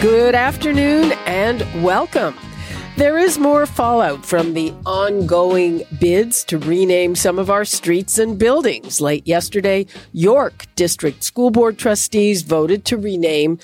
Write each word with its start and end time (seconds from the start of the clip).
Good 0.00 0.34
afternoon 0.34 1.12
and 1.26 1.60
welcome. 1.84 2.34
There 2.96 3.18
is 3.18 3.38
more 3.38 3.66
fallout 3.66 4.24
from 4.24 4.54
the 4.54 4.72
ongoing 4.86 5.82
bids 6.00 6.42
to 6.44 6.56
rename 6.56 7.14
some 7.14 7.38
of 7.38 7.50
our 7.50 7.66
streets 7.66 8.18
and 8.18 8.38
buildings. 8.38 9.02
Late 9.02 9.26
yesterday, 9.26 9.84
York 10.14 10.64
District 10.74 11.22
School 11.22 11.50
Board 11.50 11.76
trustees 11.76 12.40
voted 12.40 12.86
to 12.86 12.96
rename 12.96 13.58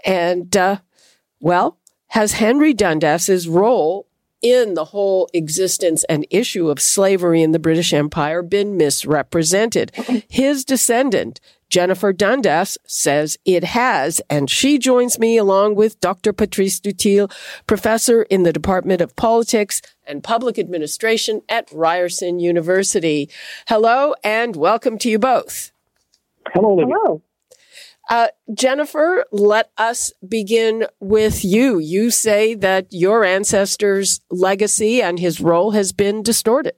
And, 0.06 0.56
uh, 0.56 0.78
well, 1.40 1.78
has 2.08 2.34
Henry 2.34 2.74
Dundas's 2.74 3.48
role 3.48 4.08
in 4.44 4.74
the 4.74 4.86
whole 4.86 5.30
existence 5.34 6.04
and 6.04 6.28
issue 6.30 6.70
of 6.70 6.80
slavery 6.80 7.42
in 7.42 7.54
the 7.54 7.60
British 7.60 7.94
Empire 7.94 8.44
been 8.44 8.76
misrepresented. 8.78 9.92
His 10.30 10.66
descendant, 10.66 11.40
Jennifer 11.70 12.12
Dundas, 12.12 12.78
says 12.86 13.38
it 13.46 13.64
has, 13.64 14.22
and 14.30 14.50
she 14.50 14.78
joins 14.78 15.18
me 15.18 15.38
along 15.38 15.76
with 15.76 16.00
Dr. 16.02 16.34
Patrice 16.34 16.80
Dutil, 16.80 17.32
professor 17.68 18.24
in 18.24 18.44
the 18.44 18.54
Department 18.54 19.00
of 19.00 19.16
Politics 19.16 19.82
and 20.06 20.24
Public 20.24 20.60
Administration 20.60 21.42
at 21.48 21.72
Ryerson 21.72 22.40
University. 22.40 23.30
Hello 23.70 24.14
and 24.26 24.58
welcome 24.58 24.98
to 25.00 25.10
you 25.10 25.18
both. 25.18 25.72
Hello. 26.54 26.76
Libby. 26.76 26.92
Hello. 26.92 27.22
Uh, 28.10 28.28
Jennifer, 28.54 29.26
let 29.32 29.72
us 29.78 30.12
begin 30.28 30.86
with 31.00 31.46
you. 31.46 31.80
You 31.80 32.12
say 32.12 32.54
that 32.56 32.88
your 32.92 33.24
ancestor's 33.24 34.22
legacy 34.30 35.02
and 35.02 35.20
his 35.20 35.40
role 35.40 35.72
has 35.72 35.94
been 35.94 36.22
distorted. 36.22 36.76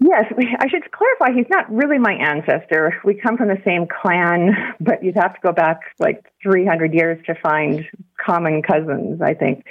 Yes, 0.00 0.26
I 0.60 0.68
should 0.68 0.90
clarify. 0.92 1.36
He's 1.36 1.50
not 1.50 1.72
really 1.72 1.98
my 1.98 2.12
ancestor. 2.12 3.00
We 3.04 3.14
come 3.14 3.36
from 3.36 3.48
the 3.48 3.60
same 3.64 3.86
clan, 3.86 4.50
but 4.80 5.02
you'd 5.02 5.16
have 5.16 5.34
to 5.34 5.40
go 5.42 5.52
back 5.52 5.80
like 5.98 6.24
300 6.42 6.94
years 6.94 7.24
to 7.26 7.34
find 7.42 7.84
common 8.24 8.62
cousins, 8.62 9.20
I 9.20 9.34
think. 9.34 9.64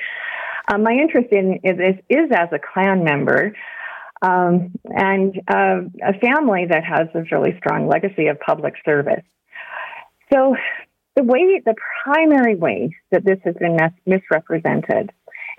Um, 0.69 0.83
my 0.83 0.91
interest 0.91 1.29
in 1.31 1.59
is, 1.63 1.95
is 2.09 2.29
as 2.35 2.49
a 2.51 2.59
clan 2.59 3.05
member 3.05 3.53
um, 4.21 4.73
and 4.85 5.39
uh, 5.47 5.81
a 6.05 6.19
family 6.19 6.65
that 6.69 6.83
has 6.83 7.07
a 7.13 7.23
really 7.31 7.55
strong 7.57 7.87
legacy 7.87 8.27
of 8.27 8.37
public 8.39 8.73
service. 8.83 9.23
So 10.31 10.55
the 11.15 11.23
way, 11.23 11.61
the 11.65 11.75
primary 12.03 12.55
way 12.55 12.95
that 13.11 13.25
this 13.25 13.39
has 13.43 13.55
been 13.55 13.75
mis- 13.75 13.91
misrepresented 14.05 15.11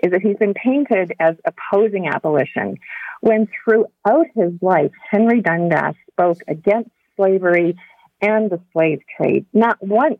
is 0.03 0.11
that 0.11 0.21
he's 0.21 0.37
been 0.37 0.53
painted 0.53 1.13
as 1.19 1.35
opposing 1.45 2.07
abolition, 2.07 2.77
when 3.21 3.47
throughout 3.47 4.27
his 4.35 4.53
life, 4.61 4.91
Henry 5.09 5.41
Dundas 5.41 5.95
spoke 6.11 6.37
against 6.47 6.91
slavery 7.17 7.77
and 8.21 8.49
the 8.49 8.61
slave 8.71 9.01
trade. 9.17 9.45
Not 9.53 9.77
once 9.81 10.19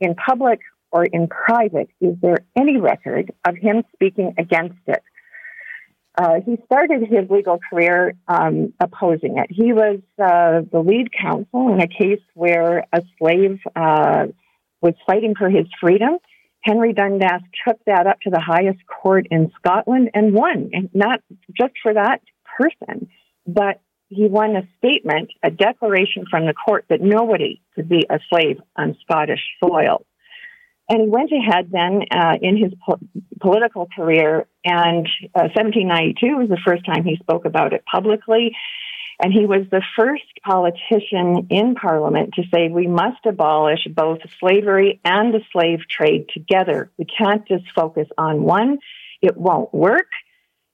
in 0.00 0.14
public 0.14 0.60
or 0.90 1.04
in 1.04 1.28
private 1.28 1.88
is 2.00 2.14
there 2.20 2.38
any 2.56 2.78
record 2.78 3.32
of 3.46 3.56
him 3.56 3.82
speaking 3.94 4.34
against 4.38 4.78
it. 4.86 5.02
Uh, 6.16 6.40
he 6.44 6.58
started 6.66 7.02
his 7.08 7.30
legal 7.30 7.58
career 7.70 8.14
um, 8.28 8.74
opposing 8.78 9.38
it. 9.38 9.46
He 9.50 9.72
was 9.72 10.00
uh, 10.22 10.60
the 10.70 10.80
lead 10.80 11.10
counsel 11.12 11.72
in 11.72 11.80
a 11.80 11.86
case 11.86 12.20
where 12.34 12.86
a 12.92 13.02
slave 13.18 13.60
uh, 13.74 14.26
was 14.82 14.94
fighting 15.06 15.34
for 15.38 15.48
his 15.48 15.66
freedom. 15.80 16.18
Henry 16.62 16.92
Dundas 16.92 17.42
took 17.66 17.78
that 17.86 18.06
up 18.06 18.20
to 18.20 18.30
the 18.30 18.40
highest 18.40 18.80
court 18.86 19.26
in 19.30 19.50
Scotland 19.58 20.10
and 20.14 20.34
won, 20.34 20.70
and 20.72 20.90
not 20.92 21.20
just 21.58 21.72
for 21.82 21.94
that 21.94 22.20
person, 22.58 23.08
but 23.46 23.80
he 24.08 24.26
won 24.28 24.54
a 24.54 24.68
statement, 24.78 25.30
a 25.42 25.50
declaration 25.50 26.24
from 26.30 26.46
the 26.46 26.52
court 26.52 26.84
that 26.90 27.00
nobody 27.00 27.62
could 27.74 27.88
be 27.88 28.06
a 28.10 28.18
slave 28.28 28.60
on 28.76 28.96
Scottish 29.02 29.40
soil. 29.64 30.04
And 30.88 31.02
he 31.02 31.08
went 31.08 31.30
ahead 31.32 31.70
then 31.70 32.02
uh, 32.10 32.36
in 32.40 32.56
his 32.56 32.72
po- 32.84 32.98
political 33.40 33.88
career, 33.94 34.46
and 34.64 35.06
uh, 35.34 35.48
1792 35.54 36.36
was 36.36 36.48
the 36.48 36.60
first 36.64 36.84
time 36.84 37.04
he 37.04 37.16
spoke 37.16 37.44
about 37.44 37.72
it 37.72 37.84
publicly. 37.84 38.54
And 39.22 39.32
he 39.32 39.46
was 39.46 39.66
the 39.70 39.82
first 39.96 40.24
politician 40.44 41.46
in 41.50 41.76
Parliament 41.76 42.34
to 42.34 42.42
say 42.52 42.68
we 42.68 42.88
must 42.88 43.24
abolish 43.24 43.86
both 43.88 44.18
slavery 44.40 45.00
and 45.04 45.32
the 45.32 45.42
slave 45.52 45.80
trade 45.88 46.26
together. 46.34 46.90
We 46.98 47.04
can't 47.04 47.46
just 47.46 47.64
focus 47.74 48.08
on 48.18 48.42
one. 48.42 48.78
It 49.20 49.36
won't 49.36 49.72
work. 49.72 50.08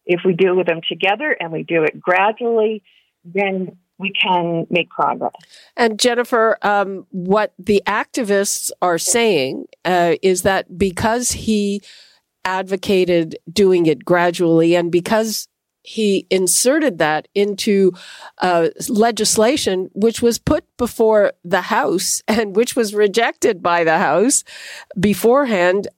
If 0.06 0.20
we 0.24 0.32
deal 0.32 0.56
with 0.56 0.66
them 0.66 0.80
together 0.88 1.36
and 1.38 1.52
we 1.52 1.62
do 1.62 1.82
it 1.82 2.00
gradually, 2.00 2.82
then 3.24 3.76
we 3.98 4.12
can 4.12 4.66
make 4.70 4.90
progress. 4.90 5.32
And 5.76 5.98
Jennifer, 5.98 6.56
um, 6.62 7.06
what 7.10 7.52
the 7.58 7.82
activists 7.86 8.70
are 8.80 8.98
saying 8.98 9.66
uh, 9.84 10.14
is 10.22 10.42
that 10.42 10.78
because 10.78 11.32
he 11.32 11.82
advocated 12.44 13.36
doing 13.52 13.86
it 13.86 14.04
gradually 14.04 14.74
and 14.74 14.90
because 14.90 15.48
he 15.82 16.26
inserted 16.30 16.98
that 16.98 17.28
into 17.34 17.92
uh, 18.38 18.68
legislation 18.88 19.88
which 19.94 20.20
was 20.20 20.38
put 20.38 20.64
before 20.76 21.32
the 21.44 21.62
House 21.62 22.22
and 22.28 22.54
which 22.54 22.76
was 22.76 22.94
rejected 22.94 23.62
by 23.62 23.84
the 23.84 23.98
House 23.98 24.44
beforehand, 25.00 25.88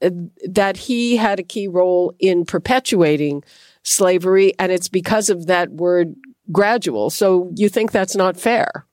that 0.49 0.77
he 0.77 1.17
had 1.17 1.41
a 1.41 1.44
key 1.44 1.67
role 1.67 2.15
in 2.19 2.44
perpetuating 2.44 3.43
slavery. 3.82 4.53
And 4.59 4.71
it's 4.71 4.88
because 4.88 5.28
of 5.28 5.47
that 5.47 5.72
word 5.72 6.15
gradual. 6.53 7.11
So 7.11 7.50
you 7.55 7.69
think 7.69 7.93
that's 7.93 8.16
not 8.16 8.38
fair? 8.38 8.87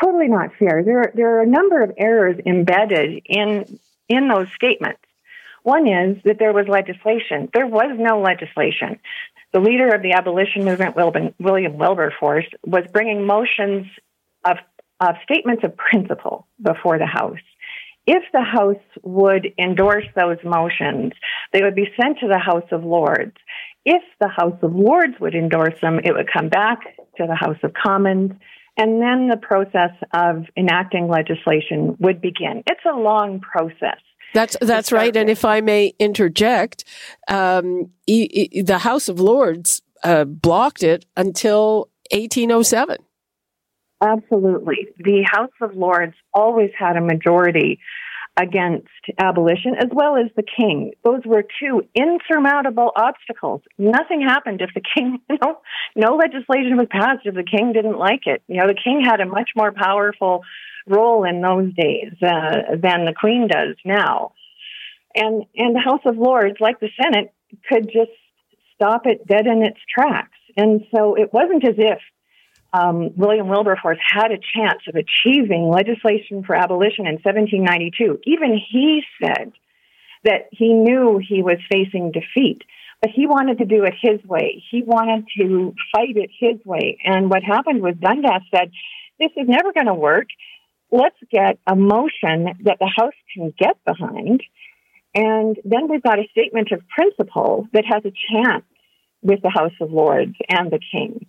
Totally 0.00 0.28
not 0.28 0.50
fair. 0.58 0.82
There, 0.84 1.12
there 1.14 1.36
are 1.36 1.42
a 1.42 1.46
number 1.46 1.82
of 1.82 1.92
errors 1.96 2.38
embedded 2.46 3.22
in 3.26 3.78
in 4.08 4.28
those 4.28 4.48
statements. 4.54 5.00
One 5.62 5.86
is 5.86 6.16
that 6.24 6.38
there 6.38 6.52
was 6.52 6.66
legislation. 6.68 7.48
There 7.54 7.66
was 7.66 7.96
no 7.96 8.20
legislation. 8.20 8.98
The 9.52 9.60
leader 9.60 9.94
of 9.94 10.02
the 10.02 10.12
abolition 10.12 10.64
movement, 10.64 10.96
William 11.38 11.78
Wilberforce, 11.78 12.46
was 12.64 12.84
bringing 12.92 13.26
motions 13.26 13.86
of, 14.44 14.58
of 15.00 15.16
statements 15.24 15.64
of 15.64 15.76
principle 15.76 16.46
before 16.60 16.98
the 16.98 17.06
House. 17.06 17.38
If 18.06 18.22
the 18.32 18.42
House 18.42 18.82
would 19.02 19.52
endorse 19.58 20.06
those 20.16 20.38
motions, 20.44 21.12
they 21.52 21.62
would 21.62 21.74
be 21.74 21.92
sent 22.00 22.18
to 22.20 22.28
the 22.28 22.38
House 22.38 22.66
of 22.72 22.84
Lords. 22.84 23.36
If 23.84 24.02
the 24.20 24.28
House 24.28 24.58
of 24.62 24.74
Lords 24.74 25.14
would 25.20 25.34
endorse 25.34 25.78
them, 25.80 26.00
it 26.04 26.12
would 26.12 26.30
come 26.30 26.48
back 26.48 26.80
to 27.16 27.26
the 27.26 27.34
House 27.34 27.56
of 27.62 27.72
Commons, 27.72 28.32
and 28.76 29.00
then 29.02 29.28
the 29.28 29.36
process 29.36 29.92
of 30.12 30.44
enacting 30.56 31.08
legislation 31.08 31.96
would 31.98 32.20
begin. 32.20 32.62
It's 32.66 32.84
a 32.90 32.96
long 32.96 33.40
process. 33.40 33.98
That's 34.32 34.56
that's 34.60 34.92
right. 34.92 35.14
And 35.16 35.28
if 35.28 35.44
I 35.44 35.60
may 35.60 35.92
interject, 35.98 36.84
um, 37.28 37.90
e- 38.06 38.48
e- 38.52 38.62
the 38.62 38.78
House 38.78 39.08
of 39.08 39.18
Lords 39.18 39.82
uh, 40.04 40.24
blocked 40.24 40.82
it 40.82 41.04
until 41.16 41.90
1807. 42.12 42.98
Absolutely. 44.02 44.88
The 44.98 45.26
House 45.30 45.50
of 45.60 45.74
Lords 45.74 46.14
always 46.32 46.70
had 46.78 46.96
a 46.96 47.00
majority 47.00 47.80
against 48.36 48.88
abolition, 49.18 49.74
as 49.78 49.88
well 49.92 50.16
as 50.16 50.30
the 50.36 50.42
king. 50.42 50.92
Those 51.04 51.22
were 51.26 51.42
two 51.42 51.82
insurmountable 51.94 52.92
obstacles. 52.96 53.62
Nothing 53.78 54.22
happened 54.22 54.60
if 54.62 54.70
the 54.74 54.82
king, 54.94 55.18
you 55.30 55.38
know, 55.42 55.58
no 55.96 56.16
legislation 56.16 56.76
was 56.76 56.86
passed 56.90 57.24
if 57.24 57.34
the 57.34 57.44
king 57.44 57.72
didn't 57.72 57.98
like 57.98 58.26
it. 58.26 58.42
You 58.46 58.58
know, 58.58 58.66
the 58.66 58.80
king 58.82 59.02
had 59.04 59.20
a 59.20 59.26
much 59.26 59.50
more 59.56 59.72
powerful 59.72 60.42
role 60.86 61.24
in 61.24 61.42
those 61.42 61.72
days 61.74 62.12
uh, 62.22 62.76
than 62.80 63.04
the 63.04 63.14
queen 63.18 63.48
does 63.48 63.76
now. 63.84 64.32
And, 65.14 65.44
and 65.56 65.74
the 65.74 65.80
House 65.80 66.02
of 66.06 66.16
Lords, 66.16 66.56
like 66.60 66.80
the 66.80 66.90
Senate, 67.02 67.32
could 67.68 67.86
just 67.86 68.12
stop 68.74 69.06
it 69.06 69.26
dead 69.26 69.46
in 69.46 69.62
its 69.62 69.78
tracks. 69.92 70.38
And 70.56 70.82
so 70.94 71.14
it 71.14 71.32
wasn't 71.32 71.64
as 71.66 71.74
if 71.76 71.98
um, 72.72 73.10
William 73.16 73.48
Wilberforce 73.48 73.98
had 74.00 74.30
a 74.30 74.38
chance 74.38 74.82
of 74.88 74.94
achieving 74.94 75.68
legislation 75.68 76.44
for 76.44 76.54
abolition 76.54 77.06
in 77.06 77.14
1792. 77.14 78.20
Even 78.24 78.58
he 78.70 79.02
said 79.22 79.52
that 80.24 80.48
he 80.52 80.72
knew 80.72 81.18
he 81.18 81.42
was 81.42 81.58
facing 81.70 82.12
defeat, 82.12 82.62
but 83.00 83.10
he 83.10 83.26
wanted 83.26 83.58
to 83.58 83.64
do 83.64 83.84
it 83.84 83.94
his 84.00 84.22
way. 84.24 84.62
He 84.70 84.82
wanted 84.82 85.26
to 85.38 85.74
fight 85.94 86.16
it 86.16 86.30
his 86.38 86.64
way. 86.64 86.98
And 87.04 87.30
what 87.30 87.42
happened 87.42 87.82
was 87.82 87.94
Dundas 87.98 88.42
said, 88.54 88.70
this 89.18 89.30
is 89.36 89.48
never 89.48 89.72
going 89.72 89.86
to 89.86 89.94
work. 89.94 90.28
Let's 90.92 91.16
get 91.30 91.58
a 91.66 91.74
motion 91.74 92.54
that 92.64 92.78
the 92.78 92.90
House 92.94 93.14
can 93.34 93.52
get 93.58 93.82
behind. 93.84 94.42
And 95.14 95.56
then 95.64 95.88
we've 95.88 96.02
got 96.02 96.18
a 96.18 96.28
statement 96.30 96.72
of 96.72 96.82
principle 96.88 97.66
that 97.72 97.84
has 97.86 98.04
a 98.04 98.12
chance 98.32 98.64
with 99.22 99.42
the 99.42 99.50
House 99.50 99.72
of 99.80 99.92
Lords 99.92 100.34
and 100.48 100.70
the 100.70 100.80
King. 100.92 101.26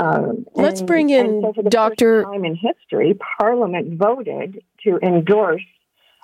Um, 0.00 0.46
Let's 0.54 0.80
and, 0.80 0.86
bring 0.86 1.10
in 1.10 1.42
so 1.54 1.62
Dr. 1.62 2.24
time 2.24 2.44
in 2.46 2.56
history, 2.56 3.18
Parliament 3.38 3.98
voted 3.98 4.62
to 4.84 4.98
endorse 5.02 5.62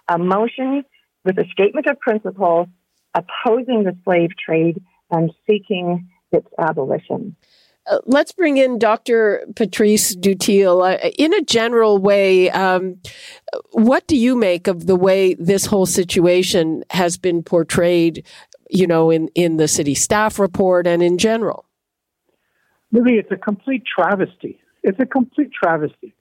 a 0.08 0.18
motion 0.18 0.82
with 1.26 1.38
a 1.38 1.44
statement 1.52 1.86
of 1.86 2.00
principle 2.00 2.68
opposing 3.14 3.84
the 3.84 3.94
slave 4.04 4.30
trade 4.42 4.82
and 5.10 5.30
seeking 5.46 6.08
its 6.32 6.46
abolition. 6.58 7.36
Uh, 7.86 7.98
let's 8.06 8.32
bring 8.32 8.56
in 8.56 8.78
Dr. 8.78 9.46
Patrice 9.54 10.16
Dutil. 10.16 10.94
Uh, 10.94 11.10
in 11.18 11.34
a 11.34 11.42
general 11.42 11.98
way, 11.98 12.50
um, 12.50 12.96
what 13.72 14.06
do 14.06 14.16
you 14.16 14.36
make 14.36 14.66
of 14.66 14.86
the 14.86 14.96
way 14.96 15.34
this 15.34 15.66
whole 15.66 15.86
situation 15.86 16.82
has 16.90 17.16
been 17.16 17.42
portrayed, 17.42 18.24
you 18.70 18.86
know, 18.86 19.10
in, 19.10 19.28
in 19.34 19.58
the 19.58 19.68
city 19.68 19.94
staff 19.94 20.38
report 20.38 20.86
and 20.86 21.02
in 21.02 21.18
general? 21.18 21.65
It's 23.04 23.30
a 23.30 23.36
complete 23.36 23.84
travesty. 23.84 24.58
It's 24.82 24.98
a 24.98 25.06
complete 25.06 25.50
travesty. 25.52 26.14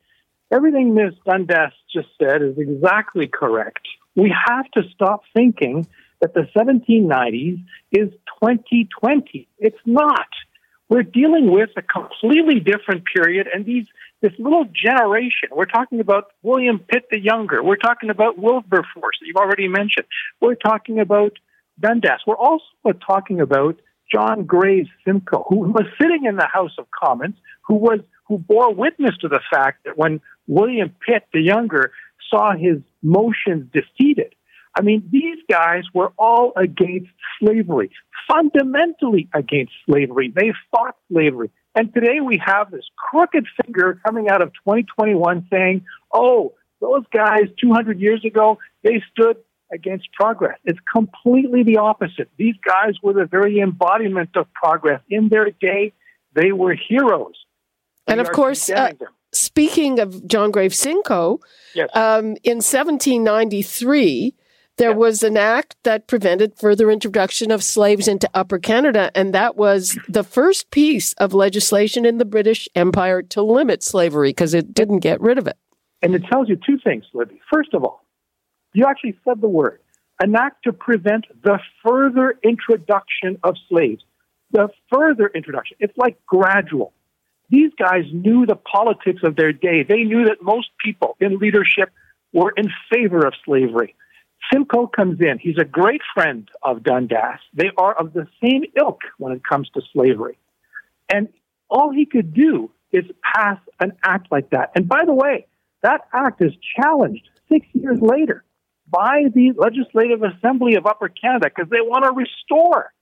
Everything 0.52 0.94
Ms. 0.94 1.14
Dundas 1.26 1.74
just 1.94 2.10
said 2.22 2.42
is 2.42 2.58
exactly 2.58 3.28
correct. 3.28 3.88
We 4.16 4.34
have 4.48 4.70
to 4.72 4.84
stop 4.94 5.22
thinking 5.34 5.88
that 6.22 6.34
the 6.34 6.48
1790s 6.56 7.64
is 7.92 8.10
2020. 8.42 9.48
It's 9.58 9.78
not. 9.86 10.28
We're 10.90 11.04
dealing 11.04 11.52
with 11.52 11.70
a 11.78 11.82
completely 11.82 12.60
different 12.60 13.04
period, 13.14 13.48
and 13.52 13.66
these 13.66 13.88
this 14.22 14.34
little 14.38 14.66
generation. 14.66 15.50
We're 15.52 15.66
talking 15.66 16.00
about 16.00 16.32
William 16.42 16.80
Pitt 16.80 17.08
the 17.10 17.20
Younger. 17.20 17.64
We're 17.64 17.76
talking 17.76 18.10
about 18.10 18.38
Wilberforce 18.38 19.18
that 19.20 19.28
you've 19.28 19.36
already 19.36 19.68
mentioned. 19.68 20.06
We're 20.42 20.56
talking 20.56 21.00
about 21.00 21.34
Dundas. 21.80 22.22
We're 22.26 22.38
also 22.38 22.66
talking 23.06 23.42
about 23.42 23.80
John 24.12 24.46
Graves 24.46 24.90
Simcoe, 25.06 25.46
who 25.48 25.60
was 25.60 25.86
sitting 26.02 26.26
in 26.26 26.36
the 26.36 26.48
House 26.52 26.74
of 26.78 26.86
Commons, 26.92 27.36
who 27.68 27.76
was 27.76 28.00
who 28.28 28.38
bore 28.38 28.74
witness 28.74 29.16
to 29.22 29.28
the 29.28 29.42
fact 29.52 29.86
that 29.86 29.98
when 29.98 30.20
William 30.48 30.94
Pitt 31.06 31.28
the 31.34 31.42
Younger 31.42 31.92
saw 32.30 32.54
his 32.54 32.78
motions 33.04 33.72
defeated, 33.72 34.34
I 34.78 34.82
mean, 34.82 35.08
these 35.12 35.38
guys 35.50 35.84
were 35.94 36.12
all 36.18 36.52
against 36.58 37.10
slavery, 37.40 37.92
fundamentally 38.28 39.30
against 39.34 39.72
slavery. 39.86 40.34
They 40.36 40.52
fought 40.72 40.96
slavery. 41.12 41.50
And 41.76 41.94
today 41.94 42.20
we 42.22 42.42
have 42.46 42.72
this 42.72 42.86
crooked 42.98 43.46
finger 43.62 44.00
coming 44.06 44.30
out 44.30 44.42
of 44.42 44.50
2021 44.54 45.48
saying, 45.52 45.86
oh, 46.14 46.54
those 46.82 47.04
guys 47.14 47.46
200 47.62 48.00
years 48.00 48.24
ago, 48.26 48.60
they 48.84 49.02
stood 49.12 49.38
against 49.72 50.12
progress. 50.14 50.58
It's 50.64 50.80
completely 50.92 51.64
the 51.64 51.78
opposite. 51.78 52.30
These 52.38 52.56
guys 52.66 52.96
were 53.02 53.14
the 53.14 53.26
very 53.26 53.60
embodiment 53.60 54.30
of 54.36 54.52
progress. 54.54 55.02
In 55.10 55.30
their 55.30 55.50
day, 55.52 55.94
they 56.34 56.52
were 56.52 56.76
heroes. 56.76 57.36
And 58.08 58.20
of 58.20 58.32
course, 58.32 58.70
uh, 58.70 58.92
speaking 59.34 60.00
of 60.00 60.28
John 60.28 60.52
Graves 60.52 60.78
Simcoe, 60.78 61.40
yes. 61.74 61.90
um, 61.94 62.36
in 62.44 62.58
1793, 62.58 64.36
there 64.78 64.90
yes. 64.90 64.98
was 64.98 65.24
an 65.24 65.38
act 65.38 65.78
that 65.84 66.08
prevented 66.08 66.58
further 66.60 66.92
introduction 66.92 67.50
of 67.50 67.64
slaves 67.64 68.08
into 68.08 68.30
Upper 68.34 68.60
Canada, 68.60 69.10
and 69.16 69.34
that 69.34 69.56
was 69.56 69.98
the 70.08 70.24
first 70.24 70.70
piece 70.70 71.14
of 71.14 71.34
legislation 71.34 72.06
in 72.06 72.18
the 72.18 72.26
British 72.26 72.68
Empire 72.76 73.22
to 73.22 73.42
limit 73.42 73.82
slavery 73.82 74.30
because 74.30 74.54
it 74.54 74.74
didn't 74.74 75.00
get 75.00 75.20
rid 75.22 75.38
of 75.38 75.48
it. 75.48 75.58
And 76.02 76.14
it 76.14 76.24
tells 76.30 76.50
you 76.50 76.58
two 76.58 76.78
things, 76.84 77.06
Libby. 77.14 77.42
First 77.52 77.74
of 77.74 77.84
all, 77.84 78.05
you 78.76 78.86
actually 78.88 79.18
said 79.24 79.42
the 79.42 79.48
word 79.48 79.80
an 80.20 80.36
act 80.36 80.64
to 80.64 80.74
prevent 80.74 81.26
the 81.44 81.60
further 81.86 82.40
introduction 82.44 83.38
of 83.44 83.56
slaves. 83.68 84.04
The 84.52 84.70
further 84.92 85.28
introduction. 85.28 85.78
It's 85.80 85.98
like 85.98 86.26
gradual. 86.26 86.94
These 87.50 87.72
guys 87.78 88.06
knew 88.12 88.46
the 88.46 88.56
politics 88.56 89.22
of 89.24 89.36
their 89.36 89.52
day. 89.52 89.84
They 89.84 90.04
knew 90.04 90.26
that 90.26 90.42
most 90.42 90.70
people 90.84 91.18
in 91.20 91.38
leadership 91.38 91.92
were 92.34 92.54
in 92.56 92.72
favor 92.92 93.26
of 93.26 93.34
slavery. 93.44 93.96
Simcoe 94.52 94.88
comes 94.88 95.20
in. 95.20 95.38
He's 95.40 95.58
a 95.60 95.66
great 95.66 96.02
friend 96.14 96.48
of 96.64 96.84
Dundas. 96.84 97.40
They 97.54 97.72
are 97.78 97.94
of 97.94 98.14
the 98.14 98.28
same 98.42 98.64
ilk 98.78 99.02
when 99.18 99.34
it 99.34 99.42
comes 99.44 99.70
to 99.72 99.82
slavery. 99.92 100.38
And 101.12 101.30
all 101.70 101.92
he 101.92 102.06
could 102.06 102.34
do 102.34 102.72
is 102.92 103.06
pass 103.36 103.60
an 103.80 103.94
act 104.04 104.32
like 104.32 104.52
that. 104.52 104.72
And 104.76 104.88
by 104.88 105.04
the 105.06 105.14
way, 105.14 105.48
that 105.82 106.08
act 106.14 106.42
is 106.42 106.54
challenged 106.80 107.28
six 107.50 107.66
years 107.74 108.00
later 108.02 108.44
by 108.88 109.24
the 109.34 109.52
Legislative 109.58 110.22
Assembly 110.24 110.76
of 110.76 110.86
Upper 110.86 111.10
Canada 111.10 111.50
because 111.54 111.70
they 111.70 111.82
want 111.82 112.06
to 112.06 112.12
restore 112.12 112.94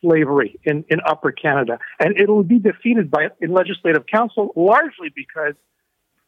slavery 0.00 0.58
in, 0.64 0.84
in 0.88 1.00
Upper 1.06 1.32
Canada. 1.32 1.78
And 1.98 2.18
it'll 2.18 2.42
be 2.42 2.58
defeated 2.58 3.10
by 3.10 3.28
in 3.40 3.52
Legislative 3.52 4.06
Council 4.06 4.52
largely 4.54 5.10
because 5.14 5.54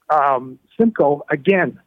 um, 0.08 0.58
Simcoe, 0.78 1.25
again, 1.31 1.78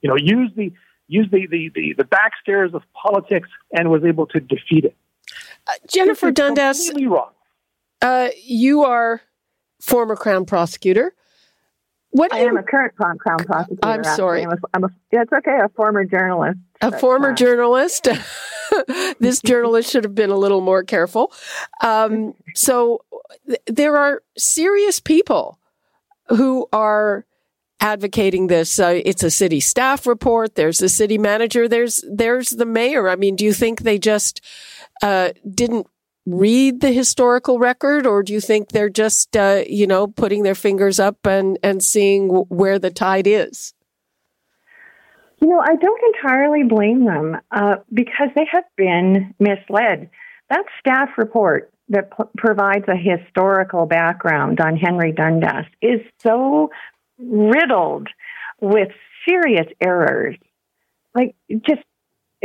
you 0.00 0.08
know, 0.08 0.16
used 0.16 0.56
the 0.56 0.72
used 1.06 1.30
the, 1.30 1.46
the, 1.46 1.70
the, 1.74 1.94
the 1.98 2.04
backstairs 2.04 2.72
of 2.72 2.82
politics 2.94 3.48
and 3.72 3.90
was 3.90 4.04
able 4.04 4.26
to 4.26 4.40
defeat 4.40 4.86
it. 4.86 4.96
Uh, 5.66 5.72
Jennifer 5.86 6.30
Dundas, 6.30 6.90
uh, 8.00 8.28
you 8.42 8.84
are 8.84 9.20
former 9.80 10.16
Crown 10.16 10.46
prosecutor. 10.46 11.14
What 12.14 12.32
I 12.32 12.42
am 12.42 12.56
a 12.56 12.62
current 12.62 12.94
Crown 12.94 13.18
prosecutor. 13.18 13.80
I'm 13.82 14.04
sorry. 14.04 14.44
I'm 14.44 14.52
a, 14.52 14.56
I'm 14.72 14.84
a, 14.84 14.88
yeah, 15.10 15.22
it's 15.22 15.32
okay. 15.32 15.58
A 15.64 15.68
former 15.70 16.04
journalist. 16.04 16.60
A 16.80 16.96
former 16.96 17.32
uh, 17.32 17.34
journalist. 17.34 18.06
this 19.18 19.42
journalist 19.42 19.90
should 19.90 20.04
have 20.04 20.14
been 20.14 20.30
a 20.30 20.36
little 20.36 20.60
more 20.60 20.84
careful. 20.84 21.32
Um, 21.82 22.34
so 22.54 23.00
th- 23.48 23.58
there 23.66 23.96
are 23.96 24.22
serious 24.38 25.00
people 25.00 25.58
who 26.28 26.68
are 26.72 27.26
advocating 27.80 28.46
this. 28.46 28.78
Uh, 28.78 29.00
it's 29.04 29.24
a 29.24 29.30
city 29.30 29.58
staff 29.58 30.06
report. 30.06 30.54
There's 30.54 30.78
the 30.78 30.88
city 30.88 31.18
manager. 31.18 31.66
There's 31.66 32.04
there's 32.08 32.50
the 32.50 32.64
mayor. 32.64 33.08
I 33.08 33.16
mean, 33.16 33.34
do 33.34 33.44
you 33.44 33.52
think 33.52 33.80
they 33.80 33.98
just 33.98 34.40
uh, 35.02 35.30
didn't 35.52 35.88
read 36.26 36.80
the 36.80 36.92
historical 36.92 37.58
record, 37.58 38.06
or 38.06 38.22
do 38.22 38.32
you 38.32 38.40
think 38.40 38.68
they're 38.68 38.88
just, 38.88 39.36
uh, 39.36 39.62
you 39.66 39.86
know, 39.86 40.06
putting 40.06 40.42
their 40.42 40.54
fingers 40.54 40.98
up 40.98 41.26
and, 41.26 41.58
and 41.62 41.82
seeing 41.82 42.28
w- 42.28 42.46
where 42.48 42.78
the 42.78 42.90
tide 42.90 43.26
is? 43.26 43.74
You 45.40 45.48
know, 45.48 45.60
I 45.60 45.76
don't 45.76 46.14
entirely 46.14 46.62
blame 46.64 47.04
them 47.04 47.36
uh, 47.50 47.76
because 47.92 48.28
they 48.34 48.46
have 48.50 48.64
been 48.76 49.34
misled. 49.38 50.08
That 50.48 50.64
staff 50.78 51.10
report 51.18 51.70
that 51.90 52.16
p- 52.16 52.24
provides 52.38 52.86
a 52.88 52.96
historical 52.96 53.84
background 53.84 54.60
on 54.60 54.76
Henry 54.76 55.12
Dundas 55.12 55.66
is 55.82 56.00
so 56.20 56.70
riddled 57.18 58.08
with 58.60 58.88
serious 59.28 59.66
errors. 59.80 60.36
Like, 61.14 61.34
just 61.50 61.82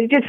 just 0.07 0.27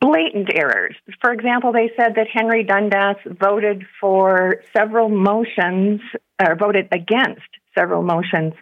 blatant 0.00 0.50
errors. 0.54 0.96
For 1.20 1.32
example, 1.32 1.72
they 1.72 1.90
said 1.96 2.14
that 2.16 2.28
Henry 2.32 2.64
Dundas 2.64 3.16
voted 3.26 3.84
for 4.00 4.62
several 4.76 5.08
motions, 5.08 6.00
or 6.40 6.56
voted 6.56 6.88
against 6.92 7.42
several 7.76 8.02
motions 8.02 8.54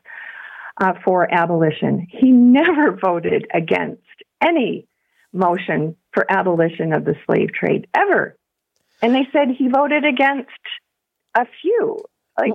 uh, 0.81 0.95
for 1.05 1.33
abolition. 1.33 2.07
He 2.11 2.31
never 2.31 2.97
voted 3.03 3.47
against 3.55 4.03
any 4.43 4.87
motion 5.33 5.97
for 6.13 6.27
abolition 6.31 6.93
of 6.93 7.05
the 7.05 7.15
slave 7.27 7.53
trade, 7.53 7.87
ever. 7.95 8.37
And 9.03 9.15
they 9.15 9.27
said 9.33 9.49
he 9.57 9.69
voted 9.69 10.05
against 10.05 10.51
a 11.37 11.47
few. 11.63 11.99
Like, 12.39 12.55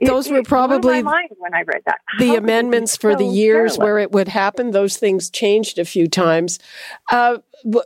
those 0.00 0.26
it, 0.26 0.32
were 0.32 0.38
it 0.38 0.46
probably 0.48 1.02
my 1.02 1.12
mind 1.12 1.30
when 1.38 1.54
I 1.54 1.62
read 1.62 1.82
that. 1.86 2.00
the 2.18 2.28
How 2.28 2.36
amendments 2.36 2.96
for 2.96 3.12
so 3.12 3.18
the 3.18 3.24
years 3.24 3.72
careless? 3.72 3.78
where 3.78 3.98
it 3.98 4.12
would 4.12 4.28
happen. 4.28 4.70
Those 4.72 4.96
things 4.96 5.30
changed 5.30 5.78
a 5.78 5.84
few 5.84 6.08
times. 6.08 6.58
Uh, 7.10 7.38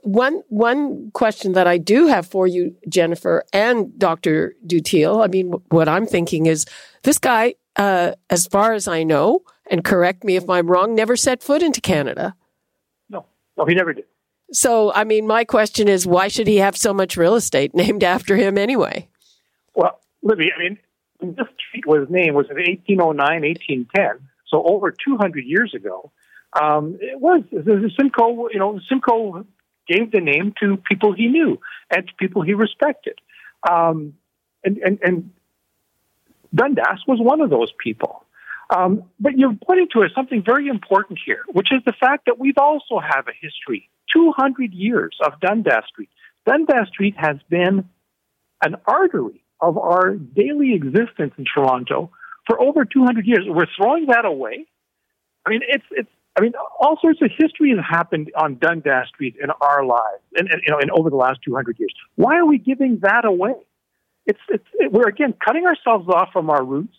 one 0.02 0.42
one 0.49 1.11
question 1.12 1.52
that 1.52 1.66
I 1.66 1.78
do 1.78 2.06
have 2.06 2.26
for 2.26 2.47
you, 2.47 2.75
Jennifer 2.88 3.45
and 3.52 3.97
Doctor 3.99 4.54
Dutil. 4.66 5.23
I 5.23 5.28
mean, 5.28 5.52
what 5.68 5.88
I'm 5.88 6.06
thinking 6.06 6.47
is 6.47 6.64
this 7.02 7.18
guy, 7.18 7.54
uh, 7.76 8.12
as 8.30 8.47
far 8.47 8.73
as 8.73 8.88
I 8.88 9.02
know, 9.02 9.42
and 9.71 9.85
correct 9.85 10.25
me 10.25 10.37
if 10.37 10.49
I'm 10.49 10.68
wrong, 10.68 10.95
never 10.95 11.16
set 11.16 11.42
foot 11.42 11.62
into 11.62 11.80
Canada. 11.80 12.35
No, 13.11 13.26
no, 13.59 13.66
he 13.66 13.75
never 13.75 13.92
did. 13.92 14.04
So, 14.52 14.92
I 14.92 15.04
mean, 15.04 15.26
my 15.26 15.45
question 15.45 15.88
is, 15.88 16.06
why 16.06 16.28
should 16.28 16.47
he 16.47 16.56
have 16.59 16.76
so 16.76 16.95
much 16.95 17.16
real 17.16 17.35
estate 17.35 17.75
named 17.75 18.02
after 18.04 18.37
him 18.37 18.56
anyway? 18.56 19.09
Well, 19.75 20.00
Libby, 20.23 20.50
I 20.56 20.59
mean, 20.59 20.71
when 20.71 20.78
this 21.20 21.46
street 21.68 21.87
was 21.87 22.08
named 22.11 22.35
was 22.35 22.46
in 22.50 22.56
1809, 22.56 23.16
1810, 23.16 24.28
so 24.46 24.62
over 24.64 24.90
200 24.90 25.44
years 25.44 25.75
ago. 25.75 26.11
Um, 26.61 26.99
it 27.00 27.20
was 27.20 27.42
Simcoe. 27.99 28.49
You 28.50 28.58
know, 28.58 28.80
Simcoe 28.88 29.46
gave 29.88 30.11
the 30.12 30.20
name 30.20 30.54
to 30.61 30.76
people 30.76 31.12
he 31.12 31.28
knew 31.28 31.61
and 31.94 32.06
to 32.06 32.14
people 32.14 32.42
he 32.42 32.54
respected, 32.54 33.18
um, 33.68 34.14
and, 34.64 34.78
and 34.78 34.99
and 35.02 35.30
Dundas 36.54 37.04
was 37.06 37.18
one 37.20 37.40
of 37.40 37.50
those 37.50 37.73
people. 37.78 38.25
Um, 38.75 39.04
but 39.20 39.38
you're 39.38 39.54
pointing 39.64 39.88
to 39.92 40.08
something 40.14 40.42
very 40.44 40.66
important 40.66 41.20
here, 41.25 41.44
which 41.52 41.68
is 41.70 41.82
the 41.85 41.92
fact 41.92 42.26
that 42.26 42.38
we've 42.38 42.58
also 42.58 42.99
have 42.99 43.28
a 43.28 43.32
history, 43.40 43.88
200 44.12 44.73
years 44.73 45.16
of 45.25 45.38
Dundas 45.40 45.85
Street. 45.88 46.11
Dundas 46.46 46.88
Street 46.88 47.14
has 47.16 47.37
been 47.49 47.88
an 48.64 48.76
artery 48.87 49.44
of 49.60 49.78
our 49.78 50.14
daily 50.14 50.75
existence 50.75 51.32
in 51.38 51.44
Toronto 51.52 52.10
for 52.46 52.60
over 52.60 52.84
200 52.84 53.26
years. 53.26 53.44
We're 53.46 53.66
throwing 53.76 54.06
that 54.06 54.25
away. 54.25 54.66
I 55.46 55.50
mean, 55.50 55.60
it's 55.68 55.84
it's. 55.90 56.08
I 56.38 56.42
mean, 56.42 56.52
all 56.78 56.98
sorts 57.00 57.22
of 57.22 57.30
history 57.38 57.70
has 57.70 57.78
happened 57.88 58.30
on 58.36 58.58
Dundas 58.58 59.08
Street 59.08 59.36
in 59.42 59.48
our 59.62 59.86
lives, 59.86 60.22
and, 60.34 60.50
and 60.50 60.60
you 60.66 60.70
know, 60.70 60.78
and 60.78 60.90
over 60.90 61.08
the 61.08 61.16
last 61.16 61.38
200 61.46 61.78
years. 61.78 61.94
Why 62.16 62.36
are 62.36 62.44
we 62.44 62.58
giving 62.58 62.98
that 63.00 63.25
away? 63.25 63.54
It's 64.26 64.40
it's 64.48 64.66
it, 64.75 64.92
we're 64.92 65.08
again 65.08 65.32
cutting 65.42 65.64
ourselves 65.66 66.08
off 66.08 66.30
from 66.32 66.50
our 66.50 66.62
roots. 66.62 66.96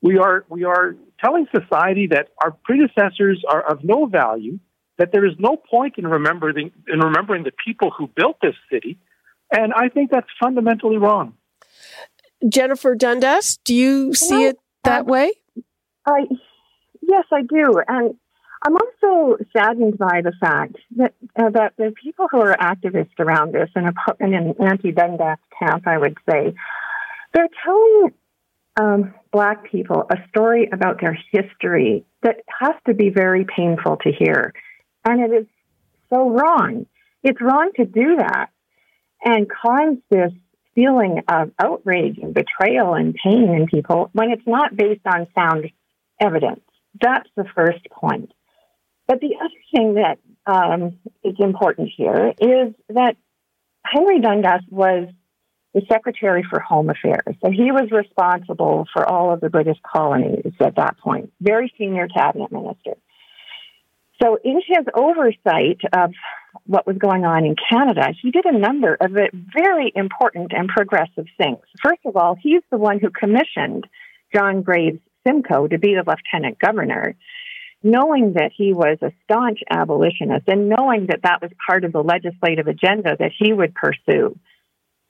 We 0.00 0.16
are 0.18 0.44
we 0.48 0.64
are 0.64 0.96
telling 1.22 1.46
society 1.54 2.06
that 2.12 2.28
our 2.42 2.56
predecessors 2.64 3.44
are 3.46 3.60
of 3.60 3.84
no 3.84 4.06
value, 4.06 4.58
that 4.96 5.10
there 5.12 5.26
is 5.26 5.34
no 5.38 5.56
point 5.56 5.94
in 5.98 6.06
remembering 6.06 6.70
in 6.86 7.00
remembering 7.00 7.42
the 7.42 7.52
people 7.64 7.90
who 7.90 8.06
built 8.06 8.36
this 8.40 8.54
city, 8.72 8.96
and 9.52 9.72
I 9.74 9.88
think 9.88 10.10
that's 10.10 10.28
fundamentally 10.40 10.96
wrong. 10.96 11.34
Jennifer 12.46 12.94
Dundas, 12.94 13.58
do 13.64 13.74
you 13.74 14.14
see 14.14 14.44
it 14.44 14.58
that 14.84 15.00
um, 15.00 15.06
way? 15.06 15.32
I 16.06 16.26
yes, 17.02 17.24
I 17.32 17.42
do, 17.42 17.80
and 17.86 18.14
I'm 18.62 18.76
also 18.76 19.36
saddened 19.52 19.98
by 19.98 20.22
the 20.22 20.32
fact 20.40 20.76
that 20.96 21.14
uh, 21.36 21.50
that 21.50 21.74
the 21.76 21.92
people 22.02 22.28
who 22.30 22.40
are 22.40 22.56
activists 22.56 23.18
around 23.18 23.52
this 23.52 23.70
and 23.74 23.92
in 24.20 24.34
an 24.34 24.54
anti-Dundas 24.60 25.38
camp, 25.58 25.86
I 25.86 25.98
would 25.98 26.16
say, 26.28 26.54
they're 27.34 27.48
telling 27.64 28.12
um, 28.80 29.14
Black 29.32 29.70
people 29.70 30.06
a 30.10 30.16
story 30.28 30.68
about 30.72 31.00
their 31.00 31.18
history 31.32 32.04
that 32.22 32.36
has 32.60 32.74
to 32.86 32.94
be 32.94 33.10
very 33.10 33.44
painful 33.44 33.96
to 33.98 34.12
hear, 34.12 34.52
and 35.04 35.20
it 35.20 35.34
is 35.34 35.46
so 36.10 36.30
wrong. 36.30 36.86
It's 37.22 37.40
wrong 37.40 37.72
to 37.76 37.84
do 37.84 38.16
that 38.16 38.50
and 39.24 39.48
cause 39.50 39.96
this 40.10 40.32
feeling 40.78 41.22
of 41.28 41.50
outrage 41.58 42.18
and 42.22 42.32
betrayal 42.32 42.94
and 42.94 43.14
pain 43.14 43.52
in 43.52 43.66
people 43.66 44.10
when 44.12 44.30
it's 44.30 44.46
not 44.46 44.76
based 44.76 45.04
on 45.06 45.26
sound 45.34 45.70
evidence. 46.20 46.60
That's 47.00 47.28
the 47.36 47.44
first 47.54 47.84
point. 47.90 48.32
But 49.08 49.20
the 49.20 49.34
other 49.40 49.54
thing 49.74 49.94
that 49.94 50.18
um, 50.46 50.98
is 51.24 51.34
important 51.40 51.90
here 51.96 52.32
is 52.40 52.74
that 52.90 53.16
Henry 53.84 54.20
Dundas 54.20 54.62
was 54.70 55.08
the 55.74 55.82
Secretary 55.90 56.44
for 56.48 56.60
Home 56.60 56.90
Affairs. 56.90 57.36
So 57.44 57.50
he 57.50 57.72
was 57.72 57.90
responsible 57.90 58.86
for 58.92 59.08
all 59.08 59.32
of 59.32 59.40
the 59.40 59.50
British 59.50 59.78
colonies 59.82 60.52
at 60.60 60.76
that 60.76 60.98
point, 60.98 61.32
very 61.40 61.72
senior 61.76 62.06
cabinet 62.06 62.52
minister. 62.52 62.94
So, 64.20 64.36
in 64.42 64.60
his 64.66 64.84
oversight 64.94 65.78
of 65.92 66.12
what 66.68 66.86
was 66.86 66.98
going 66.98 67.24
on 67.24 67.46
in 67.46 67.56
Canada, 67.70 68.08
he 68.20 68.30
did 68.30 68.44
a 68.44 68.56
number 68.56 68.94
of 69.00 69.10
very 69.32 69.90
important 69.96 70.52
and 70.54 70.68
progressive 70.68 71.24
things. 71.38 71.58
First 71.82 72.00
of 72.04 72.16
all, 72.16 72.36
he's 72.40 72.62
the 72.70 72.76
one 72.76 73.00
who 73.00 73.08
commissioned 73.10 73.86
John 74.34 74.62
Graves 74.62 75.00
Simcoe 75.26 75.66
to 75.66 75.78
be 75.78 75.94
the 75.94 76.04
lieutenant 76.06 76.58
governor, 76.58 77.16
knowing 77.82 78.34
that 78.34 78.52
he 78.54 78.74
was 78.74 78.98
a 79.00 79.12
staunch 79.24 79.60
abolitionist 79.70 80.46
and 80.46 80.68
knowing 80.68 81.06
that 81.06 81.22
that 81.22 81.40
was 81.40 81.50
part 81.66 81.84
of 81.84 81.92
the 81.92 82.02
legislative 82.02 82.66
agenda 82.66 83.16
that 83.18 83.32
he 83.38 83.52
would 83.52 83.74
pursue. 83.74 84.38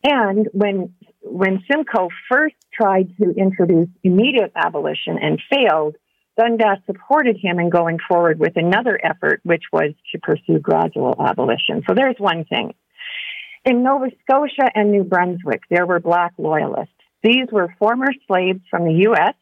And 0.04 0.48
when 0.52 0.94
when 1.22 1.64
Simcoe 1.68 2.08
first 2.30 2.54
tried 2.72 3.16
to 3.20 3.30
introduce 3.36 3.88
immediate 4.04 4.52
abolition 4.54 5.18
and 5.20 5.42
failed, 5.50 5.96
Dundas 6.38 6.78
supported 6.86 7.36
him 7.36 7.58
in 7.58 7.68
going 7.68 7.98
forward 8.06 8.38
with 8.38 8.52
another 8.56 8.98
effort, 9.02 9.40
which 9.42 9.64
was 9.72 9.92
to 10.12 10.20
pursue 10.20 10.60
gradual 10.60 11.16
abolition. 11.18 11.82
So 11.86 11.94
there's 11.94 12.18
one 12.18 12.44
thing. 12.44 12.74
In 13.64 13.82
Nova 13.82 14.06
Scotia 14.22 14.70
and 14.72 14.92
New 14.92 15.02
Brunswick, 15.02 15.62
there 15.68 15.84
were 15.84 15.98
black 15.98 16.32
loyalists. 16.38 16.94
These 17.24 17.48
were 17.50 17.74
former 17.80 18.12
slaves 18.28 18.60
from 18.70 18.84
the 18.84 19.00
U.S. 19.08 19.34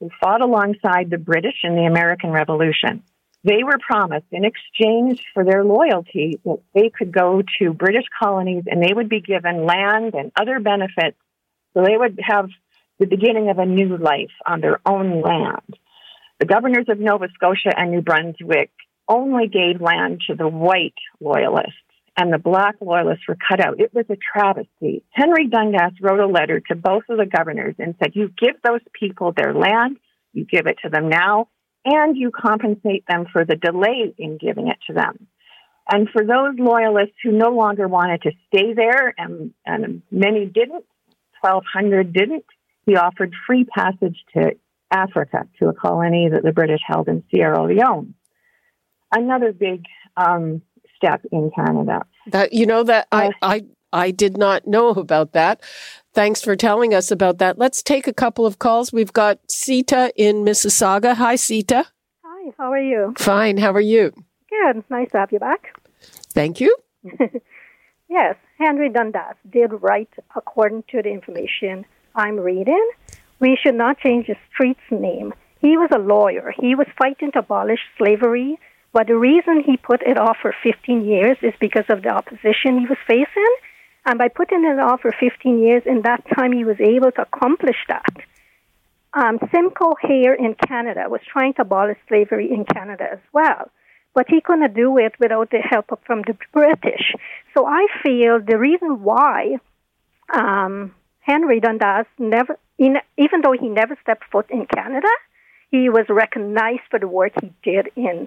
who 0.00 0.08
fought 0.18 0.40
alongside 0.40 1.10
the 1.10 1.18
British 1.18 1.56
in 1.62 1.76
the 1.76 1.84
American 1.84 2.30
Revolution. 2.30 3.02
They 3.44 3.62
were 3.62 3.78
promised 3.78 4.26
in 4.32 4.44
exchange 4.44 5.22
for 5.34 5.44
their 5.44 5.62
loyalty 5.62 6.40
that 6.44 6.60
they 6.74 6.90
could 6.90 7.12
go 7.12 7.42
to 7.58 7.72
British 7.74 8.04
colonies 8.18 8.64
and 8.66 8.82
they 8.82 8.94
would 8.94 9.10
be 9.10 9.20
given 9.20 9.66
land 9.66 10.14
and 10.14 10.32
other 10.36 10.58
benefits. 10.58 11.18
So 11.74 11.84
they 11.84 11.96
would 11.96 12.18
have 12.22 12.48
the 12.98 13.06
beginning 13.06 13.50
of 13.50 13.58
a 13.58 13.66
new 13.66 13.98
life 13.98 14.32
on 14.46 14.60
their 14.60 14.80
own 14.86 15.20
land. 15.20 15.78
The 16.40 16.46
governors 16.46 16.86
of 16.88 16.98
Nova 16.98 17.28
Scotia 17.34 17.70
and 17.76 17.90
New 17.90 18.00
Brunswick 18.00 18.70
only 19.06 19.46
gave 19.46 19.82
land 19.82 20.22
to 20.26 20.34
the 20.34 20.48
white 20.48 20.94
loyalists, 21.20 21.74
and 22.16 22.32
the 22.32 22.38
black 22.38 22.76
loyalists 22.80 23.28
were 23.28 23.36
cut 23.46 23.60
out. 23.60 23.78
It 23.78 23.92
was 23.92 24.06
a 24.08 24.16
travesty. 24.16 25.04
Henry 25.10 25.48
Dundas 25.48 26.00
wrote 26.00 26.18
a 26.18 26.26
letter 26.26 26.60
to 26.68 26.74
both 26.74 27.02
of 27.10 27.18
the 27.18 27.26
governors 27.26 27.74
and 27.78 27.94
said, 27.98 28.12
You 28.14 28.28
give 28.28 28.54
those 28.64 28.80
people 28.98 29.34
their 29.36 29.52
land, 29.52 29.98
you 30.32 30.46
give 30.46 30.66
it 30.66 30.78
to 30.82 30.88
them 30.88 31.10
now, 31.10 31.48
and 31.84 32.16
you 32.16 32.30
compensate 32.30 33.04
them 33.06 33.26
for 33.30 33.44
the 33.44 33.56
delay 33.56 34.14
in 34.16 34.38
giving 34.38 34.68
it 34.68 34.78
to 34.86 34.94
them. 34.94 35.26
And 35.92 36.08
for 36.08 36.24
those 36.24 36.58
loyalists 36.58 37.16
who 37.22 37.32
no 37.32 37.50
longer 37.50 37.86
wanted 37.86 38.22
to 38.22 38.30
stay 38.48 38.72
there, 38.72 39.12
and, 39.18 39.52
and 39.66 40.00
many 40.10 40.46
didn't, 40.46 40.86
1,200 41.42 42.14
didn't, 42.14 42.46
he 42.86 42.96
offered 42.96 43.34
free 43.46 43.64
passage 43.64 44.16
to 44.34 44.52
Africa, 44.90 45.46
to 45.58 45.68
a 45.68 45.72
colony 45.72 46.28
that 46.28 46.42
the 46.42 46.52
British 46.52 46.80
held 46.86 47.08
in 47.08 47.22
Sierra 47.30 47.62
Leone. 47.64 48.14
Another 49.12 49.52
big 49.52 49.84
um, 50.16 50.62
step 50.96 51.22
in 51.32 51.50
Canada. 51.54 52.02
That 52.28 52.52
you 52.52 52.66
know 52.66 52.82
that 52.84 53.08
I, 53.10 53.30
I 53.42 53.64
I 53.92 54.10
did 54.10 54.36
not 54.36 54.66
know 54.66 54.90
about 54.90 55.32
that. 55.32 55.60
Thanks 56.12 56.42
for 56.42 56.56
telling 56.56 56.94
us 56.94 57.10
about 57.10 57.38
that. 57.38 57.58
Let's 57.58 57.82
take 57.82 58.06
a 58.06 58.12
couple 58.12 58.46
of 58.46 58.58
calls. 58.58 58.92
We've 58.92 59.12
got 59.12 59.38
Sita 59.48 60.12
in 60.16 60.44
Mississauga. 60.44 61.14
Hi, 61.14 61.36
Sita. 61.36 61.86
Hi, 62.24 62.52
how 62.58 62.72
are 62.72 62.80
you? 62.80 63.14
Fine. 63.18 63.58
How 63.58 63.72
are 63.72 63.80
you? 63.80 64.12
Good. 64.48 64.84
Nice 64.90 65.10
to 65.12 65.18
have 65.18 65.32
you 65.32 65.38
back. 65.38 65.78
Thank 66.32 66.60
you. 66.60 66.76
yes, 68.08 68.36
Henry 68.58 68.90
Dundas 68.90 69.36
did 69.48 69.70
write 69.80 70.10
according 70.36 70.84
to 70.90 71.02
the 71.02 71.10
information 71.10 71.84
I'm 72.14 72.38
reading. 72.38 72.90
We 73.40 73.58
should 73.60 73.74
not 73.74 73.98
change 73.98 74.26
the 74.26 74.36
street's 74.52 74.80
name. 74.90 75.32
He 75.60 75.76
was 75.76 75.90
a 75.92 75.98
lawyer. 75.98 76.54
He 76.58 76.74
was 76.74 76.86
fighting 76.98 77.32
to 77.32 77.40
abolish 77.40 77.80
slavery, 77.98 78.58
but 78.92 79.06
the 79.06 79.16
reason 79.16 79.62
he 79.64 79.76
put 79.76 80.02
it 80.02 80.18
off 80.18 80.36
for 80.40 80.54
15 80.62 81.04
years 81.04 81.38
is 81.42 81.54
because 81.60 81.84
of 81.88 82.02
the 82.02 82.10
opposition 82.10 82.80
he 82.80 82.86
was 82.86 82.98
facing. 83.06 83.54
And 84.04 84.18
by 84.18 84.28
putting 84.28 84.64
it 84.64 84.78
off 84.78 85.02
for 85.02 85.12
15 85.12 85.58
years, 85.58 85.82
in 85.86 86.02
that 86.02 86.24
time 86.34 86.52
he 86.52 86.64
was 86.64 86.80
able 86.80 87.12
to 87.12 87.22
accomplish 87.22 87.76
that. 87.88 88.14
Um, 89.12 89.38
Simcoe 89.52 89.96
here 90.02 90.34
in 90.34 90.54
Canada 90.54 91.04
was 91.08 91.20
trying 91.30 91.54
to 91.54 91.62
abolish 91.62 91.98
slavery 92.08 92.50
in 92.50 92.64
Canada 92.64 93.04
as 93.12 93.18
well, 93.32 93.70
but 94.14 94.26
he 94.28 94.40
couldn't 94.40 94.74
do 94.74 94.98
it 94.98 95.14
without 95.18 95.50
the 95.50 95.58
help 95.58 95.98
from 96.06 96.22
the 96.22 96.36
British. 96.52 97.14
So 97.54 97.66
I 97.66 97.86
feel 98.02 98.40
the 98.40 98.56
reason 98.56 99.02
why 99.02 99.56
um, 100.32 100.94
Henry 101.20 101.60
Dundas 101.60 102.06
never, 102.18 102.56
in, 102.80 102.96
even 103.18 103.42
though 103.42 103.52
he 103.52 103.68
never 103.68 103.96
stepped 104.02 104.24
foot 104.32 104.46
in 104.50 104.66
Canada, 104.66 105.08
he 105.70 105.88
was 105.88 106.06
recognized 106.08 106.80
for 106.90 106.98
the 106.98 107.06
work 107.06 107.32
he 107.40 107.52
did 107.62 107.90
in 107.94 108.26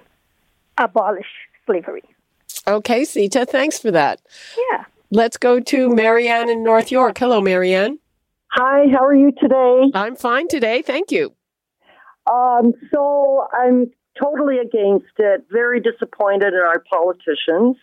abolish 0.78 1.26
slavery. 1.66 2.04
Okay, 2.66 3.04
Sita, 3.04 3.44
thanks 3.44 3.78
for 3.78 3.90
that. 3.90 4.22
Yeah. 4.70 4.84
Let's 5.10 5.36
go 5.36 5.60
to 5.60 5.90
Marianne 5.90 6.48
in 6.48 6.62
North 6.62 6.90
York. 6.90 7.18
Hello, 7.18 7.40
Marianne. 7.40 7.98
Hi, 8.52 8.84
how 8.92 9.04
are 9.04 9.14
you 9.14 9.32
today? 9.32 9.90
I'm 9.92 10.14
fine 10.16 10.48
today. 10.48 10.80
Thank 10.82 11.10
you. 11.10 11.34
Um, 12.32 12.72
so 12.92 13.46
I'm 13.52 13.90
totally 14.22 14.58
against 14.58 15.12
it, 15.18 15.44
very 15.50 15.80
disappointed 15.80 16.54
in 16.54 16.60
our 16.60 16.82
politicians. 16.90 17.76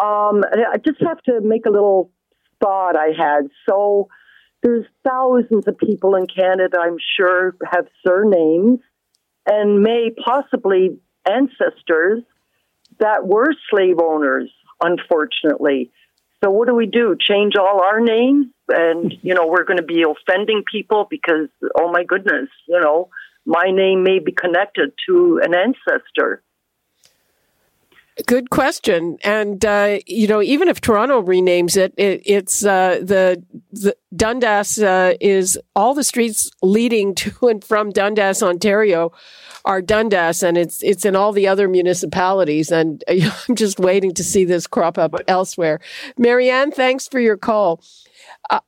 Um, 0.00 0.44
I 0.52 0.78
just 0.86 1.02
have 1.02 1.20
to 1.24 1.40
make 1.40 1.66
a 1.66 1.70
little 1.70 2.10
thought 2.62 2.96
I 2.96 3.08
had. 3.08 3.48
So 3.68 4.08
there's 4.62 4.86
thousands 5.06 5.66
of 5.66 5.78
people 5.78 6.14
in 6.16 6.26
Canada, 6.26 6.78
I'm 6.80 6.98
sure, 7.16 7.56
have 7.70 7.86
surnames 8.06 8.80
and 9.46 9.82
may 9.82 10.10
possibly 10.24 10.98
ancestors 11.28 12.22
that 12.98 13.26
were 13.26 13.48
slave 13.70 13.96
owners, 13.98 14.50
unfortunately. 14.82 15.90
So 16.42 16.50
what 16.50 16.68
do 16.68 16.74
we 16.74 16.86
do? 16.86 17.16
Change 17.18 17.54
all 17.56 17.82
our 17.82 18.00
names? 18.00 18.46
And, 18.68 19.12
you 19.22 19.34
know, 19.34 19.46
we're 19.46 19.64
going 19.64 19.78
to 19.78 19.82
be 19.82 20.04
offending 20.04 20.62
people 20.70 21.06
because, 21.10 21.48
oh 21.78 21.90
my 21.90 22.04
goodness, 22.04 22.48
you 22.68 22.80
know, 22.80 23.08
my 23.46 23.70
name 23.70 24.02
may 24.02 24.18
be 24.18 24.32
connected 24.32 24.92
to 25.08 25.40
an 25.42 25.54
ancestor. 25.54 26.42
Good 28.26 28.50
question. 28.50 29.18
And, 29.22 29.64
uh, 29.64 29.98
you 30.06 30.26
know, 30.26 30.42
even 30.42 30.68
if 30.68 30.80
Toronto 30.80 31.22
renames 31.22 31.76
it, 31.76 31.94
it 31.96 32.22
it's 32.24 32.64
uh, 32.64 33.00
the, 33.02 33.42
the 33.70 33.96
Dundas 34.14 34.78
uh, 34.78 35.14
is 35.20 35.58
all 35.76 35.94
the 35.94 36.04
streets 36.04 36.50
leading 36.62 37.14
to 37.16 37.48
and 37.48 37.64
from 37.64 37.90
Dundas, 37.90 38.42
Ontario 38.42 39.12
are 39.64 39.82
Dundas, 39.82 40.42
and 40.42 40.56
it's 40.56 40.82
it's 40.82 41.04
in 41.04 41.14
all 41.14 41.32
the 41.32 41.46
other 41.46 41.68
municipalities. 41.68 42.70
And 42.70 43.04
I'm 43.08 43.54
just 43.54 43.78
waiting 43.78 44.14
to 44.14 44.24
see 44.24 44.44
this 44.44 44.66
crop 44.66 44.98
up 44.98 45.14
elsewhere. 45.28 45.80
Marianne, 46.16 46.72
thanks 46.72 47.06
for 47.06 47.20
your 47.20 47.36
call. 47.36 47.82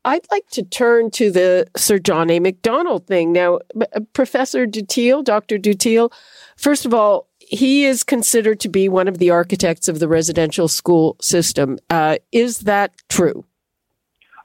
I'd 0.04 0.30
like 0.30 0.48
to 0.50 0.62
turn 0.62 1.10
to 1.12 1.30
the 1.30 1.66
Sir 1.76 1.98
John 1.98 2.30
A. 2.30 2.38
Macdonald 2.40 3.06
thing 3.06 3.32
now. 3.32 3.58
Uh, 3.80 4.00
Professor 4.12 4.66
Dutil, 4.66 5.24
Dr. 5.24 5.58
Dutil, 5.58 6.12
first 6.56 6.86
of 6.86 6.94
all, 6.94 7.28
he 7.52 7.84
is 7.84 8.02
considered 8.02 8.58
to 8.60 8.68
be 8.70 8.88
one 8.88 9.08
of 9.08 9.18
the 9.18 9.28
architects 9.28 9.86
of 9.86 9.98
the 9.98 10.08
residential 10.08 10.68
school 10.68 11.16
system. 11.20 11.78
Uh, 11.90 12.16
is 12.32 12.60
that 12.60 12.94
true? 13.10 13.44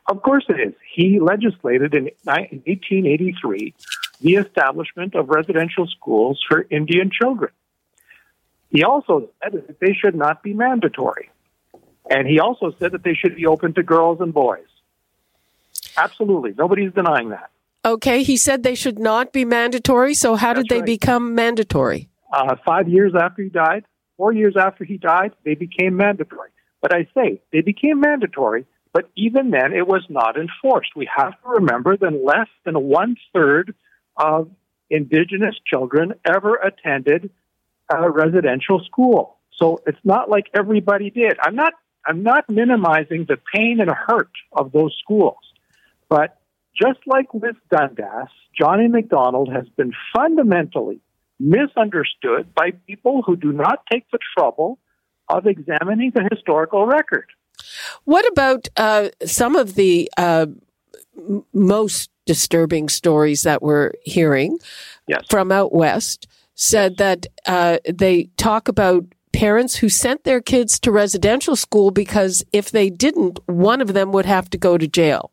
Of 0.09 0.21
course 0.21 0.45
it 0.49 0.59
is. 0.59 0.73
He 0.93 1.19
legislated 1.19 1.93
in 1.93 2.09
1883 2.25 3.73
the 4.19 4.35
establishment 4.35 5.15
of 5.15 5.29
residential 5.29 5.87
schools 5.87 6.43
for 6.47 6.67
Indian 6.69 7.09
children. 7.09 7.51
He 8.69 8.83
also 8.83 9.29
said 9.41 9.53
that 9.53 9.79
they 9.79 9.93
should 9.93 10.15
not 10.15 10.43
be 10.43 10.53
mandatory. 10.53 11.29
And 12.09 12.27
he 12.27 12.39
also 12.41 12.73
said 12.77 12.91
that 12.91 13.03
they 13.03 13.13
should 13.13 13.37
be 13.37 13.45
open 13.45 13.73
to 13.75 13.83
girls 13.83 14.19
and 14.19 14.33
boys. 14.33 14.65
Absolutely. 15.95 16.53
Nobody's 16.57 16.93
denying 16.93 17.29
that. 17.29 17.51
Okay. 17.85 18.23
He 18.23 18.35
said 18.35 18.63
they 18.63 18.75
should 18.75 18.99
not 18.99 19.31
be 19.31 19.45
mandatory. 19.45 20.13
So 20.13 20.35
how 20.35 20.53
That's 20.53 20.67
did 20.67 20.75
they 20.75 20.81
right. 20.81 20.85
become 20.85 21.35
mandatory? 21.35 22.09
Uh, 22.31 22.55
five 22.65 22.87
years 22.87 23.13
after 23.19 23.41
he 23.41 23.49
died, 23.49 23.85
four 24.17 24.33
years 24.33 24.55
after 24.57 24.83
he 24.83 24.97
died, 24.97 25.33
they 25.45 25.55
became 25.55 25.95
mandatory. 25.95 26.49
But 26.81 26.93
I 26.93 27.07
say 27.13 27.41
they 27.51 27.61
became 27.61 27.99
mandatory, 27.99 28.65
but 28.93 29.09
even 29.15 29.51
then 29.51 29.73
it 29.73 29.87
was 29.87 30.03
not 30.09 30.37
enforced. 30.37 30.95
We 30.95 31.09
have 31.15 31.31
to 31.41 31.49
remember 31.49 31.97
that 31.97 32.23
less 32.23 32.49
than 32.65 32.81
one 32.83 33.15
third 33.33 33.73
of 34.15 34.49
Indigenous 34.89 35.55
children 35.65 36.13
ever 36.25 36.55
attended 36.55 37.29
a 37.89 38.09
residential 38.09 38.81
school. 38.85 39.37
So 39.55 39.81
it's 39.85 39.99
not 40.03 40.29
like 40.29 40.47
everybody 40.53 41.09
did. 41.09 41.37
I'm 41.41 41.55
not 41.55 41.73
I'm 42.05 42.23
not 42.23 42.49
minimizing 42.49 43.25
the 43.27 43.37
pain 43.53 43.79
and 43.81 43.89
hurt 43.89 44.31
of 44.53 44.71
those 44.71 44.95
schools. 45.03 45.39
But 46.07 46.39
just 46.73 46.99
like 47.05 47.33
with 47.33 47.55
Dundas, 47.69 48.29
John 48.57 48.79
A. 48.79 48.87
Macdonald 48.87 49.51
has 49.51 49.67
been 49.75 49.91
fundamentally 50.15 51.01
misunderstood 51.39 52.53
by 52.55 52.71
people 52.87 53.21
who 53.25 53.35
do 53.35 53.51
not 53.51 53.83
take 53.91 54.09
the 54.11 54.19
trouble 54.37 54.79
of 55.29 55.45
examining 55.45 56.11
the 56.13 56.27
historical 56.31 56.85
record. 56.85 57.25
What 58.05 58.27
about 58.31 58.67
uh, 58.77 59.09
some 59.25 59.55
of 59.55 59.75
the 59.75 60.09
uh, 60.17 60.47
m- 61.17 61.45
most 61.53 62.09
disturbing 62.25 62.89
stories 62.89 63.43
that 63.43 63.61
we're 63.61 63.91
hearing 64.03 64.59
yes. 65.07 65.23
from 65.29 65.51
out 65.51 65.73
west? 65.73 66.27
Said 66.59 66.97
that 66.97 67.27
uh, 67.45 67.77
they 67.87 68.29
talk 68.37 68.67
about 68.67 69.05
parents 69.31 69.75
who 69.75 69.89
sent 69.89 70.23
their 70.23 70.41
kids 70.41 70.79
to 70.79 70.91
residential 70.91 71.55
school 71.55 71.91
because 71.91 72.43
if 72.51 72.71
they 72.71 72.89
didn't, 72.89 73.39
one 73.45 73.79
of 73.79 73.93
them 73.93 74.11
would 74.11 74.25
have 74.25 74.49
to 74.49 74.57
go 74.57 74.75
to 74.75 74.87
jail. 74.87 75.29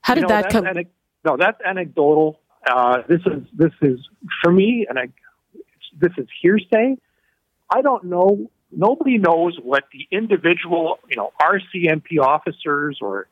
How 0.00 0.14
did 0.14 0.22
you 0.22 0.28
know, 0.28 0.34
that 0.34 0.50
come? 0.50 0.64
Anec- 0.64 0.88
no, 1.24 1.36
that's 1.36 1.60
anecdotal. 1.64 2.40
Uh, 2.66 3.02
this 3.08 3.20
is 3.26 3.42
this 3.52 3.72
is 3.82 4.00
for 4.42 4.52
me, 4.52 4.86
and 4.88 4.98
I, 4.98 5.08
this 5.98 6.12
is 6.16 6.26
hearsay. 6.40 6.96
I 7.70 7.82
don't 7.82 8.04
know. 8.04 8.50
Nobody 8.70 9.18
knows 9.18 9.56
what 9.62 9.84
the 9.92 10.06
individual, 10.10 10.98
you 11.08 11.16
know, 11.16 11.32
RCMP 11.40 12.20
officers 12.20 12.98
or 13.00 13.28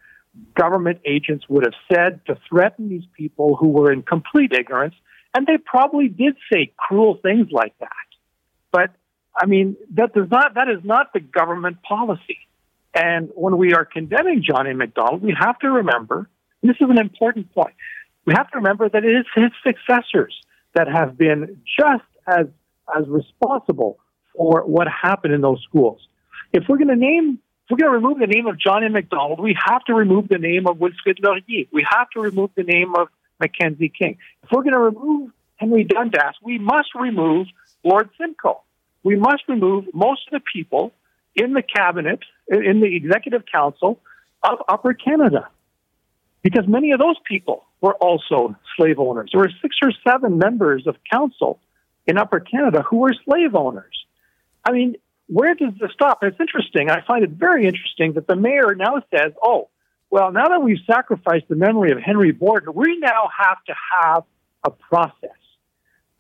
government 0.55 1.01
agents 1.05 1.45
would 1.49 1.65
have 1.65 1.75
said 1.93 2.21
to 2.27 2.39
threaten 2.49 2.89
these 2.89 3.05
people 3.17 3.57
who 3.57 3.69
were 3.69 3.93
in 3.93 4.03
complete 4.03 4.53
ignorance, 4.53 4.95
and 5.35 5.47
they 5.47 5.59
probably 5.59 6.09
did 6.09 6.37
say 6.53 6.73
cruel 6.77 7.19
things 7.23 7.49
like 7.51 7.77
that. 7.81 7.89
But 8.71 8.91
I 9.37 9.47
mean, 9.47 9.77
that 9.95 10.13
does 10.15 10.31
not 10.31 10.55
that 10.55 10.69
is 10.69 10.85
not 10.85 11.13
the 11.13 11.21
government 11.21 11.83
policy. 11.83 12.39
And 12.95 13.31
when 13.35 13.57
we 13.57 13.73
are 13.73 13.87
condemning 13.87 14.43
John 14.47 14.67
A. 14.67 14.75
Macdonald, 14.75 15.23
we 15.23 15.35
have 15.39 15.59
to 15.61 15.71
remember 15.71 16.29
this 16.63 16.77
is 16.81 16.89
an 16.91 16.99
important 16.99 17.53
point. 17.55 17.75
We 18.25 18.35
have 18.35 18.51
to 18.51 18.59
remember 18.59 18.89
that 18.89 19.05
it 19.05 19.17
is 19.17 19.27
his 19.35 19.51
successors 19.65 20.35
that 20.75 20.89
have 20.89 21.19
been 21.19 21.63
just 21.79 22.05
as 22.27 22.47
as 22.97 23.07
responsible 23.09 23.99
for 24.37 24.63
what 24.67 24.87
happened 24.89 25.35
in 25.35 25.41
those 25.41 25.63
schools. 25.63 26.01
If 26.53 26.65
we're 26.69 26.79
going 26.79 26.89
to 26.89 26.97
name, 26.97 27.39
if 27.65 27.71
we're 27.71 27.79
going 27.79 27.91
to 27.91 28.07
remove 28.07 28.19
the 28.19 28.27
name 28.27 28.47
of 28.47 28.59
John 28.59 28.85
A. 28.85 28.91
Macdonald, 28.91 29.41
we 29.41 29.57
have 29.65 29.85
to 29.85 29.95
remove 29.95 30.29
the 30.29 30.39
name 30.39 30.67
of 30.67 30.79
Wilfrid 30.79 31.19
Laurier. 31.23 31.67
We 31.73 31.87
have 31.89 32.11
to 32.11 32.21
remove 32.21 32.51
the 32.55 32.65
name 32.65 32.95
of 32.95 33.09
Mackenzie 33.41 33.89
King. 33.89 34.19
If 34.43 34.51
we're 34.51 34.63
going 34.63 34.73
to 34.73 34.79
remove 34.79 35.31
Henry 35.57 35.85
Dundas, 35.85 36.37
we 36.43 36.59
must 36.59 36.95
remove 36.95 37.47
Lord 37.85 38.11
Simcoe. 38.19 38.63
We 39.03 39.17
must 39.17 39.45
remove 39.49 39.87
most 39.95 40.27
of 40.27 40.33
the 40.33 40.45
people 40.53 40.93
in 41.35 41.55
the 41.55 41.63
cabinet, 41.63 42.21
in 42.49 42.81
the 42.81 42.95
executive 42.95 43.45
council 43.51 44.01
of 44.43 44.59
Upper 44.69 44.93
Canada 44.93 45.49
because 46.43 46.67
many 46.67 46.91
of 46.93 46.99
those 46.99 47.17
people 47.25 47.65
were 47.83 47.95
also 47.95 48.57
slave 48.77 48.99
owners. 48.99 49.31
There 49.33 49.41
were 49.43 49.51
six 49.61 49.77
or 49.83 49.93
seven 50.09 50.39
members 50.39 50.87
of 50.87 50.97
council 51.13 51.61
in 52.07 52.17
Upper 52.17 52.41
Canada 52.41 52.83
who 52.89 52.99
were 52.99 53.15
slave 53.25 53.55
owners. 53.55 54.07
I 54.65 54.73
mean, 54.73 54.95
where 55.27 55.55
does 55.55 55.73
this 55.79 55.91
stop? 55.93 56.21
It's 56.23 56.39
interesting. 56.41 56.89
I 56.89 57.05
find 57.07 57.25
it 57.25 57.31
very 57.31 57.67
interesting 57.67 58.15
that 58.15 58.27
the 58.27 58.37
mayor 58.37 58.75
now 58.75 59.03
says, 59.15 59.33
oh, 59.43 59.69
well, 60.11 60.31
now 60.31 60.49
that 60.49 60.63
we've 60.63 60.79
sacrificed 60.87 61.49
the 61.49 61.57
memory 61.57 61.91
of 61.91 61.99
Henry 61.99 62.33
Borden, 62.33 62.73
we 62.75 62.99
now 62.99 63.29
have 63.37 63.63
to 63.67 63.75
have 64.01 64.25
a 64.65 64.71
process 64.71 65.31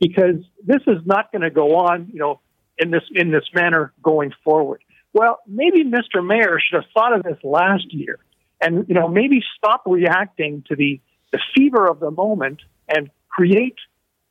because 0.01 0.37
this 0.65 0.83
is 0.87 0.99
not 1.05 1.31
going 1.31 1.43
to 1.43 1.51
go 1.51 1.77
on, 1.77 2.11
you 2.13 2.19
know, 2.19 2.41
in 2.79 2.91
this 2.91 3.03
in 3.15 3.31
this 3.31 3.45
manner 3.55 3.93
going 4.03 4.33
forward. 4.43 4.83
Well, 5.13 5.41
maybe 5.47 5.85
Mr. 5.85 6.27
Mayor 6.27 6.59
should 6.59 6.83
have 6.83 6.91
thought 6.95 7.15
of 7.15 7.23
this 7.23 7.37
last 7.45 7.93
year 7.93 8.19
and 8.63 8.89
you 8.89 8.95
know 8.95 9.09
maybe 9.09 9.43
stop 9.59 9.83
reacting 9.87 10.65
to 10.69 10.77
the 10.77 11.01
the 11.33 11.41
fever 11.55 11.89
of 11.89 12.01
the 12.01 12.11
moment 12.11 12.61
and 12.89 13.11
create 13.29 13.77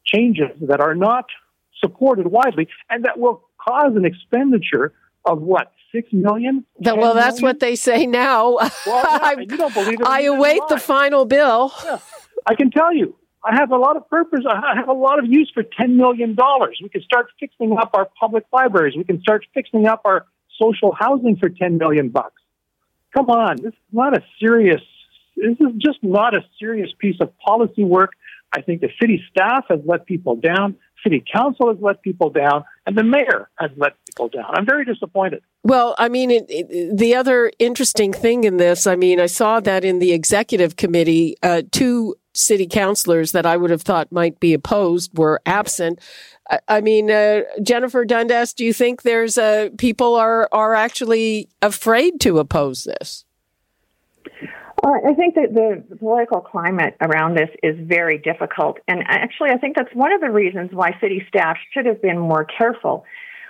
changes 0.05 0.49
that 0.61 0.79
are 0.79 0.95
not 0.95 1.25
supported 1.79 2.27
widely 2.27 2.67
and 2.89 3.05
that 3.05 3.19
will 3.19 3.43
cause 3.59 3.95
an 3.95 4.05
expenditure 4.05 4.93
of 5.25 5.41
what 5.41 5.71
six 5.91 6.07
million? 6.13 6.65
well, 6.79 7.13
that's 7.13 7.41
million? 7.41 7.43
what 7.43 7.59
they 7.59 7.75
say 7.75 8.05
now. 8.05 8.57
Well, 8.85 9.05
yeah, 9.09 9.19
I, 9.21 9.35
you 9.39 9.57
don't 9.57 9.73
believe 9.73 9.99
it. 10.01 10.07
I 10.07 10.21
await 10.23 10.61
the 10.69 10.77
final 10.77 11.25
bill. 11.25 11.73
Yeah, 11.83 11.99
I 12.47 12.55
can 12.55 12.71
tell 12.71 12.91
you, 12.91 13.15
I 13.43 13.53
have 13.55 13.71
a 13.71 13.77
lot 13.77 13.97
of 13.97 14.09
purpose. 14.09 14.39
I 14.49 14.75
have 14.75 14.89
a 14.89 14.93
lot 14.93 15.19
of 15.19 15.25
use 15.27 15.51
for 15.53 15.61
ten 15.61 15.95
million 15.95 16.33
dollars. 16.33 16.79
We 16.81 16.89
can 16.89 17.03
start 17.03 17.27
fixing 17.39 17.77
up 17.77 17.91
our 17.93 18.07
public 18.19 18.45
libraries. 18.51 18.95
We 18.97 19.03
can 19.03 19.21
start 19.21 19.45
fixing 19.53 19.85
up 19.85 20.01
our 20.05 20.25
social 20.59 20.91
housing 20.91 21.37
for 21.37 21.49
ten 21.49 21.77
million 21.77 22.09
bucks 22.09 22.41
come 23.13 23.29
on, 23.29 23.57
this 23.57 23.73
is 23.73 23.79
not 23.91 24.17
a 24.17 24.23
serious, 24.39 24.81
this 25.35 25.57
is 25.59 25.73
just 25.77 25.99
not 26.03 26.35
a 26.35 26.41
serious 26.59 26.89
piece 26.99 27.17
of 27.19 27.31
policy 27.39 27.83
work. 27.83 28.11
I 28.53 28.61
think 28.61 28.81
the 28.81 28.89
city 28.99 29.23
staff 29.29 29.65
has 29.69 29.79
let 29.85 30.05
people 30.05 30.35
down, 30.35 30.75
city 31.03 31.23
council 31.33 31.69
has 31.69 31.77
let 31.81 32.01
people 32.01 32.29
down, 32.29 32.65
and 32.85 32.97
the 32.97 33.03
mayor 33.03 33.49
has 33.55 33.71
let 33.77 33.93
people 34.05 34.27
down. 34.27 34.45
I'm 34.53 34.65
very 34.65 34.83
disappointed. 34.83 35.41
Well, 35.63 35.95
I 35.97 36.09
mean, 36.09 36.31
it, 36.31 36.45
it, 36.49 36.97
the 36.97 37.15
other 37.15 37.51
interesting 37.59 38.11
thing 38.11 38.43
in 38.43 38.57
this, 38.57 38.87
I 38.87 38.95
mean, 38.95 39.19
I 39.19 39.27
saw 39.27 39.59
that 39.61 39.85
in 39.85 39.99
the 39.99 40.11
executive 40.11 40.75
committee, 40.75 41.37
uh, 41.41 41.61
two 41.71 42.15
city 42.33 42.67
councilors 42.67 43.31
that 43.33 43.45
I 43.45 43.57
would 43.57 43.71
have 43.71 43.81
thought 43.81 44.11
might 44.11 44.39
be 44.39 44.53
opposed 44.53 45.17
were 45.17 45.41
absent. 45.45 45.99
I, 46.49 46.59
I 46.67 46.81
mean, 46.81 47.09
uh, 47.09 47.41
Jennifer 47.61 48.05
Dundas, 48.05 48.53
do 48.53 48.65
you 48.65 48.73
think 48.73 49.03
there's 49.03 49.37
uh, 49.37 49.69
people 49.77 50.15
are 50.15 50.49
are 50.51 50.73
actually 50.73 51.47
afraid 51.61 52.19
to 52.21 52.39
oppose 52.39 52.83
this? 52.83 53.25
I 54.83 55.13
think 55.13 55.35
that 55.35 55.53
the 55.53 55.95
political 55.97 56.41
climate 56.41 56.95
around 57.01 57.35
this 57.35 57.49
is 57.61 57.75
very 57.79 58.17
difficult. 58.17 58.79
And 58.87 59.03
actually, 59.07 59.49
I 59.51 59.57
think 59.57 59.75
that's 59.75 59.93
one 59.93 60.11
of 60.11 60.21
the 60.21 60.31
reasons 60.31 60.71
why 60.73 60.97
city 60.99 61.23
staff 61.27 61.57
should 61.73 61.85
have 61.85 62.01
been 62.01 62.17
more 62.17 62.45
careful. 62.45 63.05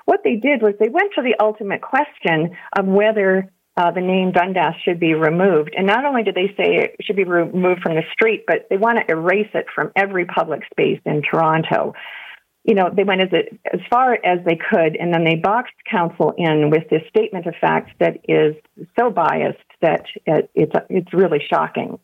What 0.06 0.22
they 0.24 0.36
did 0.36 0.62
was 0.62 0.74
they 0.80 0.90
went 0.90 1.14
to 1.16 1.22
the 1.22 1.36
ultimate 1.40 1.82
question 1.82 2.58
of 2.78 2.86
whether 2.86 3.50
uh, 3.78 3.92
the 3.92 4.02
name 4.02 4.32
Dundas 4.32 4.76
should 4.84 5.00
be 5.00 5.14
removed. 5.14 5.74
And 5.78 5.88
not 5.88 6.04
only 6.04 6.24
did 6.24 6.36
they 6.36 6.54
say 6.58 6.76
it 6.76 6.96
should 7.02 7.16
be 7.16 7.24
removed 7.24 7.82
from 7.82 7.96
the 7.96 8.04
street, 8.12 8.44
but 8.46 8.68
they 8.70 8.78
want 8.78 9.00
to 9.00 9.14
erase 9.14 9.50
it 9.54 9.68
from 9.74 9.92
every 9.96 10.26
public 10.26 10.64
space 10.72 11.00
in 11.06 11.22
Toronto. 11.22 11.94
You 12.66 12.76
know, 12.76 12.90
they 12.94 13.06
went 13.06 13.22
as, 13.22 13.30
as 13.74 13.80
far 13.90 14.14
as 14.14 14.40
they 14.46 14.58
could, 14.58 14.96
and 14.98 15.14
then 15.14 15.24
they 15.24 15.36
boxed 15.36 15.74
council 15.90 16.34
in 16.38 16.70
with 16.70 16.90
this 16.90 17.02
statement 17.10 17.48
of 17.48 17.56
fact 17.62 17.92
that 18.00 18.18
is 18.28 18.56
so 19.00 19.10
biased 19.10 19.58
that 19.82 20.06
it, 20.26 20.50
it's 20.56 20.76
it's 20.90 21.14
really 21.14 21.42
shocking. 21.50 22.00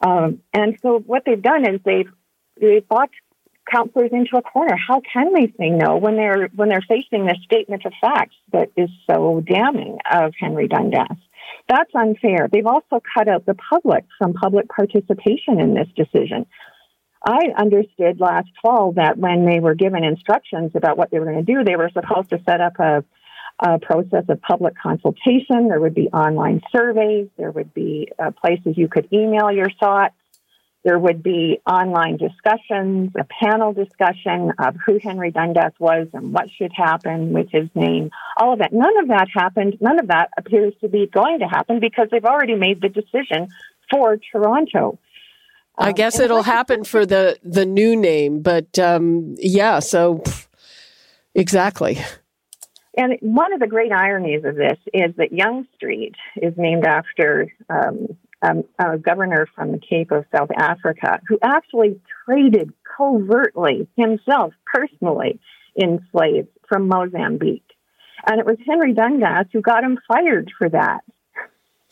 Um, 0.00 0.40
and 0.52 0.78
so 0.82 0.98
what 0.98 1.22
they've 1.24 1.40
done 1.40 1.68
is 1.68 1.80
they've 1.84 2.10
they 2.60 2.80
boxed 2.80 3.16
counselors 3.70 4.10
into 4.12 4.36
a 4.36 4.42
corner. 4.42 4.76
How 4.76 5.00
can 5.00 5.32
they 5.32 5.46
say 5.58 5.70
no 5.70 5.96
when 5.96 6.16
they're 6.16 6.48
when 6.54 6.68
they're 6.68 6.84
facing 6.86 7.26
this 7.26 7.38
statement 7.44 7.84
of 7.84 7.92
facts 8.00 8.36
that 8.52 8.70
is 8.76 8.90
so 9.10 9.42
damning 9.46 9.98
of 10.10 10.32
Henry 10.38 10.68
Dundas? 10.68 11.18
That's 11.68 11.90
unfair. 11.94 12.48
They've 12.52 12.66
also 12.66 13.00
cut 13.16 13.28
out 13.28 13.46
the 13.46 13.54
public 13.54 14.04
from 14.18 14.34
public 14.34 14.68
participation 14.68 15.60
in 15.60 15.74
this 15.74 15.88
decision. 15.96 16.46
I 17.26 17.52
understood 17.56 18.20
last 18.20 18.48
fall 18.60 18.92
that 18.92 19.16
when 19.16 19.46
they 19.46 19.60
were 19.60 19.74
given 19.74 20.04
instructions 20.04 20.72
about 20.74 20.98
what 20.98 21.10
they 21.10 21.18
were 21.18 21.24
going 21.24 21.44
to 21.44 21.54
do, 21.54 21.64
they 21.64 21.76
were 21.76 21.90
supposed 21.90 22.30
to 22.30 22.42
set 22.44 22.60
up 22.60 22.78
a, 22.78 23.02
a 23.60 23.78
process 23.78 24.24
of 24.28 24.40
public 24.42 24.74
consultation. 24.76 25.68
There 25.68 25.80
would 25.80 25.94
be 25.94 26.08
online 26.08 26.60
surveys. 26.74 27.28
There 27.36 27.50
would 27.50 27.72
be 27.72 28.08
uh, 28.18 28.32
places 28.32 28.76
you 28.76 28.88
could 28.88 29.08
email 29.12 29.50
your 29.52 29.70
thoughts. 29.80 30.14
There 30.84 30.98
would 30.98 31.22
be 31.22 31.60
online 31.66 32.18
discussions, 32.18 33.12
a 33.18 33.24
panel 33.24 33.72
discussion 33.72 34.52
of 34.58 34.76
who 34.84 34.98
Henry 35.02 35.30
Dundas 35.30 35.72
was 35.78 36.08
and 36.12 36.34
what 36.34 36.50
should 36.58 36.72
happen 36.76 37.32
with 37.32 37.48
his 37.50 37.70
name. 37.74 38.10
All 38.36 38.52
of 38.52 38.58
that. 38.58 38.72
None 38.72 38.98
of 38.98 39.08
that 39.08 39.28
happened. 39.32 39.78
None 39.80 39.98
of 39.98 40.08
that 40.08 40.28
appears 40.36 40.74
to 40.82 40.88
be 40.88 41.06
going 41.06 41.38
to 41.38 41.46
happen 41.46 41.80
because 41.80 42.08
they've 42.10 42.24
already 42.24 42.54
made 42.54 42.82
the 42.82 42.90
decision 42.90 43.48
for 43.90 44.18
Toronto. 44.30 44.98
I 45.78 45.88
um, 45.88 45.94
guess 45.94 46.20
it'll 46.20 46.42
happen 46.42 46.84
for 46.84 47.06
the 47.06 47.38
the 47.42 47.64
new 47.64 47.96
name, 47.96 48.42
but 48.42 48.78
um, 48.78 49.36
yeah. 49.38 49.78
So 49.78 50.22
exactly. 51.34 51.98
And 52.96 53.18
one 53.20 53.52
of 53.52 53.60
the 53.60 53.66
great 53.66 53.92
ironies 53.92 54.44
of 54.44 54.54
this 54.54 54.78
is 54.92 55.16
that 55.16 55.32
Yonge 55.32 55.66
Street 55.74 56.14
is 56.36 56.54
named 56.56 56.84
after 56.84 57.52
um, 57.68 58.06
um, 58.40 58.64
a 58.78 58.98
governor 58.98 59.48
from 59.54 59.72
the 59.72 59.78
Cape 59.80 60.12
of 60.12 60.24
South 60.34 60.50
Africa 60.56 61.20
who 61.26 61.38
actually 61.42 62.00
traded 62.24 62.72
covertly 62.96 63.88
himself 63.96 64.54
personally 64.72 65.40
in 65.74 66.06
slaves 66.12 66.48
from 66.68 66.86
Mozambique. 66.86 67.62
And 68.26 68.38
it 68.38 68.46
was 68.46 68.56
Henry 68.66 68.92
Dundas 68.92 69.48
who 69.52 69.60
got 69.60 69.82
him 69.82 69.98
fired 70.06 70.52
for 70.56 70.68
that. 70.68 71.00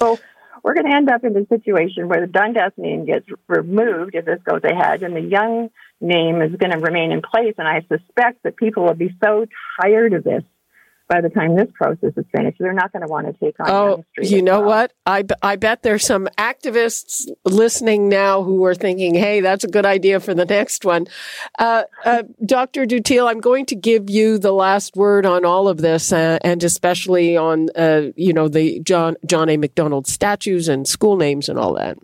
So 0.01 0.19
we're 0.63 0.75
going 0.75 0.87
to 0.87 0.97
end 0.97 1.11
up 1.11 1.25
in 1.25 1.37
a 1.37 1.47
situation 1.47 2.09
where 2.09 2.21
the 2.21 2.33
Dundas 2.33 2.73
name 2.77 3.07
gets 3.07 3.27
removed 3.49 4.15
if 4.15 4.25
this 4.25 4.41
goes 4.45 4.63
ahead, 4.63 5.03
and 5.03 5.17
the 5.17 5.21
Yonge 5.21 5.71
name 6.01 6.41
is 6.41 6.55
going 6.57 6.71
to 6.71 6.79
remain 6.79 7.11
in 7.11 7.23
place. 7.23 7.55
And 7.59 7.67
I 7.67 7.81
suspect 7.81 8.45
that 8.45 8.57
people 8.57 8.85
will 8.85 8.95
be 8.95 9.17
so 9.23 9.47
tired 9.81 10.13
of 10.13 10.23
this 10.23 10.45
by 11.13 11.21
the 11.21 11.29
time 11.29 11.57
this 11.57 11.69
process 11.75 12.15
is 12.17 12.25
finished. 12.35 12.57
They're 12.59 12.73
not 12.73 12.91
going 12.91 13.03
to 13.03 13.07
want 13.07 13.27
to 13.27 13.33
take 13.35 13.61
on. 13.61 13.69
Oh, 13.69 14.05
you 14.19 14.41
know 14.41 14.61
well. 14.61 14.69
what? 14.69 14.93
I, 15.05 15.25
I 15.43 15.57
bet 15.57 15.83
there's 15.83 16.07
some 16.07 16.27
activists 16.39 17.29
listening 17.45 18.09
now 18.09 18.43
who 18.43 18.65
are 18.65 18.75
thinking, 18.75 19.15
"Hey, 19.15 19.41
that's 19.43 19.63
a 19.63 19.69
good 19.69 19.85
idea 19.85 20.21
for 20.21 20.33
the 20.33 20.47
next 20.47 20.87
one." 20.87 21.07
Uh, 21.59 21.83
uh, 22.07 22.23
Dr. 22.47 22.87
Dutil, 22.87 23.31
I'm 23.31 23.41
going 23.41 23.67
to 23.67 23.75
give 23.75 24.09
you 24.09 24.39
the 24.39 24.53
last 24.53 24.97
word 24.97 25.27
on 25.27 25.45
all 25.45 25.69
of 25.69 25.79
this, 25.79 26.15
uh, 26.15 26.39
and 26.43 26.65
especially 26.65 27.37
on 27.37 27.69
uh, 27.77 28.05
you 28.17 28.33
know 28.33 28.49
the 28.49 28.81
John 28.81 29.17
John 29.27 29.51
A. 29.51 29.59
Macdonald 29.59 30.07
statues 30.07 30.67
and 30.67 30.89
school 30.89 31.17
names 31.17 31.51
and 31.51 31.59
all 31.59 31.75
that. 31.75 31.99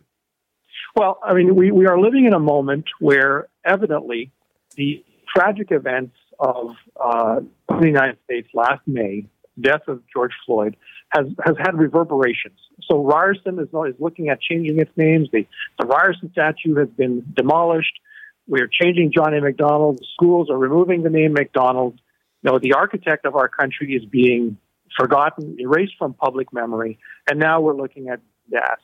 Well, 0.94 1.18
I 1.24 1.32
mean, 1.32 1.54
we, 1.54 1.70
we 1.70 1.86
are 1.86 1.98
living 1.98 2.26
in 2.26 2.34
a 2.34 2.40
moment 2.40 2.84
where 3.00 3.48
evidently 3.64 4.32
the 4.76 5.02
tragic 5.34 5.68
events 5.70 6.12
of 6.38 6.76
uh, 7.00 7.40
the 7.68 7.86
United 7.86 8.18
States 8.24 8.48
last 8.54 8.82
May, 8.86 9.26
death 9.60 9.82
of 9.88 10.02
George 10.12 10.32
Floyd, 10.46 10.76
has, 11.10 11.26
has 11.44 11.56
had 11.58 11.76
reverberations. 11.76 12.58
So 12.88 13.04
Ryerson 13.04 13.58
is, 13.58 13.68
is 13.68 14.00
looking 14.00 14.28
at 14.28 14.40
changing 14.40 14.78
its 14.78 14.90
names. 14.96 15.28
The, 15.32 15.46
the 15.78 15.86
Ryerson 15.86 16.30
statue 16.32 16.76
has 16.76 16.88
been 16.88 17.24
demolished. 17.34 17.98
We're 18.46 18.68
changing 18.68 19.12
John 19.12 19.34
A. 19.34 19.40
Macdonald. 19.40 20.00
Schools 20.14 20.48
are 20.50 20.58
removing 20.58 21.02
the 21.02 21.10
name 21.10 21.32
Macdonald. 21.32 22.00
You 22.42 22.52
know, 22.52 22.58
the 22.58 22.74
architect 22.74 23.26
of 23.26 23.34
our 23.34 23.48
country 23.48 23.94
is 23.94 24.04
being 24.04 24.58
forgotten, 24.98 25.56
erased 25.58 25.94
from 25.98 26.14
public 26.14 26.52
memory, 26.52 26.98
and 27.28 27.38
now 27.38 27.60
we're 27.60 27.76
looking 27.76 28.08
at 28.08 28.20
DAS. 28.50 28.78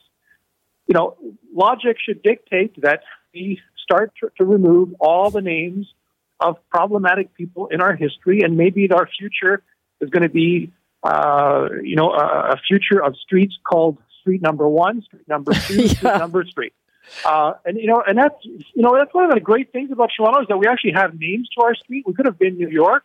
You 0.87 0.93
know, 0.93 1.17
logic 1.53 1.97
should 2.05 2.21
dictate 2.21 2.79
that 2.81 3.01
we 3.33 3.59
start 3.83 4.13
to, 4.21 4.29
to 4.37 4.45
remove 4.45 4.93
all 4.99 5.31
the 5.31 5.41
names 5.41 5.87
of 6.39 6.57
problematic 6.69 7.33
people 7.33 7.67
in 7.67 7.81
our 7.81 7.95
history, 7.95 8.41
and 8.41 8.57
maybe 8.57 8.89
our 8.91 9.07
future 9.07 9.63
is 10.01 10.09
going 10.09 10.23
to 10.23 10.29
be, 10.29 10.71
uh, 11.03 11.67
you 11.81 11.95
know, 11.95 12.11
a, 12.11 12.53
a, 12.53 12.57
future 12.67 13.01
of 13.01 13.15
streets 13.15 13.55
called 13.67 13.97
Street 14.19 14.41
Number 14.41 14.67
One, 14.67 15.01
Street 15.03 15.27
Number 15.27 15.53
Two, 15.53 15.75
yeah. 15.83 15.87
Street 15.87 16.03
Number 16.03 16.43
Three. 16.43 16.71
Uh, 17.23 17.53
and 17.65 17.77
you 17.77 17.87
know, 17.87 18.03
and 18.05 18.17
that's 18.17 18.35
you 18.43 18.81
know 18.81 18.95
that's 18.97 19.13
one 19.13 19.25
of 19.25 19.31
the 19.31 19.39
great 19.39 19.71
things 19.71 19.91
about 19.91 20.09
Toronto 20.15 20.41
is 20.41 20.47
that 20.49 20.57
we 20.57 20.67
actually 20.67 20.93
have 20.93 21.17
names 21.19 21.47
to 21.57 21.63
our 21.63 21.75
street. 21.75 22.03
We 22.05 22.13
could 22.13 22.25
have 22.25 22.39
been 22.39 22.57
New 22.57 22.69
York. 22.69 23.03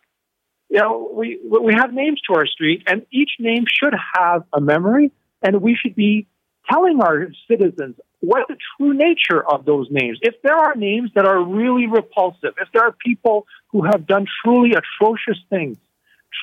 You 0.69 0.79
know, 0.79 1.11
we 1.13 1.39
we 1.43 1.73
have 1.73 1.93
names 1.93 2.19
to 2.27 2.35
our 2.35 2.45
street, 2.45 2.83
and 2.87 3.05
each 3.11 3.31
name 3.39 3.65
should 3.67 3.93
have 4.15 4.43
a 4.53 4.59
memory, 4.59 5.11
and 5.41 5.61
we 5.61 5.75
should 5.75 5.95
be 5.95 6.27
telling 6.69 7.01
our 7.01 7.27
citizens 7.47 7.97
what 8.21 8.47
the 8.47 8.55
true 8.77 8.93
nature 8.93 9.43
of 9.47 9.65
those 9.65 9.87
names. 9.91 10.19
If 10.21 10.35
there 10.43 10.55
are 10.55 10.75
names 10.75 11.11
that 11.15 11.25
are 11.25 11.43
really 11.43 11.87
repulsive, 11.87 12.53
if 12.59 12.69
there 12.73 12.83
are 12.83 12.95
people 13.05 13.47
who 13.71 13.83
have 13.83 14.07
done 14.07 14.25
truly 14.43 14.71
atrocious 14.71 15.41
things, 15.49 15.77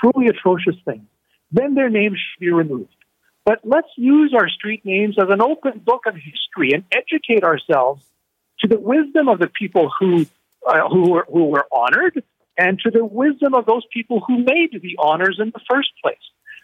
truly 0.01 0.27
atrocious 0.27 0.77
things, 0.85 1.07
then 1.51 1.75
their 1.75 1.89
names 1.89 2.19
should 2.19 2.41
be 2.41 2.53
removed. 2.53 2.95
But 3.45 3.61
let's 3.65 3.89
use 3.97 4.35
our 4.35 4.49
street 4.49 4.85
names 4.85 5.17
as 5.19 5.29
an 5.31 5.41
open 5.41 5.79
book 5.79 6.03
of 6.07 6.15
history 6.15 6.73
and 6.73 6.85
educate 6.93 7.45
ourselves 7.45 8.05
to 8.61 8.69
the 8.69 8.79
wisdom 8.79 9.29
of 9.29 9.39
the 9.39 9.47
people 9.47 9.91
who 9.99 10.27
uh, 10.67 10.89
who, 10.89 11.13
were, 11.13 11.27
who 11.33 11.45
were 11.47 11.67
honored 11.73 12.23
and 12.59 12.79
to 12.81 12.91
the 12.91 13.05
wisdom 13.05 13.55
of 13.55 13.65
those 13.65 13.85
people 13.93 14.21
who 14.27 14.39
made 14.39 14.71
the 14.83 14.97
honors 14.99 15.39
in 15.41 15.51
the 15.55 15.61
first 15.71 15.89
place. 16.03 16.17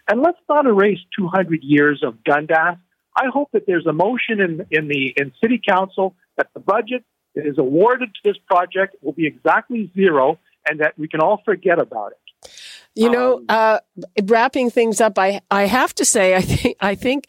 And 0.07 0.21
let's 0.21 0.37
not 0.47 0.65
erase 0.67 0.99
200 1.17 1.63
years 1.63 2.03
of 2.03 2.23
Dundas 2.23 2.77
I 3.15 3.27
hope 3.33 3.49
that 3.53 3.65
there's 3.65 3.85
a 3.85 3.93
motion 3.93 4.39
in, 4.39 4.65
in 4.71 4.87
the 4.87 5.13
in 5.17 5.31
City 5.41 5.61
Council 5.67 6.15
that 6.37 6.47
the 6.53 6.59
budget 6.59 7.03
that 7.35 7.45
is 7.45 7.57
awarded 7.57 8.09
to 8.15 8.21
this 8.23 8.37
project 8.45 8.95
will 9.01 9.13
be 9.13 9.27
exactly 9.27 9.91
zero, 9.95 10.39
and 10.67 10.79
that 10.79 10.97
we 10.97 11.07
can 11.07 11.21
all 11.21 11.41
forget 11.45 11.79
about 11.79 12.11
it. 12.11 12.51
You 12.97 13.09
know, 13.09 13.39
um, 13.39 13.45
uh, 13.49 13.79
wrapping 14.23 14.69
things 14.69 15.01
up, 15.01 15.19
I, 15.19 15.41
I 15.51 15.65
have 15.65 15.93
to 15.95 16.05
say, 16.05 16.33
I 16.33 16.39
think, 16.39 16.77
I 16.79 16.95
think 16.95 17.27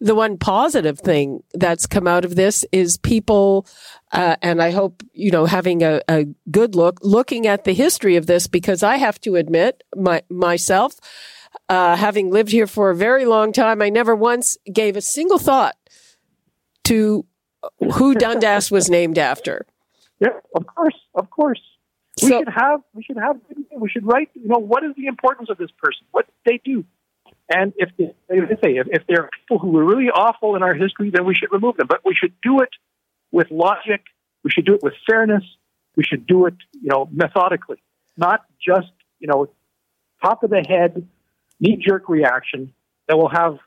the 0.00 0.14
one 0.14 0.38
positive 0.38 1.00
thing 1.00 1.42
that's 1.54 1.86
come 1.86 2.06
out 2.06 2.24
of 2.24 2.36
this 2.36 2.64
is 2.70 2.98
people, 2.98 3.66
uh, 4.12 4.36
and 4.42 4.62
I 4.62 4.70
hope, 4.70 5.02
you 5.12 5.32
know, 5.32 5.44
having 5.46 5.82
a, 5.82 6.00
a 6.08 6.26
good 6.52 6.76
look, 6.76 7.00
looking 7.02 7.48
at 7.48 7.64
the 7.64 7.74
history 7.74 8.14
of 8.14 8.26
this, 8.26 8.46
because 8.46 8.84
I 8.84 8.98
have 8.98 9.20
to 9.22 9.34
admit, 9.34 9.82
my, 9.96 10.22
myself, 10.28 11.00
uh, 11.68 11.96
having 11.96 12.30
lived 12.30 12.50
here 12.50 12.66
for 12.66 12.90
a 12.90 12.96
very 12.96 13.24
long 13.24 13.52
time, 13.52 13.82
I 13.82 13.90
never 13.90 14.14
once 14.14 14.56
gave 14.72 14.96
a 14.96 15.00
single 15.00 15.38
thought 15.38 15.76
to 16.84 17.26
who 17.94 18.14
Dundas 18.18 18.70
was 18.70 18.88
named 18.88 19.18
after. 19.18 19.66
Yeah, 20.20 20.30
of 20.54 20.66
course, 20.66 20.96
of 21.14 21.30
course. 21.30 21.60
We 22.22 22.28
so, 22.28 22.38
should 22.38 22.48
have, 22.48 22.80
we 22.94 23.02
should 23.02 23.18
have, 23.18 23.36
we 23.76 23.88
should 23.88 24.04
write. 24.04 24.30
You 24.34 24.48
know, 24.48 24.58
what 24.58 24.84
is 24.84 24.92
the 24.96 25.06
importance 25.06 25.50
of 25.50 25.58
this 25.58 25.70
person? 25.82 26.06
What 26.10 26.26
did 26.26 26.34
they 26.44 26.60
do? 26.64 26.84
And 27.50 27.72
if 27.76 27.90
they, 27.96 28.06
say, 28.62 28.76
if, 28.76 28.88
if 28.90 29.06
there 29.06 29.22
are 29.22 29.30
people 29.40 29.58
who 29.58 29.68
were 29.68 29.84
really 29.84 30.10
awful 30.10 30.56
in 30.56 30.62
our 30.62 30.74
history, 30.74 31.10
then 31.10 31.24
we 31.24 31.34
should 31.34 31.52
remove 31.52 31.76
them. 31.76 31.86
But 31.86 32.00
we 32.04 32.14
should 32.14 32.34
do 32.42 32.60
it 32.60 32.70
with 33.30 33.50
logic. 33.50 34.02
We 34.42 34.50
should 34.50 34.66
do 34.66 34.74
it 34.74 34.82
with 34.82 34.94
fairness. 35.08 35.44
We 35.96 36.04
should 36.04 36.26
do 36.26 36.46
it, 36.46 36.54
you 36.72 36.88
know, 36.88 37.08
methodically, 37.10 37.82
not 38.16 38.44
just, 38.64 38.92
you 39.18 39.28
know, 39.28 39.48
top 40.22 40.42
of 40.42 40.50
the 40.50 40.64
head 40.68 41.06
knee 41.60 41.76
jerk 41.84 42.08
reaction 42.08 42.72
that 43.08 43.16
will 43.16 43.28
have 43.28 43.58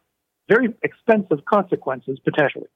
very 0.49 0.73
expensive 0.83 1.45
consequences 1.45 2.19
potentially. 2.23 2.67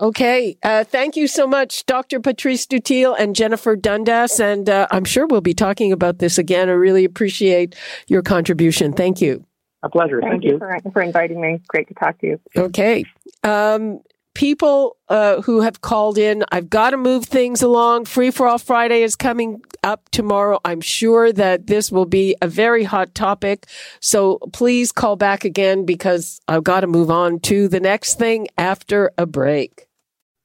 Okay. 0.00 0.56
Uh, 0.62 0.82
thank 0.82 1.16
you 1.16 1.28
so 1.28 1.46
much, 1.46 1.86
Dr. 1.86 2.18
Patrice 2.18 2.66
Dutil 2.66 3.14
and 3.16 3.36
Jennifer 3.36 3.76
Dundas. 3.76 4.40
And 4.40 4.68
uh, 4.68 4.88
I'm 4.90 5.04
sure 5.04 5.26
we'll 5.26 5.40
be 5.40 5.54
talking 5.54 5.92
about 5.92 6.18
this 6.18 6.36
again. 6.36 6.68
I 6.68 6.72
really 6.72 7.04
appreciate 7.04 7.76
your 8.08 8.22
contribution. 8.22 8.92
Thank 8.92 9.20
you. 9.20 9.46
A 9.84 9.88
pleasure. 9.88 10.20
Thank, 10.20 10.32
Thank 10.32 10.44
you, 10.44 10.52
you. 10.52 10.58
For, 10.58 10.80
for, 10.92 11.02
inviting 11.02 11.40
me. 11.40 11.60
Great 11.68 11.88
to 11.88 11.94
talk 11.94 12.18
to 12.20 12.26
you. 12.26 12.40
Okay. 12.56 13.04
Um, 13.44 14.00
people 14.34 14.96
uh, 15.08 15.40
who 15.42 15.60
have 15.60 15.80
called 15.80 16.18
in. 16.18 16.44
I've 16.52 16.68
got 16.68 16.90
to 16.90 16.96
move 16.96 17.24
things 17.24 17.62
along. 17.62 18.04
Free 18.04 18.30
for 18.30 18.46
All 18.46 18.58
Friday 18.58 19.02
is 19.02 19.16
coming 19.16 19.62
up 19.82 20.08
tomorrow. 20.10 20.60
I'm 20.64 20.80
sure 20.80 21.32
that 21.32 21.66
this 21.66 21.90
will 21.90 22.04
be 22.04 22.36
a 22.42 22.48
very 22.48 22.84
hot 22.84 23.14
topic. 23.14 23.66
So 24.00 24.38
please 24.52 24.92
call 24.92 25.16
back 25.16 25.44
again 25.44 25.86
because 25.86 26.40
I've 26.48 26.64
got 26.64 26.80
to 26.80 26.86
move 26.86 27.10
on 27.10 27.40
to 27.40 27.68
the 27.68 27.80
next 27.80 28.18
thing 28.18 28.48
after 28.58 29.12
a 29.16 29.26
break. 29.26 29.86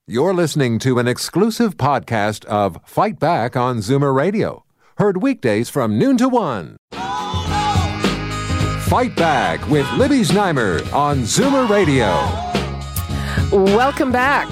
You're 0.08 0.34
listening 0.34 0.80
to 0.80 0.98
an 0.98 1.08
exclusive 1.08 1.78
podcast 1.78 2.44
of 2.46 2.80
Fight 2.86 3.20
Back 3.20 3.56
on 3.56 3.78
Zoomer 3.78 4.14
Radio, 4.16 4.66
heard 4.98 5.22
weekdays 5.22 5.70
from 5.70 6.00
noon 6.00 6.18
to 6.18 6.28
one. 6.28 6.78
Fight 8.90 9.16
Back 9.16 9.70
with 9.70 9.88
Libby 9.94 10.22
Znaimer 10.22 10.92
on 10.92 11.20
Zoomer 11.20 11.70
Radio. 11.70 12.49
Welcome 13.52 14.12
back. 14.12 14.48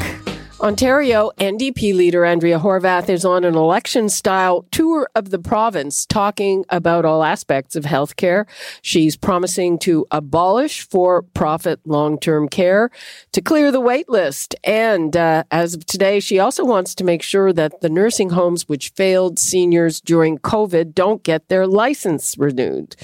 Ontario 0.60 1.30
NDP 1.38 1.94
leader 1.94 2.26
Andrea 2.26 2.58
Horwath 2.58 3.10
is 3.10 3.24
on 3.24 3.44
an 3.44 3.54
election 3.54 4.10
style 4.10 4.66
tour 4.72 5.08
of 5.14 5.30
the 5.30 5.38
province 5.38 6.04
talking 6.04 6.66
about 6.70 7.06
all 7.06 7.24
aspects 7.24 7.76
of 7.76 7.84
healthcare. 7.84 8.46
She's 8.82 9.16
promising 9.16 9.78
to 9.80 10.08
abolish 10.10 10.82
for 10.82 11.22
profit 11.22 11.80
long 11.86 12.20
term 12.20 12.50
care, 12.50 12.90
to 13.34 13.42
clear 13.42 13.72
the 13.72 13.80
wait 13.80 14.10
list. 14.10 14.56
And 14.64 15.16
uh, 15.16 15.44
as 15.52 15.76
of 15.76 15.86
today, 15.86 16.20
she 16.20 16.40
also 16.40 16.66
wants 16.66 16.96
to 16.96 17.04
make 17.04 17.22
sure 17.22 17.54
that 17.54 17.82
the 17.82 17.90
nursing 17.90 18.32
homes 18.32 18.68
which 18.68 18.90
failed 18.90 19.38
seniors 19.38 20.02
during 20.02 20.40
COVID 20.40 20.96
don't 20.96 21.22
get 21.22 21.50
their 21.50 21.68
license 21.68 22.36
renewed. 22.36 22.96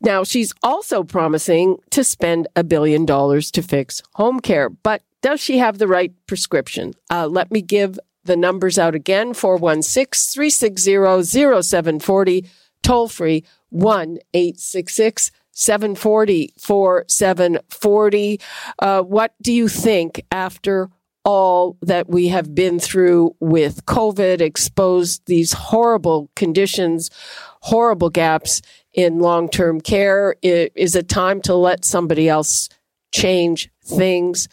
Now, 0.00 0.24
she's 0.24 0.54
also 0.62 1.02
promising 1.02 1.76
to 1.90 2.02
spend 2.04 2.48
a 2.56 2.64
billion 2.64 3.04
dollars 3.04 3.50
to 3.52 3.62
fix 3.62 4.02
home 4.14 4.40
care, 4.40 4.70
but 4.70 5.02
does 5.22 5.40
she 5.40 5.58
have 5.58 5.78
the 5.78 5.86
right 5.86 6.12
prescription? 6.26 6.94
Uh, 7.10 7.26
let 7.26 7.50
me 7.50 7.60
give 7.60 7.98
the 8.24 8.36
numbers 8.36 8.78
out 8.78 8.94
again 8.94 9.34
416 9.34 10.32
360 10.32 11.62
0740, 11.62 12.46
toll 12.82 13.08
free 13.08 13.44
1 13.68 14.18
866 14.32 15.30
740 15.52 16.54
4740. 16.58 18.40
Uh, 18.78 19.02
what 19.02 19.34
do 19.42 19.52
you 19.52 19.68
think 19.68 20.24
after 20.30 20.88
all 21.24 21.76
that 21.82 22.08
we 22.08 22.28
have 22.28 22.54
been 22.54 22.78
through 22.78 23.36
with 23.40 23.84
COVID, 23.84 24.40
exposed 24.40 25.22
these 25.26 25.52
horrible 25.52 26.30
conditions, 26.34 27.10
horrible 27.60 28.10
gaps 28.10 28.62
in 28.92 29.18
long 29.18 29.48
term 29.48 29.80
care? 29.80 30.34
Is 30.42 30.94
it 30.94 31.08
time 31.08 31.40
to 31.42 31.54
let 31.54 31.84
somebody 31.84 32.28
else 32.28 32.68
change 33.12 33.70
things? 33.84 34.48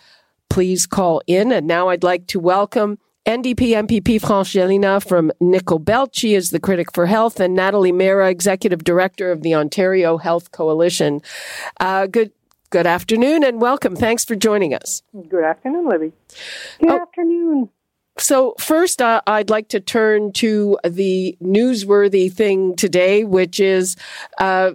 please 0.50 0.86
call 0.86 1.22
in. 1.28 1.52
And 1.52 1.68
now 1.68 1.90
I'd 1.90 2.04
like 2.04 2.28
to 2.28 2.40
welcome 2.40 3.00
NDP 3.26 3.88
MPP 3.88 4.22
France 4.22 4.54
Gélinas 4.54 5.08
from 5.08 5.32
Nickel 5.40 5.80
Belt. 5.80 6.16
She 6.16 6.34
is 6.34 6.52
the 6.52 6.60
critic 6.60 6.94
for 6.94 7.06
health, 7.06 7.40
and 7.40 7.54
Natalie 7.54 7.92
Mehra, 7.92 8.30
executive 8.30 8.84
director 8.84 9.32
of 9.32 9.44
the 9.44 9.54
Ontario 9.54 10.18
Health 10.18 10.52
Coalition. 10.52 11.22
Uh, 11.80 12.08
good. 12.08 12.32
Good 12.70 12.86
afternoon 12.86 13.46
and 13.46 13.62
welcome. 13.62 13.96
Thanks 13.96 14.26
for 14.26 14.36
joining 14.36 14.74
us. 14.74 15.02
Good 15.30 15.46
afternoon, 15.46 15.88
Libby. 15.88 16.12
Good 16.82 16.90
oh, 16.90 17.00
afternoon. 17.00 17.70
So, 18.20 18.56
first, 18.60 19.02
uh, 19.02 19.22
I'd 19.28 19.50
like 19.50 19.68
to 19.70 19.80
turn 19.80 20.32
to 20.34 20.78
the 20.84 21.38
newsworthy 21.42 22.32
thing 22.32 22.76
today, 22.76 23.24
which 23.24 23.60
is 23.60 23.96
uh, 24.40 24.72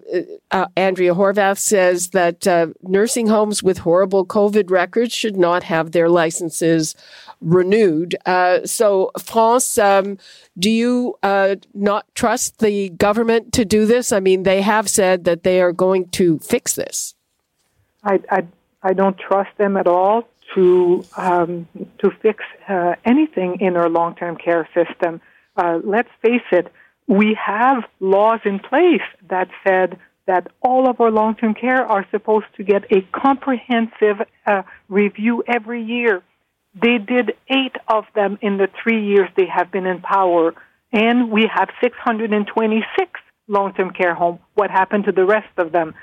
uh, 0.53 0.67
Andrea 0.77 1.15
Horwath 1.15 1.59
says 1.59 2.11
that 2.11 2.47
uh, 2.47 2.69
nursing 2.83 3.27
homes 3.27 3.63
with 3.63 3.79
horrible 3.79 4.25
COVID 4.25 4.71
records 4.71 5.13
should 5.13 5.37
not 5.37 5.65
have 5.65 5.91
their 5.91 6.09
licenses 6.09 6.95
renewed. 7.41 8.15
Uh, 8.27 8.65
so, 8.65 9.11
France, 9.21 9.77
um, 9.77 10.19
do 10.57 10.71
you 10.71 11.17
uh, 11.25 11.57
not 11.75 12.07
trust 12.15 12.61
the 12.61 12.91
government 12.91 13.53
to 13.55 13.65
do 13.65 13.87
this? 13.87 14.13
I 14.13 14.21
mean, 14.21 14.45
they 14.45 14.63
have 14.63 14.89
said 14.89 15.25
that 15.25 15.43
they 15.43 15.61
are 15.61 15.73
going 15.73 16.09
to 16.11 16.39
fix 16.39 16.75
this. 16.75 17.15
I, 18.05 18.21
I, 18.31 18.47
I 18.85 18.93
don't 18.93 19.19
trust 19.19 19.51
them 19.59 19.77
at 19.77 19.89
all 19.89 20.29
to 20.55 21.05
um, 21.17 21.69
to 21.99 22.11
fix 22.23 22.45
uh, 22.69 22.95
anything 23.05 23.61
in 23.61 23.77
our 23.77 23.89
long-term 23.89 24.37
care 24.37 24.69
system. 24.75 25.21
Uh, 25.57 25.79
let's 25.85 26.09
face 26.23 26.43
it, 26.51 26.73
we 27.07 27.37
have 27.45 27.85
laws 28.01 28.41
in 28.45 28.59
place 28.59 29.03
that 29.29 29.49
said 29.67 29.99
that 30.27 30.49
all 30.63 30.89
of 30.89 31.01
our 31.01 31.11
long-term 31.11 31.55
care 31.55 31.85
are 31.85 32.07
supposed 32.11 32.47
to 32.57 32.63
get 32.63 32.85
a 32.93 33.03
comprehensive 33.13 34.23
uh, 34.47 34.63
review 34.89 35.43
every 35.47 35.83
year. 35.83 36.23
They 36.81 36.99
did 36.99 37.33
eight 37.51 37.77
of 37.89 38.05
them 38.15 38.39
in 38.41 38.57
the 38.57 38.69
three 38.83 39.05
years 39.05 39.29
they 39.37 39.47
have 39.47 39.71
been 39.71 39.87
in 39.87 40.01
power, 40.01 40.55
and 40.93 41.31
we 41.31 41.51
have 41.53 41.69
626 41.83 43.21
long-term 43.49 43.91
care 43.91 44.15
homes. 44.15 44.41
What 44.55 44.71
happened 44.71 45.05
to 45.05 45.13
the 45.13 45.25
rest 45.25 45.53
of 45.59 45.73
them? 45.73 45.95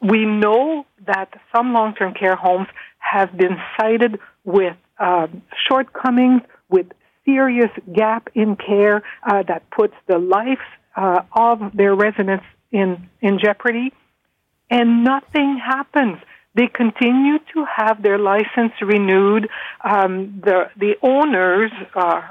We 0.00 0.24
know 0.24 0.86
that 1.06 1.32
some 1.54 1.72
long-term 1.72 2.14
care 2.14 2.36
homes 2.36 2.68
have 2.98 3.36
been 3.36 3.56
cited 3.78 4.18
with 4.44 4.76
uh, 4.98 5.28
shortcomings, 5.68 6.42
with 6.68 6.86
serious 7.24 7.70
gap 7.92 8.28
in 8.34 8.56
care 8.56 9.02
uh, 9.22 9.42
that 9.48 9.68
puts 9.70 9.94
the 10.06 10.18
lives 10.18 10.60
uh, 10.96 11.22
of 11.32 11.60
their 11.74 11.94
residents 11.94 12.44
in, 12.70 13.08
in 13.20 13.38
jeopardy, 13.38 13.92
and 14.70 15.04
nothing 15.04 15.60
happens. 15.64 16.18
They 16.54 16.68
continue 16.68 17.38
to 17.52 17.66
have 17.66 18.02
their 18.02 18.18
license 18.18 18.72
renewed. 18.80 19.48
Um, 19.84 20.40
the 20.42 20.70
the 20.78 20.94
owners, 21.02 21.70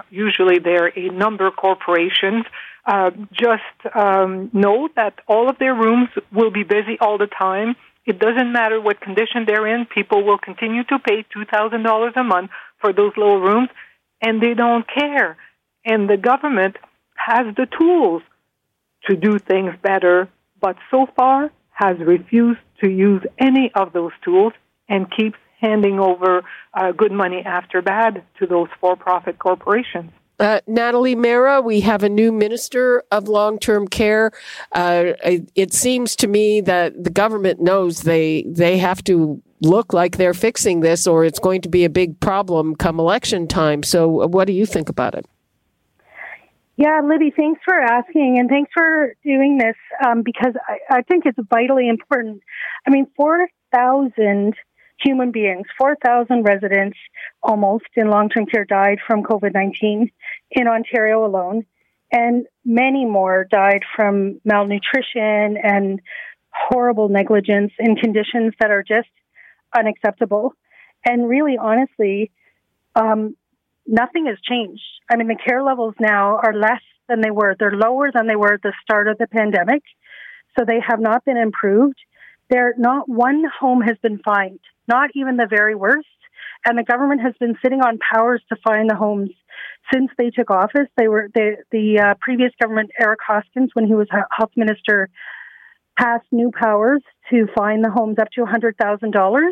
usually 0.10 0.58
they're 0.58 0.91
a 0.97 1.10
number 1.10 1.45
of 1.45 1.56
corporations, 1.56 2.43
uh, 2.86 3.12
just 3.32 3.95
um, 3.95 4.50
know 4.54 4.89
that 4.95 5.15
all 5.28 5.50
of 5.50 5.58
their 5.58 5.74
rooms 5.74 6.10
will 6.32 6.52
be 6.52 6.63
busy 6.63 6.98
all 7.00 7.17
the 7.17 7.28
time 7.28 7.76
it 8.06 8.19
doesn't 8.19 8.52
matter 8.52 8.80
what 8.80 9.02
condition 9.02 9.45
they're 9.48 9.67
in. 9.67 9.86
People 9.86 10.24
will 10.24 10.38
continue 10.38 10.84
to 10.86 11.00
pay 11.00 11.26
$2,000 11.36 12.15
a 12.15 12.24
month 12.24 12.52
for 12.80 12.93
those 12.93 13.13
little 13.17 13.39
rooms, 13.39 13.69
and 14.21 14.41
they 14.41 14.54
don't 14.54 14.86
care. 14.88 15.38
And 15.84 16.10
the 16.10 16.17
government 16.17 16.78
has 17.15 17.56
the 17.56 17.67
tools 17.78 18.21
to 19.10 19.15
do 19.15 19.39
things 19.39 19.74
better, 19.82 20.30
but 20.62 20.76
so 20.91 21.08
far 21.15 21.52
has 21.71 21.98
refused 22.00 22.60
to 22.84 22.89
use 22.89 23.24
any 23.39 23.71
of 23.74 23.93
those 23.93 24.12
tools 24.24 24.54
and 24.88 25.12
keeps 25.12 25.38
handing 25.60 26.00
over 26.00 26.43
uh, 26.74 26.91
good 26.91 27.12
money 27.12 27.41
after 27.43 27.82
bad 27.82 28.24
to 28.39 28.45
those 28.45 28.67
for 28.80 28.95
profit 28.95 29.39
corporations. 29.39 30.12
Uh, 30.39 30.60
Natalie 30.67 31.15
Mehra, 31.15 31.63
we 31.63 31.82
have 31.82 32.04
a 32.04 32.10
new 32.10 32.32
minister 32.32 33.04
of 33.12 33.28
long 33.28 33.58
term 33.58 33.88
care. 33.88 34.32
Uh, 34.71 35.13
it 35.56 35.74
seems 35.74 36.15
to 36.17 36.28
me 36.28 36.62
that 36.62 37.04
the 37.04 37.10
government 37.10 37.62
knows 37.62 38.02
they 38.02 38.43
they 38.48 38.78
have 38.78 39.04
to 39.06 39.41
look 39.62 39.93
like 39.93 40.17
they're 40.17 40.34
fixing 40.34 40.82
this, 40.82 41.08
or 41.08 41.24
it's 41.24 41.39
going 41.39 41.62
to 41.62 41.69
be 41.69 41.86
a 41.86 41.89
big 41.89 42.19
problem 42.19 42.76
come 42.76 43.00
election 43.00 43.48
time. 43.48 43.84
So, 43.84 44.24
uh, 44.24 44.28
what 44.28 44.45
do 44.45 44.54
you 44.54 44.65
think 44.65 44.89
about 44.89 45.15
it? 45.15 45.26
Yeah, 46.78 47.00
Libby, 47.02 47.32
thanks 47.36 47.62
for 47.63 47.80
asking 47.80 48.38
and 48.38 48.50
thanks 48.50 48.69
for 48.74 49.15
doing 49.24 49.58
this 49.58 49.76
um, 50.06 50.24
because 50.24 50.54
I, 50.67 50.98
I 50.98 51.02
think 51.04 51.26
it's 51.26 51.39
vitally 51.50 51.88
important. 51.88 52.41
I 52.86 52.89
mean, 52.89 53.08
4,000 53.15 54.54
human 54.99 55.31
beings, 55.31 55.67
4,000 55.77 56.43
residents 56.43 56.97
almost 57.43 57.86
in 57.95 58.10
long 58.10 58.29
term 58.29 58.45
care 58.45 58.65
died 58.65 58.99
from 59.05 59.23
COVID 59.23 59.53
19 59.53 60.12
in 60.51 60.67
Ontario 60.67 61.25
alone, 61.25 61.65
and 62.12 62.45
many 62.63 63.05
more 63.05 63.45
died 63.49 63.81
from 63.95 64.39
malnutrition 64.45 65.58
and 65.62 66.01
horrible 66.49 67.10
negligence 67.10 67.73
in 67.79 67.95
conditions 67.95 68.53
that 68.60 68.71
are 68.71 68.84
just 68.84 69.10
unacceptable. 69.77 70.53
And 71.05 71.27
really, 71.27 71.58
honestly, 71.62 72.31
um, 72.95 73.36
nothing 73.86 74.25
has 74.27 74.38
changed. 74.41 74.84
I 75.12 75.17
mean, 75.17 75.27
the 75.27 75.36
care 75.36 75.62
levels 75.62 75.93
now 75.99 76.39
are 76.41 76.53
less 76.53 76.81
than 77.08 77.21
they 77.21 77.31
were. 77.31 77.55
They're 77.60 77.75
lower 77.75 78.12
than 78.12 78.27
they 78.27 78.36
were 78.36 78.53
at 78.53 78.62
the 78.62 78.73
start 78.81 79.08
of 79.08 79.17
the 79.17 79.27
pandemic. 79.27 79.84
So 80.58 80.65
they 80.65 80.79
have 80.88 80.99
not 80.99 81.25
been 81.25 81.38
improved. 81.38 81.97
There, 82.49 82.73
not 82.77 83.10
one 83.10 83.43
home 83.60 83.81
has 83.81 83.97
been 84.01 84.19
fined, 84.19 84.60
not 84.88 85.10
even 85.15 85.38
the 85.38 85.48
very 85.50 85.76
worst. 85.76 86.08
And 86.65 86.78
the 86.78 86.84
government 86.84 87.21
has 87.21 87.34
been 87.39 87.56
sitting 87.63 87.82
on 87.82 88.00
powers 88.00 88.41
to 88.50 88.56
find 88.67 88.89
the 88.89 88.95
homes 88.95 89.30
since 89.93 90.10
they 90.17 90.32
took 90.32 90.50
office. 90.50 90.88
They 90.98 91.08
were 91.08 91.30
they, 91.34 91.58
the 91.71 92.00
uh, 92.00 92.13
previous 92.19 92.52
government, 92.60 92.91
Eric 93.00 93.19
Hoskins, 93.26 93.71
when 93.74 93.86
he 93.86 93.93
was 93.93 94.08
health 94.12 94.52
minister, 94.56 95.10
passed 95.98 96.26
new 96.32 96.52
powers 96.52 97.02
to 97.30 97.48
find 97.56 97.84
the 97.84 97.91
homes 97.91 98.17
up 98.19 98.30
to 98.32 98.41
$100,000. 98.41 99.50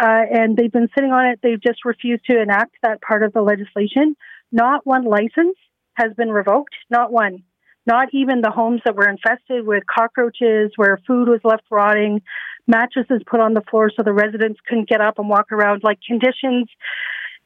Uh, 0.00 0.22
and 0.32 0.56
they've 0.56 0.72
been 0.72 0.88
sitting 0.94 1.12
on 1.12 1.26
it. 1.26 1.40
They've 1.42 1.60
just 1.60 1.84
refused 1.84 2.24
to 2.26 2.40
enact 2.40 2.76
that 2.82 3.00
part 3.02 3.22
of 3.22 3.32
the 3.32 3.42
legislation. 3.42 4.16
Not 4.52 4.86
one 4.86 5.04
license 5.04 5.56
has 5.94 6.12
been 6.16 6.30
revoked. 6.30 6.74
Not 6.90 7.12
one. 7.12 7.42
Not 7.86 8.08
even 8.12 8.42
the 8.42 8.50
homes 8.50 8.82
that 8.84 8.96
were 8.96 9.08
infested 9.08 9.66
with 9.66 9.84
cockroaches, 9.86 10.72
where 10.76 11.00
food 11.06 11.28
was 11.28 11.40
left 11.42 11.64
rotting, 11.70 12.20
mattresses 12.66 13.22
put 13.26 13.40
on 13.40 13.54
the 13.54 13.62
floor 13.70 13.90
so 13.94 14.02
the 14.02 14.12
residents 14.12 14.60
couldn't 14.68 14.88
get 14.88 15.00
up 15.00 15.18
and 15.18 15.28
walk 15.28 15.50
around, 15.52 15.82
like 15.82 15.98
conditions 16.06 16.68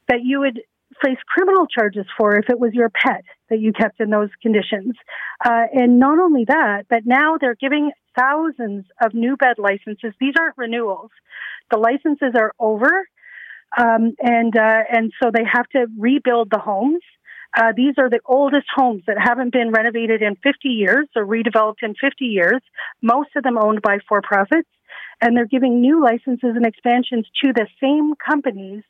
that 0.08 0.18
you 0.22 0.40
would 0.40 0.60
face 1.02 1.18
criminal 1.26 1.66
charges 1.66 2.06
for 2.18 2.36
if 2.36 2.46
it 2.50 2.58
was 2.58 2.72
your 2.74 2.90
pet 2.90 3.24
that 3.48 3.60
you 3.60 3.72
kept 3.72 4.00
in 4.00 4.10
those 4.10 4.28
conditions. 4.40 4.94
Uh, 5.44 5.64
and 5.72 5.98
not 5.98 6.18
only 6.18 6.44
that, 6.46 6.86
but 6.88 7.06
now 7.06 7.36
they're 7.40 7.54
giving 7.54 7.92
thousands 8.18 8.84
of 9.02 9.14
new 9.14 9.36
bed 9.36 9.56
licenses. 9.58 10.12
These 10.20 10.34
aren't 10.38 10.58
renewals. 10.58 11.10
The 11.70 11.78
licenses 11.78 12.34
are 12.34 12.52
over, 12.58 13.06
um, 13.78 14.14
and 14.20 14.54
uh, 14.56 14.82
and 14.90 15.12
so 15.22 15.30
they 15.32 15.44
have 15.50 15.66
to 15.70 15.86
rebuild 15.98 16.50
the 16.50 16.58
homes. 16.58 17.02
Uh, 17.56 17.72
these 17.76 17.94
are 17.98 18.08
the 18.08 18.20
oldest 18.24 18.66
homes 18.74 19.02
that 19.06 19.16
haven't 19.18 19.52
been 19.52 19.70
renovated 19.70 20.22
in 20.22 20.36
50 20.36 20.68
years 20.68 21.06
or 21.14 21.24
redeveloped 21.24 21.82
in 21.82 21.94
50 21.94 22.24
years. 22.24 22.60
Most 23.02 23.30
of 23.36 23.42
them 23.42 23.58
owned 23.58 23.82
by 23.82 23.98
for-profits, 24.08 24.68
and 25.20 25.36
they're 25.36 25.46
giving 25.46 25.80
new 25.80 26.02
licenses 26.02 26.56
and 26.56 26.64
expansions 26.64 27.26
to 27.44 27.52
the 27.52 27.66
same 27.80 28.14
companies 28.14 28.82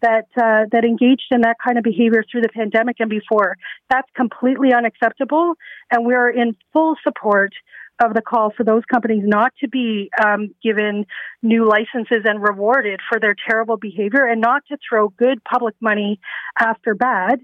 that 0.00 0.26
uh, 0.36 0.64
that 0.70 0.84
engaged 0.84 1.26
in 1.30 1.40
that 1.42 1.56
kind 1.64 1.76
of 1.76 1.84
behavior 1.84 2.24
through 2.30 2.42
the 2.42 2.48
pandemic 2.48 2.96
and 3.00 3.10
before. 3.10 3.56
That's 3.90 4.08
completely 4.14 4.72
unacceptable, 4.72 5.54
and 5.90 6.06
we're 6.06 6.30
in 6.30 6.56
full 6.72 6.96
support 7.02 7.52
of 8.00 8.14
the 8.14 8.22
call 8.22 8.52
for 8.56 8.62
those 8.62 8.84
companies 8.84 9.24
not 9.26 9.52
to 9.60 9.68
be 9.68 10.08
um, 10.24 10.54
given 10.62 11.04
new 11.42 11.68
licenses 11.68 12.22
and 12.24 12.40
rewarded 12.40 13.00
for 13.08 13.18
their 13.18 13.34
terrible 13.48 13.76
behavior, 13.76 14.24
and 14.24 14.40
not 14.40 14.62
to 14.68 14.78
throw 14.88 15.08
good 15.08 15.42
public 15.44 15.74
money 15.80 16.20
after 16.58 16.94
bad. 16.94 17.40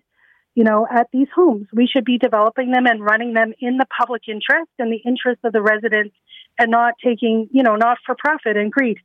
You 0.54 0.64
know, 0.64 0.86
at 0.90 1.08
these 1.12 1.28
homes, 1.34 1.66
we 1.72 1.86
should 1.86 2.04
be 2.04 2.18
developing 2.18 2.70
them 2.70 2.86
and 2.86 3.02
running 3.02 3.34
them 3.34 3.52
in 3.60 3.76
the 3.76 3.86
public 3.86 4.22
interest 4.28 4.70
and 4.78 4.92
the 4.92 5.00
interest 5.04 5.40
of 5.44 5.52
the 5.52 5.62
residents, 5.62 6.14
and 6.58 6.70
not 6.70 6.94
taking, 7.02 7.48
you 7.50 7.62
know, 7.62 7.74
not 7.76 7.98
for 8.06 8.14
profit 8.16 8.56
and 8.56 8.70
greed. 8.70 8.98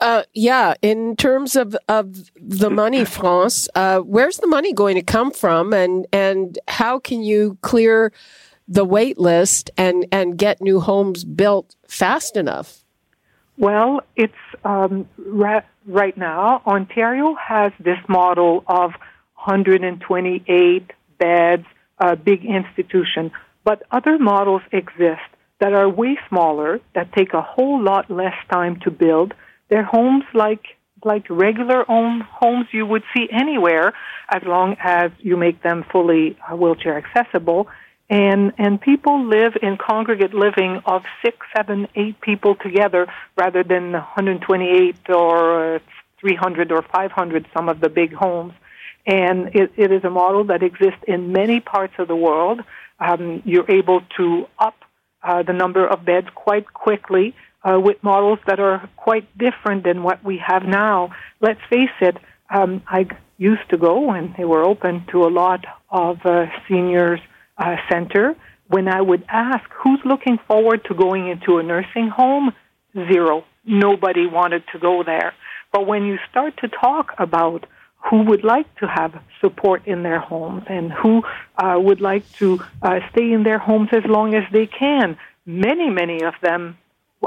Uh, 0.00 0.24
yeah, 0.34 0.74
in 0.82 1.14
terms 1.14 1.54
of, 1.54 1.76
of 1.88 2.30
the 2.36 2.70
money, 2.70 3.04
France, 3.18 3.68
uh, 3.74 4.00
where's 4.00 4.38
the 4.38 4.48
money 4.48 4.72
going 4.72 4.96
to 4.96 5.02
come 5.02 5.30
from, 5.30 5.72
and 5.72 6.06
and 6.12 6.58
how 6.66 6.98
can 6.98 7.22
you 7.22 7.56
clear 7.60 8.12
the 8.66 8.84
wait 8.84 9.18
list 9.18 9.70
and 9.76 10.06
and 10.10 10.36
get 10.38 10.60
new 10.60 10.80
homes 10.80 11.24
built 11.24 11.76
fast 11.86 12.36
enough? 12.36 12.82
Well, 13.58 14.00
it's 14.16 14.32
um, 14.64 15.08
ra- 15.18 15.62
right 15.86 16.16
now 16.16 16.62
Ontario 16.66 17.36
has 17.36 17.72
this 17.78 17.98
model 18.08 18.64
of 18.66 18.92
128 19.44 20.90
beds, 21.18 21.66
a 21.98 22.16
big 22.16 22.44
institution, 22.44 23.30
but 23.64 23.82
other 23.90 24.18
models 24.18 24.62
exist 24.72 25.20
that 25.60 25.72
are 25.72 25.88
way 25.88 26.18
smaller, 26.28 26.80
that 26.94 27.12
take 27.12 27.32
a 27.34 27.42
whole 27.42 27.80
lot 27.80 28.10
less 28.10 28.34
time 28.50 28.80
to 28.80 28.90
build 28.90 29.34
they're 29.72 29.82
homes 29.82 30.24
like 30.34 30.76
like 31.02 31.24
regular 31.30 31.90
own 31.90 32.20
homes 32.20 32.66
you 32.72 32.84
would 32.84 33.02
see 33.16 33.26
anywhere, 33.32 33.94
as 34.28 34.42
long 34.44 34.76
as 34.78 35.10
you 35.18 35.38
make 35.38 35.62
them 35.62 35.82
fully 35.90 36.36
uh, 36.46 36.54
wheelchair 36.54 36.98
accessible. 36.98 37.68
And 38.10 38.52
and 38.58 38.78
people 38.78 39.24
live 39.24 39.54
in 39.62 39.78
congregate 39.78 40.34
living 40.34 40.82
of 40.84 41.04
six, 41.24 41.38
seven, 41.56 41.88
eight 41.96 42.20
people 42.20 42.54
together, 42.54 43.06
rather 43.34 43.64
than 43.64 43.92
128 43.92 44.96
or 45.08 45.76
uh, 45.76 45.78
300 46.20 46.70
or 46.70 46.82
500. 46.82 47.46
Some 47.56 47.70
of 47.70 47.80
the 47.80 47.88
big 47.88 48.12
homes, 48.12 48.52
and 49.06 49.48
it, 49.54 49.72
it 49.76 49.92
is 49.92 50.04
a 50.04 50.10
model 50.10 50.44
that 50.44 50.62
exists 50.62 51.00
in 51.06 51.32
many 51.32 51.60
parts 51.60 51.94
of 51.98 52.08
the 52.08 52.16
world. 52.16 52.60
Um, 53.00 53.42
you're 53.44 53.70
able 53.70 54.02
to 54.16 54.46
up 54.58 54.76
uh, 55.22 55.42
the 55.42 55.52
number 55.52 55.86
of 55.86 56.04
beds 56.04 56.28
quite 56.34 56.72
quickly 56.72 57.34
uh, 57.64 57.78
with 57.80 58.02
models 58.02 58.38
that 58.46 58.60
are 58.60 58.88
quite 58.96 59.26
different 59.36 59.84
than 59.84 60.02
what 60.02 60.24
we 60.24 60.38
have 60.38 60.64
now. 60.64 61.12
Let's 61.40 61.60
face 61.70 61.90
it, 62.00 62.16
um, 62.50 62.82
I 62.86 63.06
used 63.38 63.68
to 63.70 63.76
go 63.76 64.00
when 64.00 64.34
they 64.36 64.44
were 64.44 64.62
open 64.62 65.04
to 65.12 65.24
a 65.24 65.30
lot 65.30 65.64
of 65.90 66.18
uh, 66.24 66.46
seniors 66.68 67.20
uh, 67.58 67.76
center. 67.90 68.36
When 68.68 68.88
I 68.88 69.00
would 69.00 69.24
ask 69.28 69.64
who's 69.82 70.00
looking 70.04 70.38
forward 70.46 70.84
to 70.86 70.94
going 70.94 71.28
into 71.28 71.58
a 71.58 71.62
nursing 71.62 72.08
home, 72.08 72.52
zero. 72.94 73.44
Nobody 73.64 74.26
wanted 74.26 74.64
to 74.72 74.78
go 74.78 75.02
there. 75.04 75.34
But 75.72 75.86
when 75.86 76.04
you 76.04 76.18
start 76.30 76.56
to 76.58 76.68
talk 76.68 77.14
about 77.18 77.66
who 78.10 78.22
would 78.22 78.44
like 78.44 78.72
to 78.76 78.86
have 78.86 79.14
support 79.40 79.86
in 79.86 80.02
their 80.02 80.18
homes 80.18 80.64
and 80.68 80.92
who 80.92 81.22
uh, 81.56 81.78
would 81.78 82.00
like 82.00 82.30
to 82.32 82.60
uh, 82.82 83.00
stay 83.10 83.32
in 83.32 83.42
their 83.42 83.58
homes 83.58 83.88
as 83.92 84.04
long 84.04 84.34
as 84.34 84.44
they 84.52 84.66
can, 84.66 85.16
many, 85.46 85.88
many 85.88 86.22
of 86.22 86.34
them 86.42 86.76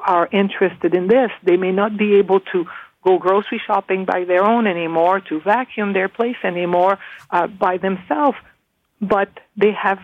are 0.04 0.28
interested 0.32 0.94
in 0.94 1.08
this, 1.08 1.32
they 1.44 1.58
may 1.58 1.72
not 1.72 1.98
be 1.98 2.16
able 2.16 2.42
to 2.42 2.66
go 3.06 3.18
grocery 3.18 3.62
shopping 3.66 4.04
by 4.04 4.26
their 4.26 4.44
own 4.44 4.68
anymore, 4.68 5.22
to 5.22 5.40
vacuum 5.40 5.94
their 5.94 6.10
place 6.10 6.36
anymore 6.44 6.98
uh, 7.30 7.48
by 7.48 7.78
themselves, 7.78 8.38
but 9.00 9.30
they 9.56 9.72
have 9.72 10.00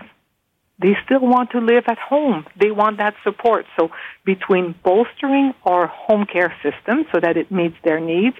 they 0.79 0.97
still 1.05 1.19
want 1.19 1.51
to 1.51 1.59
live 1.59 1.83
at 1.87 1.99
home. 1.99 2.43
They 2.59 2.71
want 2.71 2.97
that 2.97 3.13
support. 3.23 3.67
So 3.77 3.91
between 4.25 4.73
bolstering 4.83 5.53
our 5.63 5.85
home 5.85 6.25
care 6.25 6.55
system 6.63 7.05
so 7.11 7.19
that 7.19 7.37
it 7.37 7.51
meets 7.51 7.75
their 7.83 7.99
needs, 7.99 8.35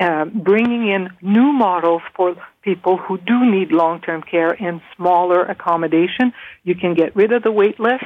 uh, 0.00 0.24
bringing 0.26 0.88
in 0.88 1.10
new 1.22 1.52
models 1.52 2.02
for 2.14 2.36
people 2.62 2.96
who 2.96 3.18
do 3.18 3.44
need 3.44 3.72
long-term 3.72 4.22
care 4.22 4.52
in 4.52 4.80
smaller 4.96 5.42
accommodation, 5.42 6.32
you 6.62 6.74
can 6.74 6.94
get 6.94 7.16
rid 7.16 7.32
of 7.32 7.42
the 7.42 7.50
wait 7.52 7.80
list 7.80 8.04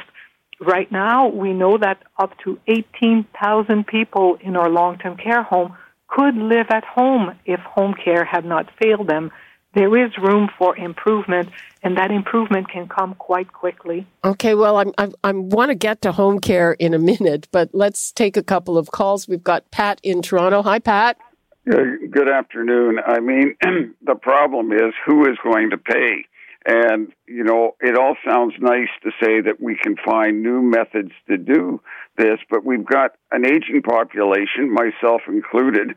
Right 0.62 0.90
now, 0.92 1.26
we 1.28 1.52
know 1.52 1.76
that 1.78 1.98
up 2.16 2.38
to 2.44 2.58
18,000 2.68 3.84
people 3.84 4.38
in 4.40 4.56
our 4.56 4.70
long-term 4.70 5.16
care 5.16 5.42
home 5.42 5.76
could 6.06 6.36
live 6.36 6.66
at 6.70 6.84
home 6.84 7.36
if 7.44 7.58
home 7.60 7.94
care 7.94 8.24
had 8.24 8.44
not 8.44 8.68
failed 8.80 9.08
them. 9.08 9.32
There 9.74 9.96
is 9.96 10.16
room 10.18 10.50
for 10.58 10.76
improvement, 10.76 11.48
and 11.82 11.96
that 11.96 12.12
improvement 12.12 12.68
can 12.70 12.86
come 12.86 13.14
quite 13.14 13.52
quickly. 13.52 14.06
Okay, 14.24 14.54
well, 14.54 14.76
I'm, 14.76 14.92
I'm, 14.98 15.14
i 15.24 15.32
want 15.32 15.70
to 15.70 15.74
get 15.74 16.02
to 16.02 16.12
home 16.12 16.38
care 16.38 16.74
in 16.74 16.94
a 16.94 16.98
minute, 16.98 17.48
but 17.50 17.70
let's 17.72 18.12
take 18.12 18.36
a 18.36 18.42
couple 18.42 18.78
of 18.78 18.92
calls. 18.92 19.26
We've 19.26 19.42
got 19.42 19.68
Pat 19.72 19.98
in 20.04 20.22
Toronto. 20.22 20.62
Hi, 20.62 20.78
Pat. 20.78 21.16
Good 21.64 22.28
afternoon. 22.28 22.98
I 23.06 23.20
mean, 23.20 23.54
the 24.02 24.16
problem 24.16 24.72
is 24.72 24.94
who 25.06 25.30
is 25.30 25.38
going 25.44 25.70
to 25.70 25.78
pay? 25.78 26.24
And, 26.66 27.12
you 27.28 27.44
know, 27.44 27.76
it 27.80 27.96
all 27.96 28.16
sounds 28.26 28.54
nice 28.58 28.88
to 29.04 29.10
say 29.22 29.40
that 29.42 29.60
we 29.60 29.76
can 29.80 29.94
find 30.04 30.42
new 30.42 30.60
methods 30.60 31.12
to 31.28 31.36
do 31.36 31.80
this, 32.16 32.38
but 32.50 32.64
we've 32.64 32.84
got 32.84 33.12
an 33.30 33.46
aging 33.46 33.82
population, 33.82 34.72
myself 34.72 35.22
included, 35.28 35.94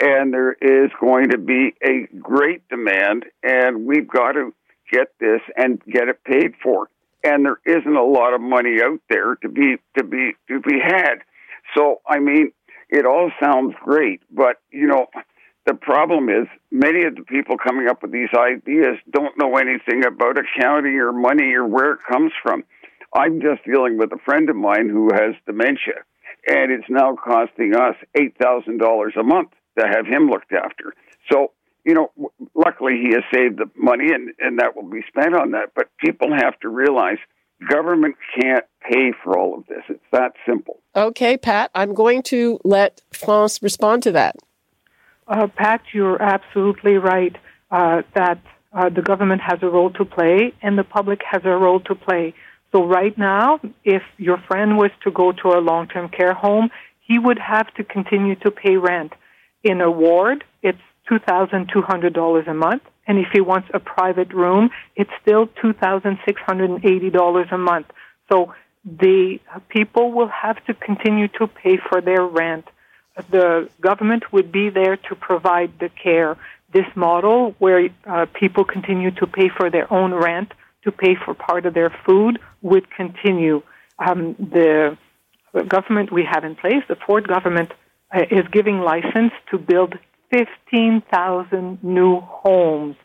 and 0.00 0.32
there 0.32 0.52
is 0.52 0.90
going 1.00 1.30
to 1.30 1.38
be 1.38 1.74
a 1.84 2.06
great 2.20 2.68
demand, 2.68 3.24
and 3.42 3.86
we've 3.86 4.08
got 4.08 4.32
to 4.32 4.54
get 4.92 5.08
this 5.18 5.40
and 5.56 5.82
get 5.84 6.08
it 6.08 6.22
paid 6.22 6.52
for. 6.62 6.88
And 7.24 7.44
there 7.44 7.58
isn't 7.66 7.96
a 7.96 8.04
lot 8.04 8.34
of 8.34 8.40
money 8.40 8.76
out 8.84 9.00
there 9.10 9.34
to 9.42 9.48
be 9.48 9.76
to 9.96 10.04
be 10.04 10.32
to 10.48 10.60
be 10.60 10.78
had. 10.80 11.16
So 11.76 12.00
I 12.08 12.20
mean, 12.20 12.52
it 12.88 13.04
all 13.04 13.30
sounds 13.42 13.74
great, 13.84 14.22
but 14.30 14.56
you 14.70 14.86
know, 14.86 15.06
the 15.66 15.74
problem 15.74 16.28
is 16.30 16.46
many 16.70 17.04
of 17.04 17.14
the 17.14 17.22
people 17.22 17.56
coming 17.58 17.88
up 17.88 18.02
with 18.02 18.12
these 18.12 18.30
ideas 18.34 18.96
don't 19.10 19.36
know 19.38 19.56
anything 19.56 20.04
about 20.06 20.38
accounting 20.38 20.94
or 20.94 21.12
money 21.12 21.52
or 21.52 21.66
where 21.66 21.92
it 21.92 22.00
comes 22.10 22.32
from. 22.42 22.64
I'm 23.14 23.40
just 23.40 23.64
dealing 23.64 23.98
with 23.98 24.12
a 24.12 24.18
friend 24.24 24.48
of 24.48 24.56
mine 24.56 24.88
who 24.88 25.10
has 25.12 25.34
dementia, 25.46 26.04
and 26.46 26.72
it's 26.72 26.88
now 26.88 27.16
costing 27.16 27.74
us 27.74 27.96
$8,000 28.16 29.16
a 29.18 29.22
month 29.22 29.50
to 29.78 29.86
have 29.86 30.06
him 30.06 30.28
looked 30.28 30.52
after. 30.52 30.94
So, 31.30 31.52
you 31.84 31.94
know, 31.94 32.10
luckily 32.54 33.00
he 33.02 33.14
has 33.14 33.24
saved 33.32 33.58
the 33.58 33.70
money 33.76 34.12
and, 34.12 34.32
and 34.38 34.58
that 34.58 34.76
will 34.76 34.88
be 34.88 35.04
spent 35.08 35.34
on 35.34 35.52
that. 35.52 35.72
But 35.74 35.88
people 35.98 36.28
have 36.34 36.58
to 36.60 36.68
realize 36.68 37.18
government 37.66 38.16
can't 38.38 38.64
pay 38.88 39.12
for 39.22 39.38
all 39.38 39.58
of 39.58 39.66
this. 39.66 39.82
It's 39.88 40.00
that 40.12 40.32
simple. 40.46 40.80
Okay, 40.94 41.36
Pat, 41.36 41.70
I'm 41.74 41.94
going 41.94 42.22
to 42.24 42.58
let 42.64 43.02
France 43.12 43.62
respond 43.62 44.02
to 44.04 44.12
that. 44.12 44.36
Uh, 45.26 45.46
Pat, 45.48 45.82
you're 45.92 46.20
absolutely 46.20 46.96
right 46.96 47.36
uh, 47.70 48.02
that 48.14 48.40
uh, 48.72 48.88
the 48.88 49.02
government 49.02 49.42
has 49.42 49.58
a 49.62 49.68
role 49.68 49.90
to 49.90 50.04
play 50.04 50.54
and 50.62 50.78
the 50.78 50.84
public 50.84 51.20
has 51.28 51.42
a 51.44 51.50
role 51.50 51.80
to 51.80 51.94
play. 51.94 52.34
So 52.72 52.84
right 52.84 53.16
now, 53.16 53.60
if 53.84 54.02
your 54.18 54.38
friend 54.46 54.76
was 54.76 54.90
to 55.04 55.10
go 55.10 55.32
to 55.32 55.48
a 55.48 55.60
long-term 55.60 56.10
care 56.10 56.34
home, 56.34 56.70
he 57.00 57.18
would 57.18 57.38
have 57.38 57.72
to 57.74 57.84
continue 57.84 58.34
to 58.36 58.50
pay 58.50 58.76
rent. 58.76 59.12
In 59.64 59.80
a 59.80 59.90
ward, 59.90 60.44
it's 60.62 60.78
$2,200 61.10 62.48
a 62.48 62.54
month. 62.54 62.82
And 63.06 63.18
if 63.18 63.28
he 63.32 63.40
wants 63.40 63.68
a 63.72 63.80
private 63.80 64.32
room, 64.32 64.70
it's 64.96 65.10
still 65.22 65.46
$2,680 65.46 67.52
a 67.52 67.58
month. 67.58 67.86
So 68.30 68.54
the 68.84 69.40
people 69.68 70.12
will 70.12 70.28
have 70.28 70.62
to 70.66 70.74
continue 70.74 71.28
to 71.38 71.46
pay 71.46 71.78
for 71.78 72.00
their 72.00 72.24
rent 72.24 72.66
the 73.30 73.68
government 73.80 74.32
would 74.32 74.52
be 74.52 74.70
there 74.70 74.96
to 74.96 75.14
provide 75.14 75.72
the 75.80 75.88
care. 75.88 76.36
This 76.72 76.86
model, 76.94 77.54
where 77.58 77.88
uh, 78.06 78.26
people 78.32 78.64
continue 78.64 79.10
to 79.12 79.26
pay 79.26 79.48
for 79.48 79.70
their 79.70 79.92
own 79.92 80.14
rent, 80.14 80.52
to 80.84 80.92
pay 80.92 81.14
for 81.14 81.34
part 81.34 81.66
of 81.66 81.74
their 81.74 81.90
food, 82.04 82.38
would 82.62 82.90
continue. 82.90 83.62
Um, 83.98 84.34
the 84.38 84.96
government 85.66 86.12
we 86.12 86.26
have 86.30 86.44
in 86.44 86.54
place, 86.54 86.82
the 86.88 86.96
Ford 87.06 87.26
government, 87.26 87.72
uh, 88.14 88.22
is 88.30 88.46
giving 88.52 88.80
license 88.80 89.32
to 89.50 89.58
build 89.58 89.94
15,000 90.30 91.82
new 91.82 92.20
homes. 92.20 92.96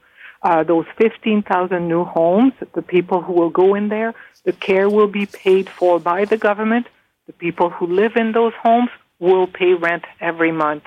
Uh, 0.42 0.64
those 0.64 0.86
15,000 0.98 1.88
new 1.88 2.04
homes, 2.04 2.54
the 2.74 2.82
people 2.82 3.22
who 3.22 3.34
will 3.34 3.50
go 3.50 3.76
in 3.76 3.88
there, 3.90 4.14
the 4.44 4.52
care 4.52 4.90
will 4.90 5.08
be 5.08 5.26
paid 5.26 5.70
for 5.70 6.00
by 6.00 6.26
the 6.26 6.38
government. 6.38 6.88
The 7.28 7.34
people 7.34 7.70
who 7.70 7.88
live 7.88 8.18
in 8.18 8.34
those 8.34 8.54
homes 8.62 8.90
will 9.20 9.48
pay 9.48 9.74
rent 9.74 10.04
every 10.20 10.52
month. 10.52 10.84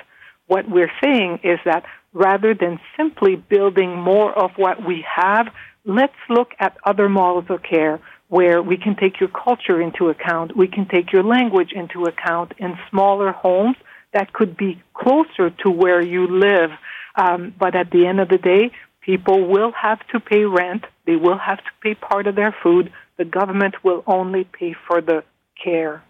What 0.47 0.69
we're 0.69 0.93
saying 1.03 1.41
is 1.43 1.59
that 1.65 1.85
rather 2.13 2.55
than 2.55 2.79
simply 2.97 3.37
building 3.37 3.97
more 3.97 4.33
of 4.33 4.51
what 4.57 4.85
we 4.85 5.05
have, 5.09 5.49
let's 5.85 6.21
look 6.29 6.53
at 6.59 6.77
other 6.85 7.09
models 7.09 7.47
of 7.49 7.63
care 7.63 8.01
where 8.29 8.61
we 8.61 8.77
can 8.77 8.97
take 8.97 9.21
your 9.21 9.29
culture 9.29 9.81
into 9.81 10.09
account, 10.09 10.57
we 10.57 10.67
can 10.67 10.87
take 10.87 11.13
your 11.13 11.23
language 11.23 11.73
into 11.73 12.05
account 12.05 12.53
in 12.59 12.77
smaller 12.91 13.33
homes 13.33 13.77
that 14.17 14.33
could 14.33 14.57
be 14.57 14.83
closer 14.95 15.51
to 15.63 15.71
where 15.71 16.01
you 16.01 16.27
live. 16.27 16.71
Um, 17.17 17.55
but 17.59 17.77
at 17.77 17.91
the 17.91 18.07
end 18.07 18.19
of 18.19 18.31
the 18.31 18.39
day, 18.39 18.71
people 19.03 19.47
will 19.47 19.73
have 19.73 20.01
to 20.13 20.21
pay 20.21 20.45
rent, 20.45 20.85
they 21.07 21.17
will 21.17 21.39
have 21.39 21.59
to 21.59 21.71
pay 21.83 21.95
part 21.95 22.27
of 22.27 22.35
their 22.35 22.55
food. 22.63 22.91
The 23.19 23.27
government 23.27 23.75
will 23.85 24.03
only 24.07 24.45
pay 24.45 24.75
for 24.87 25.01
the 25.01 25.23
care. 25.63 26.03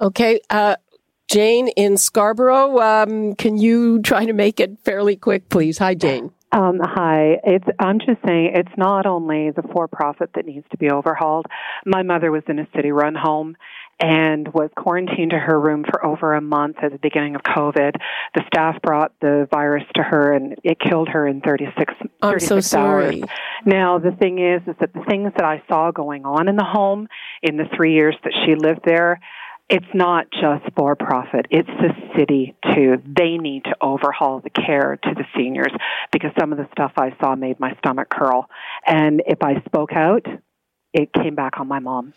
Okay. 0.00 0.40
Uh, 0.50 0.76
Jane 1.28 1.68
in 1.68 1.96
Scarborough, 1.96 2.78
um, 2.80 3.34
can 3.36 3.56
you 3.56 4.02
try 4.02 4.24
to 4.26 4.32
make 4.32 4.60
it 4.60 4.78
fairly 4.84 5.16
quick, 5.16 5.48
please? 5.48 5.78
Hi, 5.78 5.94
Jane. 5.94 6.32
Um, 6.52 6.78
hi. 6.80 7.40
It's, 7.42 7.66
I'm 7.80 7.98
just 7.98 8.22
saying 8.24 8.52
it's 8.54 8.76
not 8.76 9.06
only 9.06 9.50
the 9.50 9.62
for 9.72 9.88
profit 9.88 10.30
that 10.34 10.46
needs 10.46 10.66
to 10.70 10.76
be 10.76 10.90
overhauled. 10.90 11.46
My 11.84 12.02
mother 12.02 12.30
was 12.30 12.42
in 12.48 12.58
a 12.58 12.68
city 12.76 12.92
run 12.92 13.14
home 13.14 13.56
and 14.00 14.48
was 14.52 14.70
quarantined 14.76 15.30
to 15.30 15.38
her 15.38 15.58
room 15.58 15.84
for 15.88 16.04
over 16.04 16.34
a 16.34 16.40
month 16.40 16.76
at 16.82 16.92
the 16.92 16.98
beginning 16.98 17.34
of 17.34 17.42
COVID. 17.42 17.94
The 18.34 18.42
staff 18.46 18.80
brought 18.82 19.12
the 19.20 19.48
virus 19.50 19.84
to 19.94 20.02
her 20.02 20.32
and 20.32 20.56
it 20.64 20.78
killed 20.80 21.08
her 21.08 21.26
in 21.26 21.40
36, 21.40 21.94
I'm 22.00 22.08
36 22.20 22.48
so 22.48 22.60
sorry. 22.60 23.22
hours. 23.22 23.30
Now, 23.64 23.98
the 23.98 24.12
thing 24.12 24.38
is, 24.38 24.62
is 24.66 24.74
that 24.80 24.92
the 24.92 25.04
things 25.08 25.32
that 25.36 25.44
I 25.44 25.62
saw 25.68 25.90
going 25.90 26.24
on 26.24 26.48
in 26.48 26.56
the 26.56 26.64
home 26.64 27.08
in 27.42 27.56
the 27.56 27.66
three 27.76 27.94
years 27.94 28.16
that 28.24 28.32
she 28.44 28.54
lived 28.54 28.80
there, 28.84 29.20
it's 29.70 29.86
not 29.94 30.26
just 30.30 30.64
for 30.76 30.94
profit. 30.94 31.46
It's 31.50 31.68
the 31.68 31.90
city 32.16 32.54
too. 32.74 33.02
They 33.06 33.38
need 33.38 33.64
to 33.64 33.74
overhaul 33.80 34.40
the 34.40 34.50
care 34.50 34.98
to 35.02 35.14
the 35.14 35.24
seniors 35.34 35.72
because 36.12 36.32
some 36.38 36.52
of 36.52 36.58
the 36.58 36.68
stuff 36.72 36.92
I 36.96 37.16
saw 37.20 37.34
made 37.34 37.58
my 37.58 37.74
stomach 37.78 38.10
curl. 38.10 38.48
And 38.86 39.22
if 39.26 39.42
I 39.42 39.62
spoke 39.62 39.92
out, 39.92 40.26
it 40.94 41.12
came 41.12 41.34
back 41.34 41.60
on 41.60 41.68
my 41.68 41.80
mom. 41.80 42.14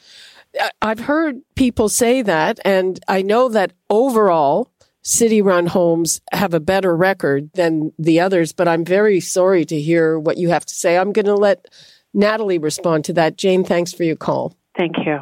I've 0.82 1.01
heard 1.01 1.41
people 1.55 1.89
say 1.89 2.21
that, 2.21 2.59
and 2.63 2.99
I 3.07 3.21
know 3.21 3.49
that 3.49 3.73
overall, 3.89 4.71
city 5.01 5.41
run 5.41 5.67
homes 5.67 6.21
have 6.32 6.53
a 6.53 6.59
better 6.59 6.95
record 6.95 7.49
than 7.53 7.91
the 7.99 8.19
others, 8.19 8.53
but 8.53 8.67
I'm 8.67 8.86
very 8.86 9.19
sorry 9.19 9.65
to 9.65 9.80
hear 9.80 10.17
what 10.17 10.38
you 10.38 10.49
have 10.49 10.65
to 10.65 10.73
say. 10.73 10.97
I'm 10.97 11.11
going 11.11 11.25
to 11.25 11.36
let 11.36 11.65
Natalie 12.13 12.57
respond 12.57 13.05
to 13.05 13.13
that. 13.13 13.38
Jane, 13.38 13.63
thanks 13.63 13.93
for 13.93 14.03
your 14.03 14.15
call. 14.15 14.55
Thank 14.78 14.95
you. 15.05 15.19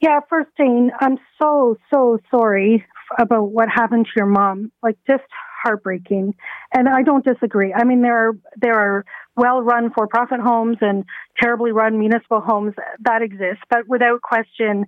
Yeah, 0.00 0.20
first 0.28 0.50
thing, 0.56 0.90
I'm 1.00 1.18
so, 1.40 1.76
so 1.92 2.18
sorry 2.30 2.84
about 3.18 3.50
what 3.50 3.68
happened 3.68 4.06
to 4.06 4.12
your 4.16 4.26
mom. 4.26 4.72
Like, 4.82 4.96
just 5.06 5.24
heartbreaking. 5.62 6.34
And 6.72 6.88
I 6.88 7.02
don't 7.02 7.24
disagree. 7.24 7.72
I 7.72 7.84
mean, 7.84 8.02
there 8.02 8.28
are, 8.28 8.32
there 8.56 8.78
are 8.78 9.04
well 9.36 9.62
run 9.62 9.90
for 9.94 10.06
profit 10.06 10.40
homes 10.40 10.78
and 10.80 11.04
terribly 11.40 11.72
run 11.72 11.98
municipal 11.98 12.40
homes 12.40 12.74
that 13.00 13.22
exist, 13.22 13.60
but 13.68 13.88
without 13.88 14.20
question, 14.22 14.86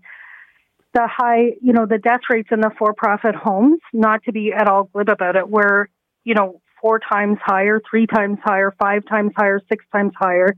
the 0.94 1.06
high, 1.06 1.56
you 1.62 1.72
know, 1.72 1.86
the 1.86 1.98
death 1.98 2.20
rates 2.28 2.48
in 2.50 2.60
the 2.60 2.70
for 2.78 2.92
profit 2.92 3.34
homes, 3.34 3.80
not 3.92 4.22
to 4.24 4.32
be 4.32 4.52
at 4.52 4.68
all 4.68 4.84
glib 4.84 5.08
about 5.08 5.36
it, 5.36 5.48
were, 5.48 5.88
you 6.24 6.34
know, 6.34 6.60
four 6.82 6.98
times 6.98 7.38
higher, 7.42 7.80
three 7.88 8.06
times 8.06 8.38
higher, 8.44 8.74
five 8.78 9.06
times 9.06 9.32
higher, 9.36 9.60
six 9.70 9.84
times 9.92 10.12
higher 10.18 10.48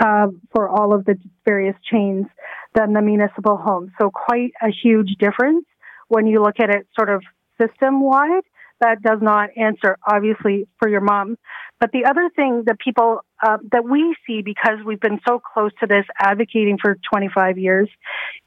uh, 0.00 0.26
for 0.54 0.68
all 0.68 0.94
of 0.94 1.04
the 1.06 1.16
various 1.44 1.74
chains 1.90 2.26
than 2.74 2.92
the 2.92 3.02
municipal 3.02 3.56
homes. 3.56 3.90
So 4.00 4.10
quite 4.10 4.52
a 4.62 4.68
huge 4.70 5.16
difference 5.18 5.64
when 6.08 6.26
you 6.26 6.40
look 6.42 6.60
at 6.60 6.70
it 6.70 6.86
sort 6.96 7.08
of 7.08 7.22
system 7.60 8.00
wide. 8.00 8.42
That 8.80 9.02
does 9.02 9.18
not 9.20 9.50
answer, 9.56 9.96
obviously, 10.06 10.66
for 10.78 10.88
your 10.88 11.00
mom. 11.00 11.36
But 11.80 11.92
the 11.92 12.04
other 12.04 12.30
thing 12.34 12.64
that 12.66 12.78
people, 12.78 13.20
uh, 13.42 13.58
that 13.72 13.84
we 13.84 14.16
see 14.26 14.42
because 14.42 14.78
we've 14.84 15.00
been 15.00 15.20
so 15.26 15.38
close 15.38 15.70
to 15.80 15.86
this 15.86 16.04
advocating 16.18 16.78
for 16.80 16.96
25 17.12 17.58
years 17.58 17.88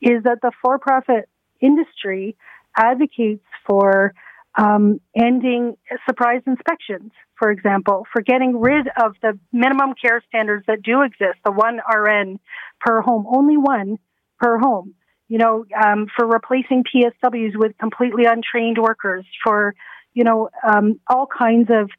is 0.01 0.23
that 0.23 0.39
the 0.41 0.51
for 0.61 0.79
profit 0.79 1.29
industry 1.61 2.35
advocates 2.77 3.45
for 3.67 4.13
um, 4.55 4.99
ending 5.15 5.77
surprise 6.07 6.41
inspections, 6.45 7.11
for 7.37 7.49
example, 7.49 8.05
for 8.11 8.21
getting 8.21 8.59
rid 8.59 8.87
of 9.01 9.13
the 9.21 9.37
minimum 9.51 9.93
care 9.99 10.21
standards 10.27 10.65
that 10.67 10.83
do 10.83 11.01
exist, 11.01 11.39
the 11.43 11.51
one 11.51 11.79
RN 11.91 12.39
per 12.79 13.01
home, 13.01 13.25
only 13.27 13.57
one 13.57 13.97
per 14.39 14.57
home. 14.59 14.93
You 15.27 15.39
know, 15.39 15.65
um, 15.83 16.07
for 16.15 16.27
replacing 16.27 16.83
PSWs 16.83 17.55
with 17.55 17.75
completely 17.79 18.25
untrained 18.25 18.77
workers, 18.77 19.25
for 19.43 19.73
you 20.13 20.23
know, 20.23 20.49
um, 20.67 20.99
all 21.07 21.27
kinds 21.27 21.69
of 21.69 21.89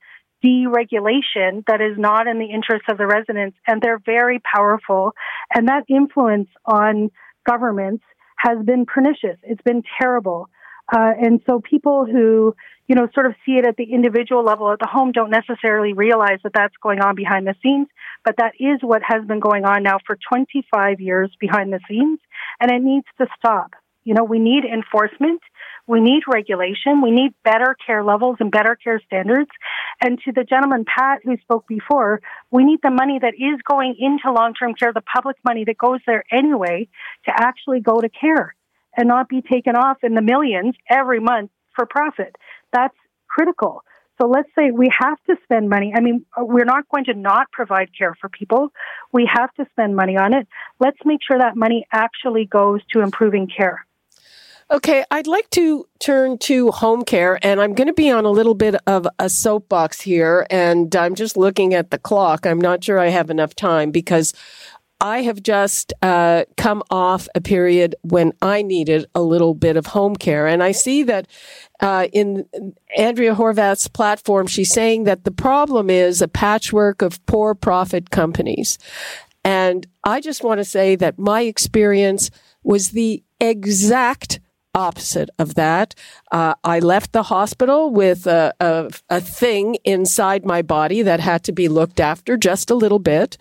deregulation 0.44 1.64
that 1.66 1.80
is 1.80 1.96
not 1.98 2.26
in 2.26 2.38
the 2.38 2.50
interest 2.50 2.84
of 2.88 2.98
the 2.98 3.06
residents, 3.06 3.56
and 3.66 3.80
they're 3.80 4.00
very 4.04 4.40
powerful, 4.40 5.12
and 5.54 5.68
that 5.68 5.84
influence 5.88 6.48
on 6.66 7.10
governments 7.46 8.04
has 8.36 8.58
been 8.64 8.84
pernicious. 8.84 9.38
It's 9.42 9.62
been 9.62 9.82
terrible. 10.00 10.50
Uh, 10.92 11.12
and 11.18 11.40
so 11.46 11.60
people 11.60 12.04
who, 12.04 12.54
you 12.86 12.94
know, 12.94 13.08
sort 13.14 13.24
of 13.24 13.34
see 13.46 13.52
it 13.52 13.66
at 13.66 13.76
the 13.76 13.84
individual 13.84 14.44
level 14.44 14.70
at 14.70 14.78
the 14.78 14.88
home 14.90 15.12
don't 15.12 15.30
necessarily 15.30 15.94
realize 15.94 16.40
that 16.44 16.52
that's 16.54 16.74
going 16.82 17.00
on 17.00 17.14
behind 17.14 17.46
the 17.46 17.54
scenes, 17.62 17.88
but 18.22 18.36
that 18.36 18.52
is 18.60 18.80
what 18.82 19.00
has 19.02 19.24
been 19.24 19.40
going 19.40 19.64
on 19.64 19.82
now 19.82 19.98
for 20.06 20.18
25 20.28 21.00
years 21.00 21.30
behind 21.40 21.72
the 21.72 21.80
scenes, 21.88 22.18
and 22.60 22.70
it 22.70 22.82
needs 22.82 23.06
to 23.18 23.26
stop. 23.38 23.70
You 24.04 24.12
know, 24.12 24.24
we 24.24 24.38
need 24.38 24.64
enforcement. 24.64 25.40
We 25.86 26.00
need 26.00 26.22
regulation. 26.26 27.02
We 27.02 27.10
need 27.10 27.34
better 27.44 27.76
care 27.86 28.02
levels 28.02 28.36
and 28.40 28.50
better 28.50 28.74
care 28.74 29.00
standards. 29.06 29.50
And 30.02 30.18
to 30.24 30.32
the 30.32 30.44
gentleman, 30.44 30.84
Pat, 30.84 31.20
who 31.24 31.36
spoke 31.38 31.66
before, 31.66 32.20
we 32.50 32.64
need 32.64 32.80
the 32.82 32.90
money 32.90 33.18
that 33.20 33.34
is 33.34 33.60
going 33.68 33.96
into 33.98 34.32
long-term 34.32 34.74
care, 34.74 34.92
the 34.92 35.02
public 35.02 35.36
money 35.44 35.64
that 35.64 35.76
goes 35.76 36.00
there 36.06 36.24
anyway, 36.32 36.88
to 37.26 37.32
actually 37.34 37.80
go 37.80 38.00
to 38.00 38.08
care 38.08 38.54
and 38.96 39.08
not 39.08 39.28
be 39.28 39.42
taken 39.42 39.76
off 39.76 39.98
in 40.02 40.14
the 40.14 40.22
millions 40.22 40.74
every 40.88 41.20
month 41.20 41.50
for 41.74 41.84
profit. 41.84 42.36
That's 42.72 42.94
critical. 43.28 43.82
So 44.20 44.28
let's 44.28 44.48
say 44.56 44.70
we 44.70 44.90
have 44.96 45.18
to 45.28 45.36
spend 45.42 45.68
money. 45.68 45.92
I 45.94 46.00
mean, 46.00 46.24
uh, 46.38 46.44
we're 46.44 46.64
not 46.64 46.88
going 46.88 47.04
to 47.06 47.14
not 47.14 47.50
provide 47.50 47.88
care 47.96 48.14
for 48.20 48.28
people. 48.28 48.68
We 49.12 49.28
have 49.30 49.52
to 49.54 49.66
spend 49.72 49.96
money 49.96 50.16
on 50.16 50.32
it. 50.32 50.46
Let's 50.78 50.98
make 51.04 51.20
sure 51.26 51.38
that 51.38 51.56
money 51.56 51.86
actually 51.92 52.46
goes 52.46 52.80
to 52.92 53.00
improving 53.00 53.48
care. 53.48 53.84
Okay, 54.70 55.04
I'd 55.10 55.26
like 55.26 55.50
to 55.50 55.86
turn 55.98 56.38
to 56.38 56.70
home 56.70 57.04
care, 57.04 57.38
and 57.42 57.60
I'm 57.60 57.74
going 57.74 57.86
to 57.86 57.92
be 57.92 58.10
on 58.10 58.24
a 58.24 58.30
little 58.30 58.54
bit 58.54 58.74
of 58.86 59.06
a 59.18 59.28
soapbox 59.28 60.00
here, 60.00 60.46
and 60.48 60.94
I'm 60.96 61.14
just 61.14 61.36
looking 61.36 61.74
at 61.74 61.90
the 61.90 61.98
clock. 61.98 62.46
I'm 62.46 62.60
not 62.60 62.82
sure 62.82 62.98
I 62.98 63.08
have 63.08 63.28
enough 63.28 63.54
time 63.54 63.90
because 63.90 64.32
I 65.02 65.20
have 65.22 65.42
just 65.42 65.92
uh, 66.00 66.44
come 66.56 66.82
off 66.88 67.28
a 67.34 67.42
period 67.42 67.94
when 68.02 68.32
I 68.40 68.62
needed 68.62 69.04
a 69.14 69.20
little 69.20 69.52
bit 69.52 69.76
of 69.76 69.84
home 69.86 70.16
care. 70.16 70.46
And 70.46 70.62
I 70.62 70.72
see 70.72 71.02
that 71.02 71.26
uh, 71.80 72.06
in 72.12 72.46
Andrea 72.96 73.34
Horwath's 73.34 73.86
platform, 73.86 74.46
she's 74.46 74.72
saying 74.72 75.04
that 75.04 75.24
the 75.24 75.30
problem 75.30 75.90
is 75.90 76.22
a 76.22 76.28
patchwork 76.28 77.02
of 77.02 77.24
poor 77.26 77.54
profit 77.54 78.08
companies. 78.08 78.78
And 79.44 79.86
I 80.04 80.22
just 80.22 80.42
want 80.42 80.58
to 80.58 80.64
say 80.64 80.96
that 80.96 81.18
my 81.18 81.42
experience 81.42 82.30
was 82.62 82.92
the 82.92 83.22
exact 83.40 84.40
opposite 84.74 85.30
of 85.38 85.54
that. 85.54 85.94
Uh, 86.32 86.54
I 86.64 86.80
left 86.80 87.12
the 87.12 87.24
hospital 87.24 87.90
with 87.90 88.26
a, 88.26 88.54
a, 88.60 88.90
a, 89.08 89.20
thing 89.20 89.76
inside 89.84 90.44
my 90.44 90.62
body 90.62 91.02
that 91.02 91.20
had 91.20 91.44
to 91.44 91.52
be 91.52 91.68
looked 91.68 92.00
after 92.00 92.36
just 92.36 92.70
a 92.70 92.74
little 92.74 92.98
bit. 92.98 93.38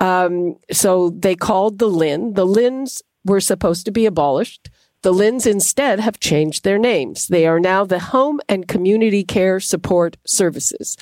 Um, 0.00 0.56
so 0.72 1.10
they 1.10 1.36
called 1.36 1.78
the 1.78 1.88
LHIN. 1.88 2.34
The 2.34 2.46
LHINs 2.46 3.02
were 3.24 3.40
supposed 3.40 3.84
to 3.86 3.92
be 3.92 4.06
abolished. 4.06 4.70
The 5.02 5.12
LHINs 5.12 5.46
instead 5.46 6.00
have 6.00 6.18
changed 6.18 6.64
their 6.64 6.78
names. 6.78 7.28
They 7.28 7.46
are 7.46 7.60
now 7.60 7.84
the 7.84 7.98
Home 7.98 8.40
and 8.48 8.66
Community 8.66 9.22
Care 9.22 9.60
Support 9.60 10.16
Services. 10.26 10.96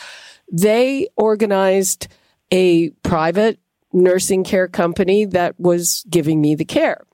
They 0.51 1.09
organized 1.17 2.09
a 2.51 2.91
private 3.03 3.59
nursing 3.93 4.45
care 4.45 4.69
company 4.69 5.25
that 5.25 5.59
was 5.59 6.05
giving 6.11 6.41
me 6.41 6.55
the 6.55 6.65
care. 6.65 7.05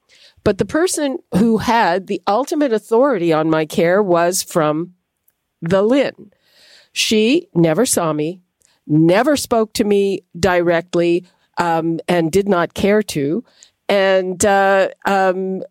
But 0.48 0.56
the 0.56 0.64
person 0.64 1.18
who 1.36 1.58
had 1.58 2.06
the 2.06 2.22
ultimate 2.26 2.72
authority 2.72 3.34
on 3.34 3.50
my 3.50 3.66
care 3.66 4.02
was 4.02 4.42
from 4.42 4.94
the 5.60 5.82
LHIN. 5.82 6.32
She 6.90 7.48
never 7.54 7.84
saw 7.84 8.14
me, 8.14 8.40
never 8.86 9.36
spoke 9.36 9.74
to 9.74 9.84
me 9.84 10.20
directly, 10.40 11.26
um, 11.58 12.00
and 12.08 12.32
did 12.32 12.48
not 12.48 12.72
care 12.72 13.02
to. 13.02 13.44
And 13.90 14.42
uh, 14.42 14.88
um, 15.04 15.64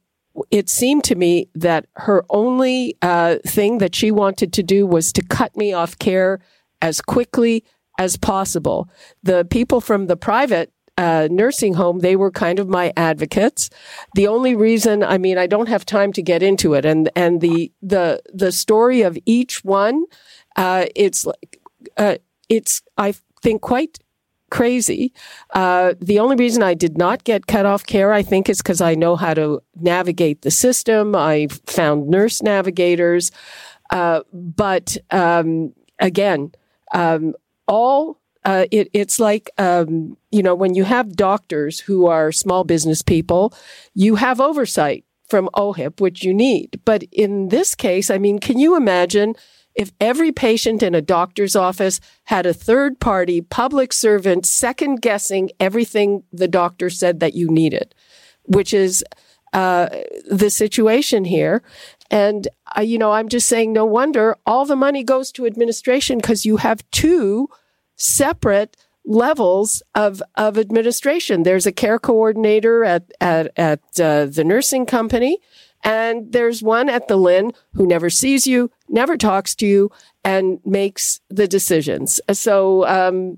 it 0.52 0.70
seemed 0.70 1.04
to 1.06 1.16
me 1.16 1.50
that 1.56 1.88
her 1.96 2.24
only 2.30 2.98
uh, 3.02 3.38
thing 3.48 3.80
that 3.80 3.96
she 3.96 4.12
wanted 4.12 4.54
to 4.54 4.62
do 4.62 4.86
was 4.86 5.12
to 5.14 5.24
cut 5.24 5.58
me 5.58 5.74
off 5.74 5.98
care 5.98 6.40
as 6.84 7.02
quickly 7.02 7.64
as 7.98 8.16
possible. 8.16 8.88
The 9.24 9.44
people 9.44 9.82
from 9.82 10.06
the 10.06 10.18
private 10.18 10.72
uh, 10.98 11.28
nursing 11.30 11.76
home, 11.76 12.00
they 12.00 12.16
were 12.16 12.32
kind 12.32 12.60
of 12.60 12.68
my 12.68 12.92
advocates. 12.98 13.70
The 14.16 14.28
only 14.28 14.56
reason, 14.56 15.04
I 15.04 15.18
mean, 15.18 15.38
I 15.38 15.48
don't 15.48 15.70
have 15.70 15.86
time 15.86 16.12
to 16.14 16.22
get 16.22 16.42
into 16.42 16.74
it, 16.74 16.86
and 16.86 17.10
and 17.16 17.42
the 17.42 17.72
the 17.82 18.22
the 18.34 18.52
story 18.52 19.02
of 19.04 19.18
each 19.26 19.64
one, 19.64 20.06
uh, 20.56 20.86
it's 20.96 21.26
like 21.26 21.60
uh, 21.98 22.18
it's 22.50 22.82
I 22.98 23.14
think 23.42 23.62
quite 23.62 24.00
crazy. 24.50 25.14
Uh, 25.54 25.94
the 26.00 26.20
only 26.20 26.36
reason 26.36 26.64
I 26.64 26.74
did 26.74 26.98
not 26.98 27.24
get 27.24 27.48
cut 27.48 27.66
off 27.66 27.86
care, 27.86 28.14
I 28.14 28.24
think, 28.24 28.50
is 28.50 28.60
because 28.60 28.82
I 28.82 28.96
know 28.96 29.16
how 29.16 29.34
to 29.34 29.62
navigate 29.76 30.42
the 30.42 30.52
system. 30.52 31.16
I 31.16 31.48
found 31.66 32.08
nurse 32.10 32.42
navigators, 32.42 33.32
uh, 33.92 34.22
but 34.34 34.98
um, 35.12 35.74
again, 36.00 36.54
um, 36.94 37.36
all 37.68 38.20
uh, 38.48 38.66
it, 38.72 38.90
it's 38.94 39.20
like 39.20 39.50
um, 39.58 40.18
you 40.32 40.42
know 40.42 40.56
when 40.56 40.74
you 40.74 40.86
have 40.86 41.18
doctors 41.18 41.82
who 41.82 42.08
are 42.08 42.32
small 42.32 42.64
business 42.64 43.02
people, 43.02 43.54
you 43.94 44.16
have 44.16 44.40
oversight 44.40 45.04
from 45.30 45.50
OHIP, 45.54 46.00
which 46.00 46.24
you 46.24 46.34
need. 46.34 46.80
But 46.86 47.04
in 47.12 47.50
this 47.50 47.76
case, 47.76 48.10
I 48.10 48.18
mean, 48.18 48.40
can 48.40 48.58
you 48.58 48.76
imagine? 48.76 49.36
if 49.76 49.92
every 50.02 50.32
patient 50.32 50.82
in 50.82 50.96
a 50.96 51.04
doctor's 51.04 51.56
office 51.56 52.00
had 52.24 52.48
a 52.48 52.54
third 52.54 53.00
party 53.00 53.42
public 53.42 53.94
servant 53.94 54.44
second 54.44 55.04
guessing 55.04 55.52
everything 55.60 56.24
the 56.34 56.48
doctor 56.48 56.90
said 56.90 57.20
that 57.20 57.36
you 57.36 57.48
needed, 57.48 57.94
which 58.46 58.74
is 58.74 59.06
uh, 59.54 59.88
the 60.32 60.50
situation 60.50 61.26
here. 61.26 61.62
And, 62.10 62.48
uh, 62.76 62.82
you 62.82 62.98
know, 62.98 63.12
I'm 63.12 63.30
just 63.30 63.48
saying, 63.48 63.72
no 63.72 63.86
wonder 63.86 64.36
all 64.48 64.66
the 64.66 64.76
money 64.76 65.04
goes 65.04 65.32
to 65.34 65.46
administration 65.46 66.18
because 66.18 66.44
you 66.44 66.58
have 66.58 66.90
two 66.90 67.48
separate 67.98 68.78
levels 69.06 69.84
of, 69.96 70.22
of 70.36 70.58
administration. 70.58 71.44
There's 71.44 71.66
a 71.66 71.72
care 71.72 72.00
coordinator 72.00 72.84
at, 72.84 73.12
at, 73.20 73.52
at 73.58 73.80
uh, 74.00 74.26
the 74.26 74.44
nursing 74.44 74.86
company 74.86 75.40
and 75.84 76.32
there's 76.32 76.62
one 76.62 76.90
at 76.90 77.08
the 77.08 77.18
LHIN 77.18 77.54
who 77.74 77.86
never 77.86 78.10
sees 78.10 78.48
you, 78.48 78.72
never 78.90 79.18
talks 79.18 79.56
to 79.56 79.68
you, 79.68 79.92
and 80.24 80.60
makes 80.66 81.22
the 81.30 81.48
decisions. 81.48 82.20
So, 82.32 82.86
um, 82.88 83.38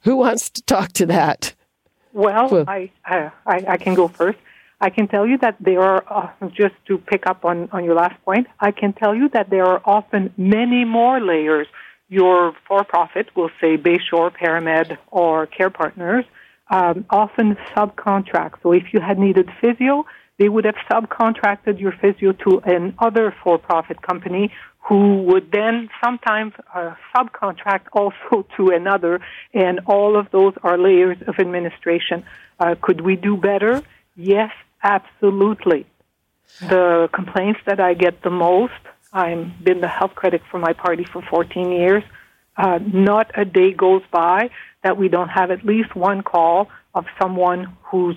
who 0.00 0.16
wants 0.16 0.50
to 0.50 0.62
talk 0.62 0.92
to 0.92 1.06
that? 1.06 1.54
Well, 2.12 2.48
well. 2.48 2.64
I, 2.66 2.90
I, 3.04 3.30
I 3.46 3.76
can 3.76 3.94
go 3.94 4.08
first. 4.08 4.38
I 4.80 4.90
can 4.90 5.06
tell 5.06 5.26
you 5.26 5.38
that 5.38 5.56
there 5.60 5.80
are, 5.80 6.04
uh, 6.10 6.48
just 6.48 6.74
to 6.86 6.98
pick 6.98 7.26
up 7.26 7.44
on, 7.44 7.68
on 7.72 7.84
your 7.84 7.94
last 7.94 8.22
point, 8.24 8.48
I 8.58 8.72
can 8.72 8.92
tell 8.92 9.14
you 9.14 9.28
that 9.28 9.48
there 9.48 9.64
are 9.64 9.80
often 9.84 10.32
many 10.36 10.84
more 10.84 11.20
layers. 11.20 11.68
Your 12.18 12.52
for 12.68 12.84
profit 12.84 13.26
we'll 13.34 13.56
say 13.58 13.78
Bayshore, 13.78 14.34
Paramed, 14.34 14.98
or 15.10 15.46
Care 15.46 15.70
Partners, 15.70 16.26
um, 16.70 17.06
often 17.08 17.56
subcontract. 17.74 18.54
So 18.62 18.72
if 18.72 18.92
you 18.92 19.00
had 19.00 19.18
needed 19.18 19.48
physio, 19.62 20.04
they 20.38 20.50
would 20.50 20.66
have 20.66 20.80
subcontracted 20.90 21.80
your 21.80 21.94
physio 22.00 22.32
to 22.44 22.60
another 22.66 23.34
for-profit 23.42 24.02
company 24.02 24.52
who 24.88 25.22
would 25.22 25.50
then 25.52 25.88
sometimes 26.04 26.52
uh, 26.74 26.94
subcontract 27.16 27.86
also 27.94 28.46
to 28.58 28.68
another, 28.68 29.20
and 29.54 29.80
all 29.86 30.18
of 30.20 30.30
those 30.32 30.52
are 30.62 30.76
layers 30.76 31.16
of 31.26 31.36
administration. 31.38 32.24
Uh, 32.60 32.74
could 32.82 33.00
we 33.00 33.16
do 33.16 33.38
better? 33.38 33.82
Yes, 34.16 34.50
absolutely. 34.82 35.86
The 36.60 37.08
complaints 37.14 37.60
that 37.64 37.80
I 37.80 37.94
get 37.94 38.22
the 38.22 38.30
most, 38.48 38.82
I've 39.12 39.62
been 39.62 39.80
the 39.80 39.88
health 39.88 40.14
critic 40.14 40.42
for 40.50 40.58
my 40.58 40.72
party 40.72 41.04
for 41.12 41.22
14 41.22 41.70
years. 41.70 42.02
Uh, 42.56 42.78
not 42.82 43.30
a 43.38 43.44
day 43.44 43.72
goes 43.72 44.02
by 44.10 44.50
that 44.82 44.96
we 44.96 45.08
don't 45.08 45.28
have 45.28 45.50
at 45.50 45.64
least 45.64 45.94
one 45.94 46.22
call 46.22 46.68
of 46.94 47.04
someone 47.20 47.76
who's 47.82 48.16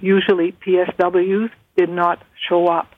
usually 0.00 0.52
PSWs 0.52 1.50
did 1.76 1.88
not 1.88 2.22
show 2.48 2.66
up. 2.66 2.88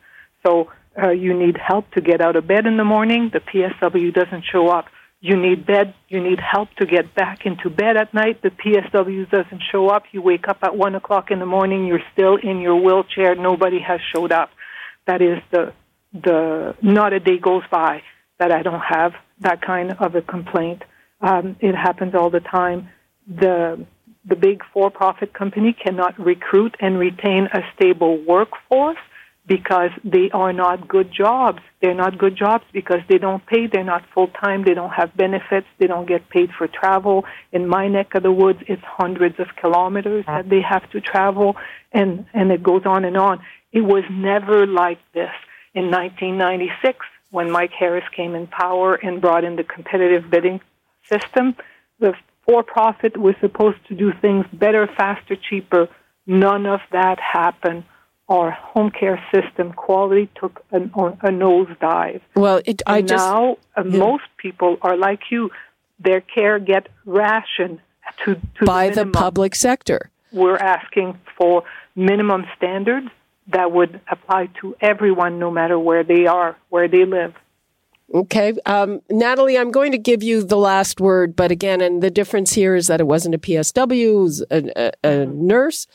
So 0.47 0.71
uh, 1.01 1.11
you 1.11 1.35
need 1.35 1.57
help 1.57 1.91
to 1.93 2.01
get 2.01 2.21
out 2.21 2.37
of 2.37 2.47
bed 2.47 2.67
in 2.67 2.77
the 2.77 2.85
morning. 2.85 3.31
The 3.33 3.41
PSW 3.41 4.15
doesn't 4.15 4.45
show 4.51 4.69
up. 4.69 4.87
You 5.21 5.37
need 5.37 5.67
bed. 5.67 5.95
You 6.09 6.23
need 6.23 6.39
help 6.39 6.69
to 6.79 6.87
get 6.87 7.15
back 7.15 7.45
into 7.45 7.71
bed 7.71 7.97
at 7.97 8.15
night. 8.15 8.41
The 8.43 8.51
PSW 8.51 9.29
doesn't 9.29 9.63
show 9.73 9.89
up. 9.89 10.05
You 10.13 10.23
wake 10.23 10.49
up 10.49 10.59
at 10.63 10.77
one 10.77 10.95
o'clock 10.95 11.31
in 11.31 11.41
the 11.41 11.47
morning. 11.47 11.87
You're 11.87 12.03
still 12.13 12.37
in 12.37 12.61
your 12.61 12.77
wheelchair. 12.77 13.35
Nobody 13.35 13.81
has 13.81 14.01
showed 14.15 14.31
up. 14.31 14.51
That 15.07 15.21
is 15.21 15.39
the 15.51 15.73
the 16.23 16.75
not 16.83 17.13
a 17.13 17.21
day 17.21 17.39
goes 17.39 17.63
by 17.71 18.03
that 18.39 18.53
I 18.53 18.63
don't 18.63 18.81
have 18.81 19.13
that 19.41 19.63
kind 19.63 19.93
of 19.93 20.15
a 20.15 20.23
complaint. 20.23 20.83
Um, 21.21 21.57
it 21.61 21.75
happens 21.75 22.15
all 22.15 22.31
the 22.31 22.41
time. 22.41 22.89
The 23.27 23.87
the 24.25 24.37
big 24.37 24.63
for 24.73 24.91
profit 24.91 25.33
company 25.33 25.73
cannot 25.73 26.19
recruit 26.19 26.77
and 26.81 26.99
retain 26.99 27.49
a 27.53 27.61
stable 27.75 28.23
workforce 28.25 28.99
because 29.47 29.91
they 30.05 30.31
are 30.33 30.53
not 30.53 30.87
good 30.87 31.11
jobs. 31.11 31.61
They're 31.81 31.95
not 31.95 32.19
good 32.19 32.37
jobs 32.37 32.65
because 32.73 33.01
they 33.09 33.17
don't 33.17 33.45
pay, 33.47 33.67
they're 33.67 33.83
not 33.83 34.05
full 34.15 34.29
time, 34.29 34.65
they 34.65 34.75
don't 34.75 34.91
have 34.91 35.17
benefits, 35.17 35.67
they 35.79 35.87
don't 35.87 36.07
get 36.07 36.29
paid 36.29 36.51
for 36.57 36.69
travel. 36.69 37.25
In 37.51 37.67
my 37.67 37.89
neck 37.89 38.15
of 38.15 38.23
the 38.23 38.31
woods, 38.33 38.59
it's 38.69 38.83
hundreds 38.85 39.41
of 39.41 39.47
kilometers 39.61 40.27
that 40.27 40.51
they 40.51 40.61
have 40.61 40.89
to 40.91 41.01
travel, 41.01 41.57
and, 41.93 42.27
and 42.35 42.53
it 42.53 42.63
goes 42.63 42.83
on 42.85 43.07
and 43.07 43.17
on. 43.17 43.41
It 43.73 43.81
was 43.81 44.05
never 44.11 44.67
like 44.67 44.99
this. 45.15 45.31
In 45.79 45.93
1996, 45.93 47.07
when 47.31 47.53
Mike 47.53 47.71
Harris 47.71 48.03
came 48.17 48.35
in 48.35 48.49
power 48.49 48.97
and 48.97 49.21
brought 49.21 49.45
in 49.45 49.55
the 49.55 49.63
competitive 49.63 50.29
bidding 50.29 50.61
system, 51.09 51.55
the 52.01 52.15
for 52.45 52.65
profit 52.65 53.17
was 53.17 53.37
supposed 53.41 53.79
to 53.87 53.95
do 53.95 54.13
things 54.21 54.45
better, 54.53 54.89
faster, 54.97 55.37
cheaper. 55.37 55.89
None 56.27 56.67
of 56.67 56.81
that 56.91 57.21
happened. 57.21 57.85
Our 58.29 58.51
home 58.51 58.91
care 58.91 59.23
system 59.33 59.73
quality 59.73 60.29
took 60.35 60.65
an, 60.73 60.91
a 60.97 61.29
nosedive. 61.29 62.23
Well, 62.35 62.61
it, 62.67 62.83
I 62.85 62.99
and 62.99 63.09
just 63.09 63.25
now 63.25 63.59
uh, 63.77 63.85
yeah. 63.85 63.99
most 63.99 64.25
people 64.37 64.79
are 64.83 64.97
like 64.97 65.31
you; 65.31 65.51
their 66.01 66.21
care 66.21 66.59
get 66.59 66.89
rationed 67.05 67.79
to, 68.25 68.35
to 68.35 68.65
by 68.65 68.89
the, 68.89 69.05
the 69.05 69.11
public 69.13 69.55
sector. 69.55 70.11
We're 70.33 70.57
asking 70.57 71.17
for 71.37 71.63
minimum 71.95 72.47
standards 72.57 73.11
that 73.49 73.73
would 73.73 74.01
apply 74.11 74.49
to 74.61 74.77
everyone, 74.81 75.39
no 75.39 75.51
matter 75.51 75.79
where 75.79 76.05
they 76.05 76.27
are, 76.27 76.57
where 76.69 76.89
they 76.89 77.05
live. 77.05 77.35
Okay. 78.15 78.55
Um, 78.65 79.01
Natalie, 79.11 79.59
I'm 79.59 79.71
going 79.71 79.93
to 79.93 79.99
give 79.99 80.23
you 80.23 80.43
the 80.43 80.57
last 80.57 81.01
word, 81.01 81.37
but 81.37 81.51
again, 81.51 81.81
and 81.81 82.03
the 82.03 82.11
difference 82.11 82.55
here 82.55 82.75
is 82.75 82.87
that 82.87 83.01
it 83.01 83.07
wasn't 83.07 83.35
a 83.35 83.39
PSW, 83.39 84.09
it 84.09 84.15
was 84.15 84.41
a, 84.51 84.57
a, 84.57 84.93
a 85.05 85.09
mm-hmm. 85.09 85.47
nurse. 85.47 85.87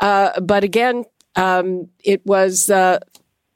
Uh, 0.00 0.40
but 0.40 0.64
again, 0.64 1.04
um, 1.36 1.88
it 2.02 2.24
was 2.26 2.68
uh, 2.68 2.98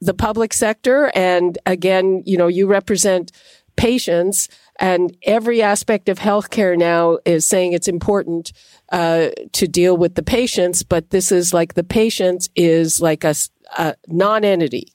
the 0.00 0.14
public 0.14 0.52
sector. 0.52 1.10
And 1.14 1.58
again, 1.66 2.22
you 2.24 2.36
know, 2.36 2.46
you 2.46 2.66
represent 2.66 3.32
patients, 3.76 4.48
and 4.78 5.16
every 5.22 5.60
aspect 5.60 6.08
of 6.08 6.18
healthcare 6.18 6.78
now 6.78 7.18
is 7.24 7.44
saying 7.44 7.72
it's 7.72 7.88
important 7.88 8.52
uh, 8.92 9.28
to 9.52 9.66
deal 9.66 9.96
with 9.96 10.14
the 10.14 10.22
patients, 10.22 10.82
but 10.82 11.10
this 11.10 11.32
is 11.32 11.52
like 11.52 11.74
the 11.74 11.84
patient 11.84 12.48
is 12.54 13.00
like 13.00 13.24
a, 13.24 13.34
a 13.78 13.96
non 14.06 14.44
entity. 14.44 14.92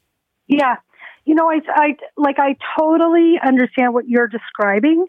Yeah, 0.48 0.78
you 1.26 1.36
know, 1.36 1.50
I, 1.50 1.60
I 1.76 1.96
like 2.18 2.38
I 2.40 2.56
totally 2.80 3.36
understand 3.46 3.94
what 3.94 4.08
you're 4.08 4.28
describing 4.28 5.06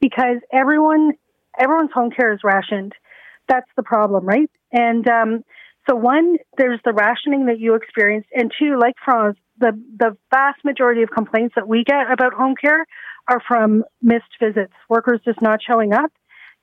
because 0.00 0.38
everyone 0.52 1.12
everyone's 1.58 1.92
home 1.92 2.10
care 2.10 2.32
is 2.32 2.40
rationed. 2.44 2.92
That's 3.48 3.68
the 3.76 3.82
problem, 3.82 4.26
right? 4.26 4.50
And 4.72 5.08
um, 5.08 5.44
so 5.88 5.96
one, 5.96 6.36
there's 6.58 6.80
the 6.84 6.92
rationing 6.92 7.46
that 7.46 7.58
you 7.58 7.74
experienced, 7.74 8.28
and 8.34 8.52
two, 8.58 8.78
like 8.78 8.94
France, 9.04 9.38
the 9.58 9.72
the 9.98 10.16
vast 10.30 10.64
majority 10.64 11.02
of 11.02 11.10
complaints 11.10 11.54
that 11.56 11.66
we 11.66 11.84
get 11.84 12.10
about 12.10 12.34
home 12.34 12.54
care 12.60 12.86
are 13.28 13.42
from 13.46 13.84
missed 14.02 14.36
visits, 14.40 14.72
workers 14.88 15.20
just 15.24 15.42
not 15.42 15.60
showing 15.66 15.92
up, 15.92 16.12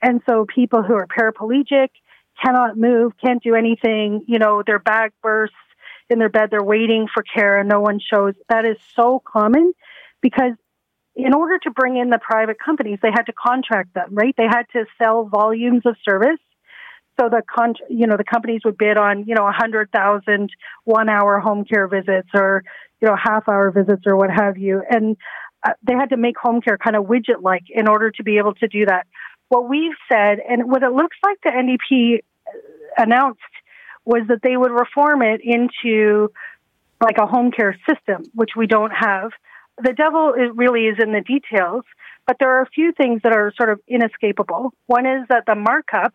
and 0.06 0.22
so 0.30 0.46
people 0.46 0.84
who 0.84 0.94
are 0.94 1.08
paraplegic 1.08 1.90
cannot 2.40 2.78
move, 2.78 3.14
can't 3.24 3.42
do 3.42 3.56
anything. 3.56 4.24
You 4.28 4.38
know, 4.38 4.62
their 4.64 4.78
back 4.78 5.14
bursts 5.24 5.56
in 6.12 6.20
their 6.20 6.30
bed, 6.30 6.50
they're 6.52 6.64
waiting 6.64 7.08
for 7.12 7.24
care 7.24 7.60
and 7.60 7.68
no 7.68 7.82
one 7.82 8.00
shows. 8.00 8.36
That 8.50 8.66
is 8.66 8.78
so 8.96 9.20
common 9.26 9.74
because 10.22 10.52
in 11.16 11.34
order 11.34 11.58
to 11.58 11.72
bring 11.72 11.98
in 11.98 12.12
the 12.12 12.20
private 12.20 12.58
companies, 12.64 13.00
they 13.02 13.10
had 13.10 13.24
to 13.24 13.34
contract 13.34 13.96
them, 13.96 14.10
right? 14.12 14.36
They 14.38 14.44
had 14.44 14.66
to 14.74 14.86
sell 15.02 15.26
volumes 15.26 15.82
of 15.86 15.96
service. 16.08 16.40
So 17.20 17.28
the 17.30 17.42
con- 17.50 17.74
you 17.90 18.06
know, 18.06 18.18
the 18.18 18.26
companies 18.26 18.62
would 18.64 18.78
bid 18.78 18.98
on, 18.98 19.26
you 19.26 19.34
know, 19.34 19.48
a 19.48 19.54
hundred 19.54 19.90
thousand 19.92 20.52
one 20.84 21.10
hour 21.10 21.40
home 21.40 21.66
care 21.66 21.88
visits 21.88 22.30
or, 22.36 22.64
you 23.02 23.08
know, 23.08 23.16
half 23.16 23.50
hour 23.50 23.72
visits 23.72 24.04
or 24.06 24.16
what 24.18 24.30
have 24.30 24.60
you. 24.60 24.84
And 24.88 25.18
uh, 25.66 25.72
they 25.82 25.94
had 25.94 26.10
to 26.10 26.18
make 26.18 26.38
home 26.38 26.62
care 26.62 26.78
kind 26.78 26.96
of 26.96 27.06
widget 27.06 27.42
like 27.42 27.64
in 27.70 27.88
order 27.88 28.12
to 28.12 28.24
be 28.24 28.38
able 28.38 28.54
to 28.56 28.68
do 28.68 28.86
that. 28.86 29.08
What 29.50 29.70
we've 29.70 29.96
said 30.12 30.40
and 30.48 30.70
what 30.70 30.84
it 30.84 30.92
looks 30.92 31.18
like 31.24 31.38
the 31.44 31.52
NDP 31.52 32.20
uh, 32.20 33.04
announced 33.04 33.42
was 34.06 34.24
that 34.28 34.42
they 34.44 34.56
would 34.56 34.72
reform 34.72 35.22
it 35.22 35.42
into 35.44 36.32
like 37.02 37.18
a 37.18 37.26
home 37.26 37.52
care 37.52 37.78
system, 37.88 38.24
which 38.34 38.52
we 38.56 38.68
don't 38.68 38.92
have. 38.92 39.32
the 39.82 39.94
devil 39.94 40.34
is, 40.34 40.56
really 40.56 40.86
is 40.86 40.98
in 41.04 41.12
the 41.12 41.22
details, 41.22 41.84
but 42.26 42.38
there 42.40 42.58
are 42.58 42.62
a 42.62 42.70
few 42.70 42.92
things 42.94 43.22
that 43.24 43.34
are 43.34 43.52
sort 43.58 43.70
of 43.70 43.80
inescapable. 43.88 44.74
One 44.88 45.06
is 45.06 45.28
that 45.30 45.44
the 45.46 45.56
markup, 45.56 46.14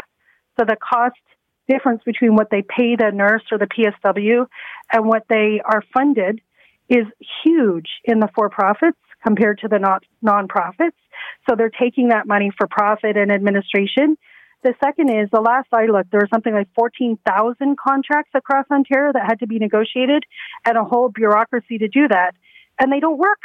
so 0.59 0.65
the 0.65 0.77
cost 0.77 1.21
difference 1.69 2.03
between 2.05 2.35
what 2.35 2.49
they 2.51 2.63
pay 2.63 2.97
the 2.97 3.11
nurse 3.13 3.43
or 3.53 3.59
the 3.59 3.67
PSW 3.67 4.47
and 4.93 5.07
what 5.07 5.25
they 5.29 5.61
are 5.65 5.85
funded 5.95 6.41
is 6.89 7.07
huge 7.45 7.89
in 8.05 8.19
the 8.19 8.29
for 8.35 8.49
profits 8.49 8.99
compared 9.25 9.59
to 9.61 9.69
the 9.69 9.79
not 9.79 10.03
nonprofits. 10.25 10.99
So 11.49 11.57
they're 11.57 11.71
taking 11.71 12.09
that 12.09 12.27
money 12.27 12.51
for 12.57 12.67
profit 12.67 13.17
and 13.17 13.31
administration. 13.31 14.17
The 14.63 14.75
second 14.85 15.09
is 15.09 15.31
the 15.33 15.41
last 15.41 15.69
I 15.73 15.87
looked, 15.87 16.11
there 16.11 16.21
was 16.21 16.29
something 16.33 16.53
like 16.53 16.69
14,000 16.75 17.79
contracts 17.79 18.33
across 18.35 18.67
Ontario 18.71 19.13
that 19.13 19.25
had 19.27 19.41
to 19.41 19.47
be 19.47 19.59
negotiated 19.59 20.25
and 20.67 20.77
a 20.77 20.85
whole 20.85 21.09
bureaucracy 21.09 21.79
to 21.79 21.89
do 21.89 22.09
that. 22.09 22.33
And 22.79 22.93
they 22.93 23.01
don't 23.01 23.19
work 23.19 23.41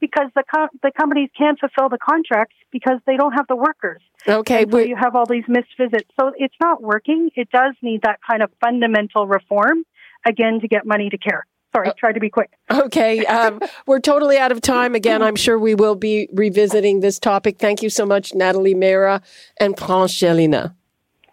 because 0.00 0.28
the 0.34 0.42
co- 0.52 0.68
the 0.82 0.90
companies 0.90 1.30
can't 1.36 1.58
fulfill 1.58 1.88
the 1.88 1.98
contracts 1.98 2.54
because 2.70 3.00
they 3.06 3.16
don't 3.16 3.32
have 3.32 3.46
the 3.48 3.56
workers. 3.56 4.02
Okay, 4.28 4.66
so 4.70 4.78
you 4.78 4.96
have 4.96 5.14
all 5.14 5.26
these 5.26 5.44
missed 5.48 5.76
visits. 5.78 6.08
So 6.20 6.32
it's 6.36 6.54
not 6.60 6.82
working. 6.82 7.30
It 7.34 7.48
does 7.50 7.74
need 7.80 8.02
that 8.02 8.20
kind 8.28 8.42
of 8.42 8.50
fundamental 8.60 9.26
reform 9.26 9.84
again 10.26 10.60
to 10.60 10.68
get 10.68 10.84
money 10.84 11.08
to 11.10 11.18
care. 11.18 11.46
Sorry, 11.76 11.88
uh, 11.88 11.92
try 11.98 12.12
to 12.12 12.20
be 12.20 12.30
quick. 12.30 12.50
Okay, 12.70 13.24
um, 13.26 13.60
we're 13.86 14.00
totally 14.00 14.38
out 14.38 14.52
of 14.52 14.60
time. 14.60 14.94
Again, 14.94 15.22
I'm 15.22 15.36
sure 15.36 15.58
we 15.58 15.74
will 15.74 15.94
be 15.94 16.28
revisiting 16.32 17.00
this 17.00 17.18
topic. 17.18 17.58
Thank 17.58 17.82
you 17.82 17.90
so 17.90 18.06
much, 18.06 18.34
Natalie 18.34 18.74
Mehra 18.74 19.22
and 19.58 19.78
France 19.78 20.14
Gélinas. 20.14 20.74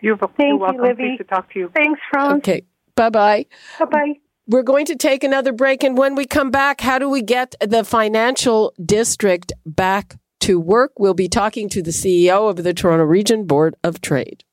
You're, 0.02 0.18
Thank 0.18 0.34
you're 0.40 0.58
welcome. 0.58 0.82
You, 0.82 0.88
Libby. 0.88 1.04
Pleased 1.04 1.18
to 1.20 1.24
talk 1.24 1.52
to 1.54 1.60
you. 1.60 1.72
Thanks, 1.74 2.00
Fran. 2.12 2.38
Okay, 2.38 2.64
bye 2.96 3.10
bye. 3.10 3.46
Bye 3.80 3.86
bye. 3.86 4.14
We're 4.46 4.64
going 4.64 4.86
to 4.88 4.98
take 4.98 5.24
another 5.24 5.54
break. 5.54 5.84
And 5.84 5.98
when 5.98 6.16
we 6.16 6.26
come 6.26 6.52
back, 6.52 6.82
how 6.82 7.00
do 7.00 7.08
we 7.08 7.22
get 7.22 7.56
the 7.62 7.86
financial 7.86 8.74
district 8.84 9.54
back 9.66 10.18
to 10.42 10.60
work? 10.60 10.92
We'll 11.00 11.14
be 11.14 11.30
talking 11.30 11.70
to 11.70 11.82
the 11.82 11.92
CEO 11.92 12.50
of 12.50 12.58
the 12.58 12.74
Toronto 12.74 13.06
Region 13.06 13.46
Board 13.46 13.76
of 13.86 14.02
Trade. 14.02 14.44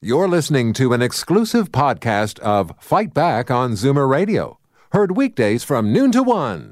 You're 0.00 0.26
listening 0.26 0.72
to 0.72 0.92
an 0.92 1.00
exclusive 1.00 1.70
podcast 1.70 2.40
of 2.40 2.72
Fight 2.80 3.14
Back 3.14 3.52
on 3.52 3.74
Zoomer 3.74 4.08
Radio, 4.08 4.58
heard 4.92 5.16
weekdays 5.16 5.64
from 5.64 5.92
noon 5.92 6.12
to 6.12 6.22
one. 6.22 6.70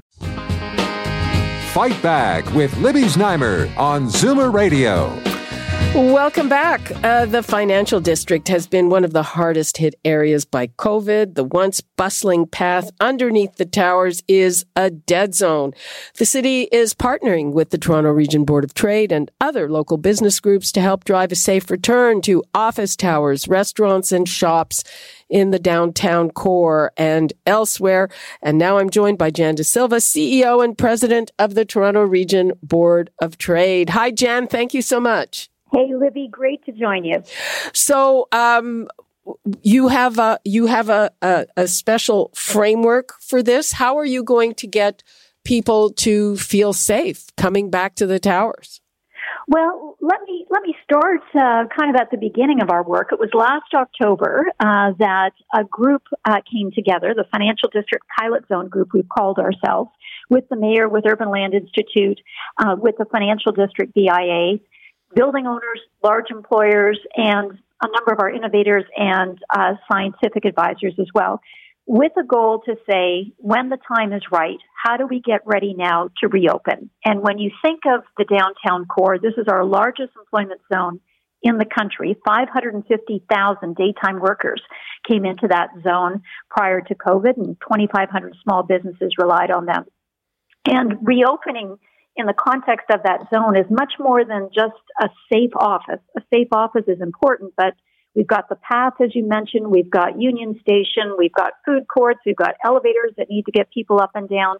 Fight 1.73 1.99
Back 2.03 2.45
with 2.53 2.75
Libby 2.77 3.03
Znaimer 3.03 3.75
on 3.77 4.07
Zoomer 4.07 4.53
Radio. 4.53 5.17
Welcome 5.93 6.47
back. 6.47 6.89
Uh, 7.03 7.25
the 7.25 7.43
financial 7.43 7.99
district 7.99 8.47
has 8.47 8.65
been 8.65 8.87
one 8.87 9.03
of 9.03 9.11
the 9.11 9.23
hardest 9.23 9.75
hit 9.75 9.95
areas 10.05 10.45
by 10.45 10.67
COVID. 10.67 11.35
The 11.35 11.43
once 11.43 11.81
bustling 11.81 12.47
path 12.47 12.91
underneath 13.01 13.55
the 13.55 13.65
towers 13.65 14.23
is 14.29 14.65
a 14.77 14.89
dead 14.89 15.35
zone. 15.35 15.73
The 16.15 16.25
city 16.25 16.69
is 16.71 16.93
partnering 16.93 17.51
with 17.51 17.71
the 17.71 17.77
Toronto 17.77 18.11
Region 18.11 18.45
Board 18.45 18.63
of 18.63 18.73
Trade 18.73 19.11
and 19.11 19.29
other 19.41 19.69
local 19.69 19.97
business 19.97 20.39
groups 20.39 20.71
to 20.71 20.81
help 20.81 21.03
drive 21.03 21.33
a 21.33 21.35
safe 21.35 21.69
return 21.69 22.21
to 22.21 22.41
office 22.53 22.95
towers, 22.95 23.49
restaurants, 23.49 24.13
and 24.13 24.29
shops 24.29 24.85
in 25.31 25.49
the 25.49 25.57
downtown 25.57 26.29
core 26.29 26.91
and 26.97 27.33
elsewhere. 27.47 28.09
And 28.43 28.59
now 28.59 28.77
I'm 28.77 28.89
joined 28.91 29.17
by 29.17 29.31
Jan 29.31 29.55
De 29.55 29.63
Silva, 29.63 29.95
CEO 29.95 30.63
and 30.63 30.77
president 30.77 31.31
of 31.39 31.55
the 31.55 31.65
Toronto 31.65 32.03
Region 32.03 32.51
Board 32.61 33.09
of 33.19 33.37
Trade. 33.37 33.89
Hi, 33.91 34.11
Jan. 34.11 34.45
Thank 34.45 34.73
you 34.73 34.81
so 34.81 34.99
much. 34.99 35.49
Hey, 35.71 35.89
Libby, 35.95 36.27
great 36.29 36.63
to 36.65 36.73
join 36.73 37.05
you. 37.05 37.23
So, 37.73 38.27
um, 38.33 38.89
you 39.61 39.87
have 39.87 40.17
a 40.19 40.39
you 40.43 40.65
have 40.65 40.89
a, 40.89 41.11
a, 41.21 41.45
a 41.55 41.67
special 41.67 42.31
framework 42.33 43.13
for 43.21 43.41
this. 43.41 43.71
How 43.71 43.97
are 43.97 44.05
you 44.05 44.23
going 44.23 44.55
to 44.55 44.67
get 44.67 45.03
people 45.45 45.91
to 45.91 46.35
feel 46.37 46.73
safe 46.73 47.27
coming 47.37 47.69
back 47.69 47.95
to 47.95 48.07
the 48.07 48.19
towers? 48.19 48.80
Well, 49.51 49.97
let 49.99 50.21
me 50.25 50.45
let 50.49 50.63
me 50.63 50.73
start 50.81 51.19
uh, 51.35 51.67
kind 51.77 51.93
of 51.93 51.99
at 51.99 52.09
the 52.09 52.15
beginning 52.17 52.61
of 52.61 52.69
our 52.69 52.83
work. 52.83 53.09
It 53.11 53.19
was 53.19 53.31
last 53.33 53.73
October 53.73 54.45
uh, 54.61 54.93
that 54.97 55.31
a 55.53 55.65
group 55.65 56.03
uh, 56.23 56.39
came 56.49 56.71
together, 56.71 57.13
the 57.13 57.25
Financial 57.29 57.67
District 57.67 58.05
Pilot 58.17 58.47
Zone 58.47 58.69
Group, 58.69 58.91
we've 58.93 59.09
called 59.09 59.39
ourselves, 59.39 59.89
with 60.29 60.47
the 60.47 60.55
mayor, 60.55 60.87
with 60.87 61.03
Urban 61.05 61.29
Land 61.29 61.53
Institute, 61.53 62.21
uh, 62.59 62.77
with 62.79 62.95
the 62.97 63.03
Financial 63.11 63.51
District 63.51 63.93
BIA, 63.93 64.59
building 65.13 65.45
owners, 65.45 65.81
large 66.01 66.31
employers, 66.31 66.97
and 67.17 67.59
a 67.83 67.87
number 67.87 68.13
of 68.13 68.19
our 68.21 68.29
innovators 68.29 68.85
and 68.95 69.37
uh, 69.53 69.73
scientific 69.91 70.45
advisors 70.45 70.93
as 70.97 71.07
well, 71.13 71.41
with 71.85 72.11
a 72.17 72.23
goal 72.23 72.61
to 72.65 72.75
say, 72.89 73.33
when 73.37 73.69
the 73.69 73.77
time 73.87 74.13
is 74.13 74.21
right, 74.31 74.57
how 74.83 74.97
do 74.97 75.07
we 75.07 75.19
get 75.19 75.41
ready 75.45 75.73
now 75.73 76.09
to 76.21 76.27
reopen? 76.27 76.89
And 77.03 77.21
when 77.21 77.39
you 77.39 77.51
think 77.63 77.81
of 77.85 78.03
the 78.17 78.25
downtown 78.25 78.85
core, 78.85 79.17
this 79.19 79.33
is 79.37 79.47
our 79.47 79.65
largest 79.65 80.11
employment 80.17 80.61
zone 80.73 80.99
in 81.41 81.57
the 81.57 81.65
country. 81.65 82.15
550,000 82.25 83.75
daytime 83.75 84.19
workers 84.19 84.61
came 85.09 85.25
into 85.25 85.47
that 85.49 85.69
zone 85.83 86.21
prior 86.49 86.81
to 86.81 86.95
COVID, 86.95 87.37
and 87.37 87.57
2,500 87.61 88.35
small 88.43 88.63
businesses 88.63 89.13
relied 89.17 89.51
on 89.51 89.65
them. 89.65 89.85
And 90.65 90.99
reopening 91.01 91.77
in 92.15 92.25
the 92.25 92.33
context 92.33 92.87
of 92.93 93.01
that 93.03 93.27
zone 93.33 93.57
is 93.57 93.65
much 93.69 93.93
more 93.99 94.23
than 94.23 94.49
just 94.53 94.79
a 95.01 95.09
safe 95.31 95.51
office. 95.55 96.01
A 96.15 96.21
safe 96.31 96.49
office 96.51 96.85
is 96.87 97.01
important, 97.01 97.53
but 97.57 97.73
we've 98.15 98.27
got 98.27 98.49
the 98.49 98.55
path, 98.55 98.93
as 99.01 99.15
you 99.15 99.27
mentioned, 99.27 99.67
we've 99.67 99.89
got 99.89 100.19
Union 100.19 100.59
Station, 100.61 101.15
we've 101.17 101.33
got 101.33 101.53
food 101.65 101.87
courts, 101.87 102.19
we've 102.25 102.35
got 102.35 102.55
elevators 102.65 103.13
that 103.17 103.29
need 103.29 103.45
to 103.45 103.51
get 103.51 103.71
people 103.71 104.01
up 104.01 104.11
and 104.15 104.29
down. 104.29 104.57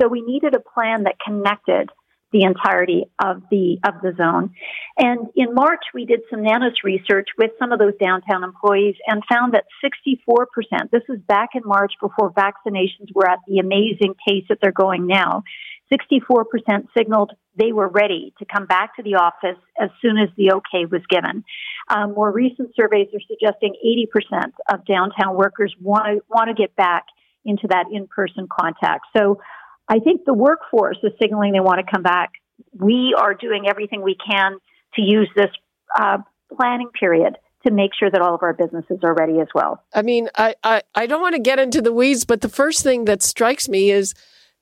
So 0.00 0.08
we 0.08 0.22
needed 0.22 0.54
a 0.54 0.60
plan 0.60 1.04
that 1.04 1.16
connected 1.24 1.90
the 2.34 2.42
entirety 2.42 3.04
of 3.22 3.42
the 3.48 3.78
of 3.86 3.94
the 4.02 4.12
zone. 4.18 4.50
And 4.98 5.28
in 5.36 5.54
March, 5.54 5.84
we 5.94 6.04
did 6.04 6.20
some 6.28 6.40
NANOS 6.40 6.82
research 6.82 7.28
with 7.38 7.52
some 7.60 7.70
of 7.70 7.78
those 7.78 7.94
downtown 8.02 8.42
employees 8.42 8.96
and 9.06 9.22
found 9.32 9.54
that 9.54 9.66
64%. 9.82 10.90
This 10.90 11.02
was 11.08 11.20
back 11.28 11.50
in 11.54 11.62
March 11.64 11.92
before 12.02 12.32
vaccinations 12.32 13.14
were 13.14 13.30
at 13.30 13.38
the 13.46 13.60
amazing 13.60 14.16
pace 14.26 14.44
that 14.48 14.58
they're 14.60 14.72
going 14.72 15.06
now. 15.06 15.44
64% 15.92 16.88
signaled 16.96 17.32
they 17.56 17.70
were 17.70 17.88
ready 17.88 18.34
to 18.40 18.44
come 18.44 18.66
back 18.66 18.96
to 18.96 19.04
the 19.04 19.14
office 19.14 19.60
as 19.80 19.90
soon 20.02 20.18
as 20.18 20.28
the 20.36 20.54
okay 20.54 20.86
was 20.90 21.02
given. 21.08 21.44
Um, 21.88 22.14
more 22.14 22.32
recent 22.32 22.70
surveys 22.74 23.06
are 23.14 23.20
suggesting 23.28 23.76
80% 23.86 24.50
of 24.72 24.84
downtown 24.86 25.36
workers 25.36 25.72
want 25.80 26.06
to 26.06 26.24
want 26.28 26.48
to 26.48 26.54
get 26.54 26.74
back 26.74 27.04
into 27.44 27.68
that 27.68 27.84
in-person 27.92 28.48
contact. 28.50 29.06
So 29.16 29.38
I 29.88 29.98
think 29.98 30.24
the 30.24 30.34
workforce 30.34 30.98
is 31.02 31.12
signaling 31.20 31.52
they 31.52 31.60
want 31.60 31.84
to 31.84 31.90
come 31.90 32.02
back. 32.02 32.32
We 32.72 33.14
are 33.18 33.34
doing 33.34 33.64
everything 33.68 34.02
we 34.02 34.16
can 34.16 34.58
to 34.94 35.02
use 35.02 35.28
this 35.36 35.50
uh, 35.98 36.18
planning 36.56 36.88
period 36.98 37.36
to 37.66 37.72
make 37.72 37.92
sure 37.98 38.10
that 38.10 38.20
all 38.20 38.34
of 38.34 38.42
our 38.42 38.52
businesses 38.52 38.98
are 39.02 39.14
ready 39.14 39.40
as 39.40 39.48
well. 39.54 39.82
I 39.94 40.02
mean, 40.02 40.28
I, 40.36 40.54
I, 40.62 40.82
I 40.94 41.06
don't 41.06 41.22
want 41.22 41.34
to 41.34 41.40
get 41.40 41.58
into 41.58 41.80
the 41.80 41.92
weeds, 41.92 42.24
but 42.24 42.40
the 42.40 42.48
first 42.48 42.82
thing 42.82 43.06
that 43.06 43.22
strikes 43.22 43.68
me 43.68 43.90
is 43.90 44.14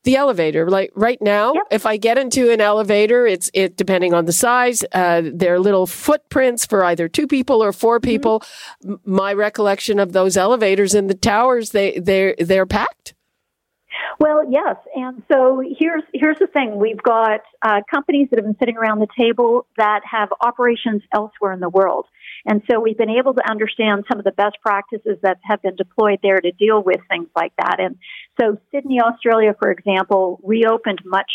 the 0.04 0.16
elevator. 0.16 0.68
Like 0.68 0.90
right 0.94 1.20
now, 1.20 1.54
yep. 1.54 1.64
if 1.70 1.86
I 1.86 1.96
get 1.96 2.18
into 2.18 2.50
an 2.50 2.60
elevator, 2.60 3.26
it's 3.26 3.50
it 3.54 3.76
depending 3.76 4.14
on 4.14 4.24
the 4.24 4.32
size. 4.32 4.84
Uh, 4.92 5.22
there 5.32 5.54
are 5.54 5.60
little 5.60 5.86
footprints 5.86 6.66
for 6.66 6.84
either 6.84 7.08
two 7.08 7.26
people 7.26 7.62
or 7.62 7.72
four 7.72 7.98
mm-hmm. 7.98 8.10
people. 8.10 8.40
Mm-hmm. 8.84 8.94
My 9.04 9.32
recollection 9.32 9.98
of 9.98 10.12
those 10.12 10.36
elevators 10.36 10.94
in 10.94 11.06
the 11.06 11.14
towers, 11.14 11.70
they 11.70 11.98
they 11.98 12.34
they're 12.38 12.66
packed. 12.66 13.14
Well, 14.18 14.44
yes, 14.48 14.76
and 14.94 15.22
so 15.30 15.62
here's 15.78 16.02
here's 16.12 16.38
the 16.38 16.46
thing: 16.46 16.78
we've 16.78 17.02
got 17.02 17.40
uh, 17.62 17.80
companies 17.92 18.28
that 18.30 18.38
have 18.38 18.46
been 18.46 18.56
sitting 18.58 18.76
around 18.76 19.00
the 19.00 19.08
table 19.18 19.66
that 19.76 20.00
have 20.10 20.28
operations 20.40 21.02
elsewhere 21.14 21.52
in 21.52 21.60
the 21.60 21.68
world, 21.68 22.06
and 22.46 22.62
so 22.70 22.80
we've 22.80 22.98
been 22.98 23.10
able 23.10 23.34
to 23.34 23.50
understand 23.50 24.04
some 24.10 24.18
of 24.18 24.24
the 24.24 24.32
best 24.32 24.56
practices 24.62 25.18
that 25.22 25.38
have 25.42 25.62
been 25.62 25.76
deployed 25.76 26.18
there 26.22 26.40
to 26.40 26.52
deal 26.52 26.82
with 26.82 27.00
things 27.08 27.28
like 27.36 27.52
that. 27.58 27.76
And 27.78 27.96
so 28.40 28.58
Sydney, 28.72 29.00
Australia, 29.00 29.54
for 29.60 29.70
example, 29.70 30.40
reopened 30.42 31.00
much 31.04 31.30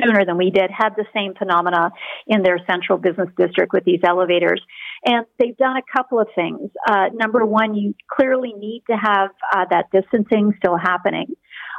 sooner 0.00 0.24
than 0.24 0.36
we 0.36 0.50
did, 0.50 0.70
had 0.70 0.90
the 0.96 1.04
same 1.14 1.34
phenomena 1.34 1.90
in 2.26 2.42
their 2.42 2.58
central 2.70 2.98
business 2.98 3.28
district 3.36 3.72
with 3.72 3.84
these 3.84 4.00
elevators. 4.06 4.62
And 5.04 5.26
they've 5.38 5.56
done 5.56 5.76
a 5.76 5.96
couple 5.96 6.20
of 6.20 6.28
things. 6.34 6.70
Uh, 6.88 7.06
number 7.14 7.44
one, 7.44 7.74
you 7.74 7.94
clearly 8.10 8.52
need 8.56 8.84
to 8.90 8.96
have 8.96 9.30
uh, 9.52 9.64
that 9.70 9.86
distancing 9.92 10.52
still 10.58 10.76
happening. 10.76 11.34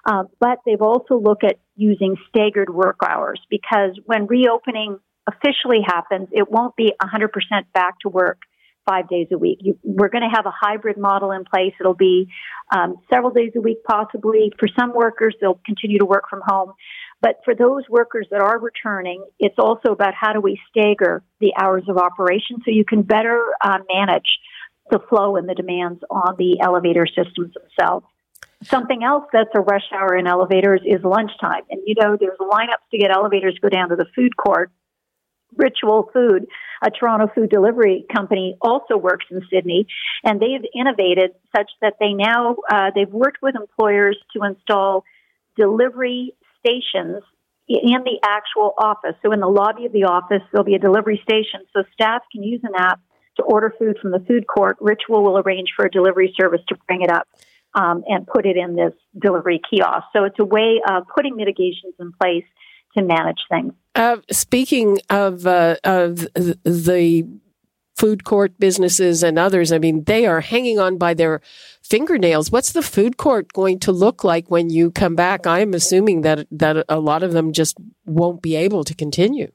Uh, 0.06 0.24
but 0.40 0.60
they've 0.66 0.82
also 0.82 1.20
looked 1.20 1.44
at 1.44 1.60
using 1.76 2.16
staggered 2.30 2.70
work 2.70 2.98
hours 3.08 3.40
because 3.50 4.00
when 4.06 4.28
reopening 4.28 5.00
officially 5.28 5.82
happens, 5.86 6.30
it 6.32 6.50
won't 6.50 6.76
be 6.76 6.92
100% 7.02 7.30
back 7.74 8.00
to 8.02 8.10
work 8.10 8.40
five 8.90 9.08
days 9.08 9.28
a 9.32 9.38
week. 9.38 9.60
You, 9.62 9.78
we're 9.84 10.10
going 10.10 10.24
to 10.24 10.36
have 10.36 10.46
a 10.46 10.54
hybrid 10.58 10.98
model 10.98 11.32
in 11.32 11.44
place. 11.46 11.74
It'll 11.80 11.94
be 11.94 12.28
um, 12.76 12.96
several 13.14 13.32
days 13.32 13.52
a 13.56 13.62
week, 13.62 13.80
possibly. 13.88 14.52
For 14.58 14.68
some 14.80 14.94
workers, 14.94 15.36
they'll 15.40 15.60
continue 15.66 16.00
to 16.00 16.06
work 16.06 16.24
from 16.30 16.42
home. 16.46 16.74
But 17.22 17.42
for 17.44 17.54
those 17.54 17.84
workers 17.90 18.28
that 18.32 18.42
are 18.42 18.60
returning, 18.60 19.24
it's 19.40 19.58
also 19.60 19.92
about 19.92 20.14
how 20.20 20.34
do 20.34 20.42
we 20.42 20.60
stagger 20.70 21.22
the 21.40 21.54
hours 21.62 21.84
of 21.88 21.98
operation 21.98 22.58
so 22.66 22.72
you 22.72 22.86
can 22.86 23.04
better 23.04 23.44
uh, 23.64 23.80
manage 23.94 24.40
the 24.90 25.00
flow 25.10 25.36
and 25.36 25.48
the 25.48 25.54
demands 25.54 26.02
on 26.10 26.36
the 26.38 26.60
elevator 26.62 27.06
systems 27.06 27.54
themselves. 27.54 28.06
Something 28.64 29.04
else 29.04 29.24
that's 29.32 29.50
a 29.56 29.62
rush 29.62 29.86
hour 29.94 30.16
in 30.16 30.28
elevators 30.28 30.82
is 30.86 31.04
lunchtime. 31.04 31.64
And 31.70 31.82
you 31.86 31.96
know, 32.00 32.18
there's 32.20 32.38
lineups 32.40 32.90
to 32.92 32.98
get 32.98 33.10
elevators 33.12 33.56
to 33.56 33.62
go 33.62 33.70
down 33.70 33.90
to 33.90 33.96
the 33.96 34.06
food 34.16 34.36
court. 34.36 34.72
Ritual 35.56 36.10
Food, 36.14 36.46
a 36.82 36.92
Toronto 36.92 37.32
food 37.34 37.50
delivery 37.50 38.06
company, 38.14 38.56
also 38.62 38.98
works 38.98 39.26
in 39.32 39.42
Sydney, 39.52 39.88
and 40.24 40.40
they've 40.40 40.64
innovated 40.76 41.32
such 41.56 41.72
that 41.82 41.96
they 42.00 42.14
now 42.14 42.58
uh, 42.72 42.92
they've 42.94 43.10
worked 43.10 43.42
with 43.42 43.56
employers 43.56 44.18
to 44.36 44.44
install 44.44 45.04
delivery 45.58 46.34
stations 46.60 47.24
in 47.68 48.04
the 48.04 48.20
actual 48.24 48.74
office. 48.78 49.16
So 49.24 49.32
in 49.32 49.40
the 49.40 49.48
lobby 49.48 49.86
of 49.86 49.92
the 49.92 50.04
office, 50.04 50.42
there'll 50.52 50.66
be 50.66 50.76
a 50.76 50.80
delivery 50.80 51.20
station, 51.24 51.62
so 51.74 51.84
staff 51.94 52.22
can 52.32 52.44
use 52.44 52.62
an 52.64 52.74
app 52.78 53.00
to 53.38 53.44
order 53.44 53.74
food 53.80 53.98
from 54.02 54.12
the 54.12 54.20
food 54.20 54.48
court. 54.48 54.78
Ritual 54.80 55.24
will 55.24 55.38
arrange 55.40 55.70
for 55.76 55.86
a 55.86 55.92
delivery 55.92 56.34
service 56.40 56.62
to 56.68 56.76
bring 56.88 57.02
it 57.02 57.12
up 57.12 57.28
um, 57.76 58.04
and 58.08 58.26
put 58.28 58.46
it 58.46 58.58
in 58.58 58.76
this 58.76 58.94
delivery 59.20 59.62
kiosk. 59.70 60.08
So 60.14 60.24
it's 60.24 60.40
a 60.40 60.46
way 60.46 60.82
of 60.90 61.04
putting 61.16 61.36
mitigations 61.36 61.94
in 62.00 62.12
place 62.20 62.46
to 62.98 63.04
manage 63.04 63.40
things. 63.50 63.74
Uh, 63.96 64.18
speaking 64.32 65.00
of 65.10 65.46
uh, 65.46 65.76
of 65.84 66.28
the 66.64 67.28
food 67.96 68.24
court 68.24 68.58
businesses 68.58 69.24
and 69.24 69.38
others, 69.38 69.72
I 69.72 69.78
mean, 69.78 70.06
they 70.06 70.26
are 70.26 70.40
hanging 70.42 70.80
on 70.80 70.98
by 70.98 71.14
their 71.14 71.42
fingernails. 71.84 72.50
What's 72.50 72.72
the 72.72 72.82
food 72.82 73.18
court 73.18 73.52
going 73.52 73.80
to 73.80 73.92
look 73.92 74.24
like 74.24 74.50
when 74.50 74.70
you 74.70 74.90
come 74.90 75.16
back? 75.16 75.46
I'm 75.46 75.74
assuming 75.74 76.22
that 76.22 76.48
that 76.52 76.86
a 76.88 77.00
lot 77.00 77.24
of 77.24 77.34
them 77.34 77.52
just 77.52 77.78
won't 78.06 78.42
be 78.42 78.56
able 78.56 78.84
to 78.86 78.96
continue. 78.96 79.52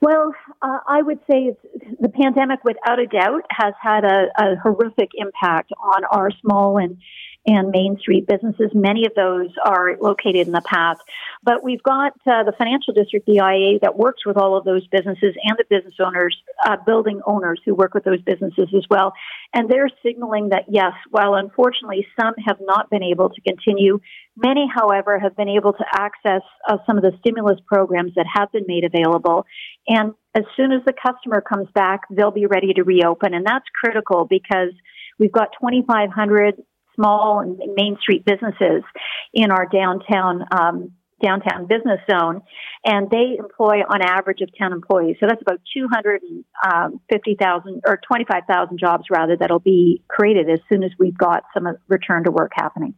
Well, 0.00 0.32
uh, 0.62 0.78
I 0.86 1.02
would 1.02 1.18
say 1.30 1.56
the 2.00 2.08
pandemic, 2.08 2.62
without 2.64 2.98
a 2.98 3.06
doubt, 3.06 3.42
has 3.50 3.74
had 3.80 4.04
a, 4.04 4.26
a 4.36 4.56
horrific 4.62 5.10
impact 5.14 5.72
on 5.80 6.04
our 6.10 6.30
small 6.40 6.78
and 6.78 6.98
and 7.46 7.70
Main 7.70 7.98
Street 7.98 8.26
businesses. 8.26 8.70
Many 8.74 9.06
of 9.06 9.14
those 9.14 9.48
are 9.64 9.96
located 10.00 10.46
in 10.46 10.52
the 10.52 10.60
path. 10.60 10.98
But 11.42 11.64
we've 11.64 11.82
got 11.82 12.12
uh, 12.26 12.44
the 12.44 12.52
financial 12.56 12.92
district, 12.92 13.26
the 13.26 13.36
IA, 13.36 13.78
that 13.80 13.96
works 13.96 14.26
with 14.26 14.36
all 14.36 14.56
of 14.56 14.64
those 14.64 14.86
businesses 14.88 15.34
and 15.42 15.56
the 15.56 15.64
business 15.70 15.94
owners, 15.98 16.36
uh, 16.66 16.76
building 16.84 17.20
owners 17.26 17.60
who 17.64 17.74
work 17.74 17.94
with 17.94 18.04
those 18.04 18.20
businesses 18.22 18.68
as 18.76 18.84
well. 18.90 19.12
And 19.54 19.70
they're 19.70 19.88
signaling 20.04 20.50
that, 20.50 20.64
yes, 20.68 20.92
while 21.10 21.34
unfortunately 21.34 22.06
some 22.20 22.34
have 22.46 22.58
not 22.60 22.90
been 22.90 23.02
able 23.02 23.30
to 23.30 23.40
continue, 23.40 24.00
many, 24.36 24.68
however, 24.72 25.18
have 25.18 25.36
been 25.36 25.48
able 25.48 25.72
to 25.72 25.84
access 25.92 26.42
uh, 26.68 26.76
some 26.86 26.98
of 26.98 27.02
the 27.02 27.12
stimulus 27.20 27.60
programs 27.66 28.12
that 28.16 28.26
have 28.32 28.52
been 28.52 28.64
made 28.66 28.84
available. 28.84 29.46
And 29.86 30.12
as 30.34 30.44
soon 30.56 30.72
as 30.72 30.82
the 30.84 30.92
customer 30.92 31.40
comes 31.40 31.68
back, 31.74 32.02
they'll 32.10 32.30
be 32.30 32.46
ready 32.46 32.74
to 32.74 32.82
reopen. 32.82 33.32
And 33.32 33.46
that's 33.46 33.64
critical 33.82 34.26
because 34.28 34.72
we've 35.18 35.32
got 35.32 35.48
2,500 35.60 36.56
small 36.98 37.40
and 37.40 37.58
Main 37.76 37.96
Street 38.00 38.24
businesses 38.24 38.82
in 39.32 39.50
our 39.50 39.66
downtown 39.66 40.44
um, 40.50 40.92
downtown 41.22 41.66
business 41.66 42.00
zone, 42.10 42.40
and 42.84 43.10
they 43.10 43.36
employ 43.38 43.80
on 43.88 44.02
average 44.02 44.40
of 44.40 44.48
10 44.54 44.72
employees. 44.72 45.16
So 45.20 45.26
that's 45.28 45.42
about 45.42 45.60
250,000 45.74 47.72
um, 47.72 47.80
or 47.84 48.00
25,000 48.06 48.78
jobs 48.78 49.04
rather 49.10 49.36
that'll 49.36 49.58
be 49.58 50.02
created 50.08 50.48
as 50.48 50.60
soon 50.68 50.84
as 50.84 50.92
we've 50.98 51.18
got 51.18 51.42
some 51.52 51.66
return 51.88 52.24
to 52.24 52.30
work 52.30 52.52
happening. 52.54 52.94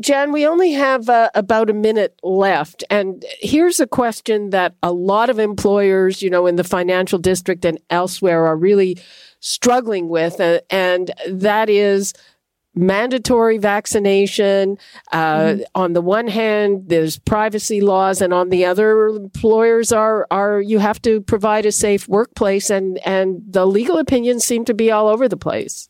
Jan, 0.00 0.32
we 0.32 0.46
only 0.46 0.72
have 0.72 1.08
uh, 1.08 1.30
about 1.34 1.68
a 1.68 1.74
minute 1.74 2.18
left. 2.22 2.82
And 2.88 3.24
here's 3.40 3.78
a 3.78 3.86
question 3.86 4.50
that 4.50 4.74
a 4.82 4.92
lot 4.92 5.28
of 5.28 5.38
employers, 5.38 6.22
you 6.22 6.30
know, 6.30 6.46
in 6.46 6.56
the 6.56 6.64
financial 6.64 7.18
district 7.18 7.64
and 7.64 7.78
elsewhere 7.90 8.46
are 8.46 8.56
really 8.56 8.98
struggling 9.40 10.08
with. 10.08 10.40
Uh, 10.40 10.60
and 10.70 11.10
that 11.28 11.68
is 11.68 12.14
mandatory 12.74 13.58
vaccination. 13.58 14.78
Uh, 15.12 15.38
mm-hmm. 15.38 15.60
On 15.74 15.92
the 15.92 16.00
one 16.00 16.28
hand, 16.28 16.84
there's 16.88 17.18
privacy 17.18 17.80
laws, 17.80 18.20
and 18.20 18.32
on 18.32 18.48
the 18.48 18.64
other, 18.64 19.08
employers 19.08 19.92
are 19.92 20.26
are 20.30 20.60
you 20.60 20.78
have 20.78 21.00
to 21.02 21.20
provide 21.20 21.66
a 21.66 21.72
safe 21.72 22.08
workplace, 22.08 22.70
and 22.70 22.98
and 23.06 23.42
the 23.48 23.66
legal 23.66 23.98
opinions 23.98 24.44
seem 24.44 24.64
to 24.64 24.74
be 24.74 24.90
all 24.90 25.08
over 25.08 25.28
the 25.28 25.36
place. 25.36 25.88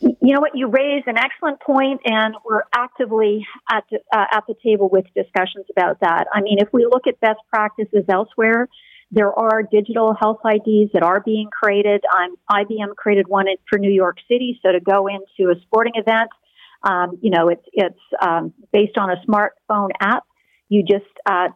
You 0.00 0.32
know 0.34 0.40
what? 0.40 0.52
You 0.54 0.68
raise 0.68 1.04
an 1.06 1.16
excellent 1.18 1.60
point, 1.60 2.00
and 2.04 2.34
we're 2.44 2.62
actively 2.74 3.46
at 3.70 3.84
the, 3.90 3.98
uh, 4.12 4.24
at 4.32 4.44
the 4.48 4.54
table 4.64 4.88
with 4.90 5.04
discussions 5.14 5.66
about 5.70 6.00
that. 6.00 6.26
I 6.32 6.40
mean, 6.40 6.58
if 6.60 6.68
we 6.72 6.86
look 6.86 7.06
at 7.06 7.20
best 7.20 7.40
practices 7.50 8.04
elsewhere, 8.08 8.68
there 9.10 9.32
are 9.32 9.62
digital 9.62 10.14
health 10.18 10.40
IDs 10.44 10.92
that 10.92 11.02
are 11.02 11.20
being 11.20 11.48
created. 11.50 12.04
Um, 12.16 12.36
IBM 12.50 12.96
created 12.96 13.28
one 13.28 13.46
for 13.68 13.78
New 13.78 13.92
York 13.92 14.18
City. 14.28 14.58
So 14.64 14.72
to 14.72 14.80
go 14.80 15.06
into 15.06 15.50
a 15.50 15.60
sporting 15.62 15.94
event, 15.96 16.30
um, 16.82 17.18
you 17.22 17.30
know, 17.30 17.48
it's 17.48 17.64
it's 17.72 18.00
um, 18.20 18.52
based 18.72 18.98
on 18.98 19.10
a 19.10 19.16
smartphone 19.26 19.90
app. 20.00 20.24
You 20.68 20.82
just 20.82 21.10
uh, 21.26 21.48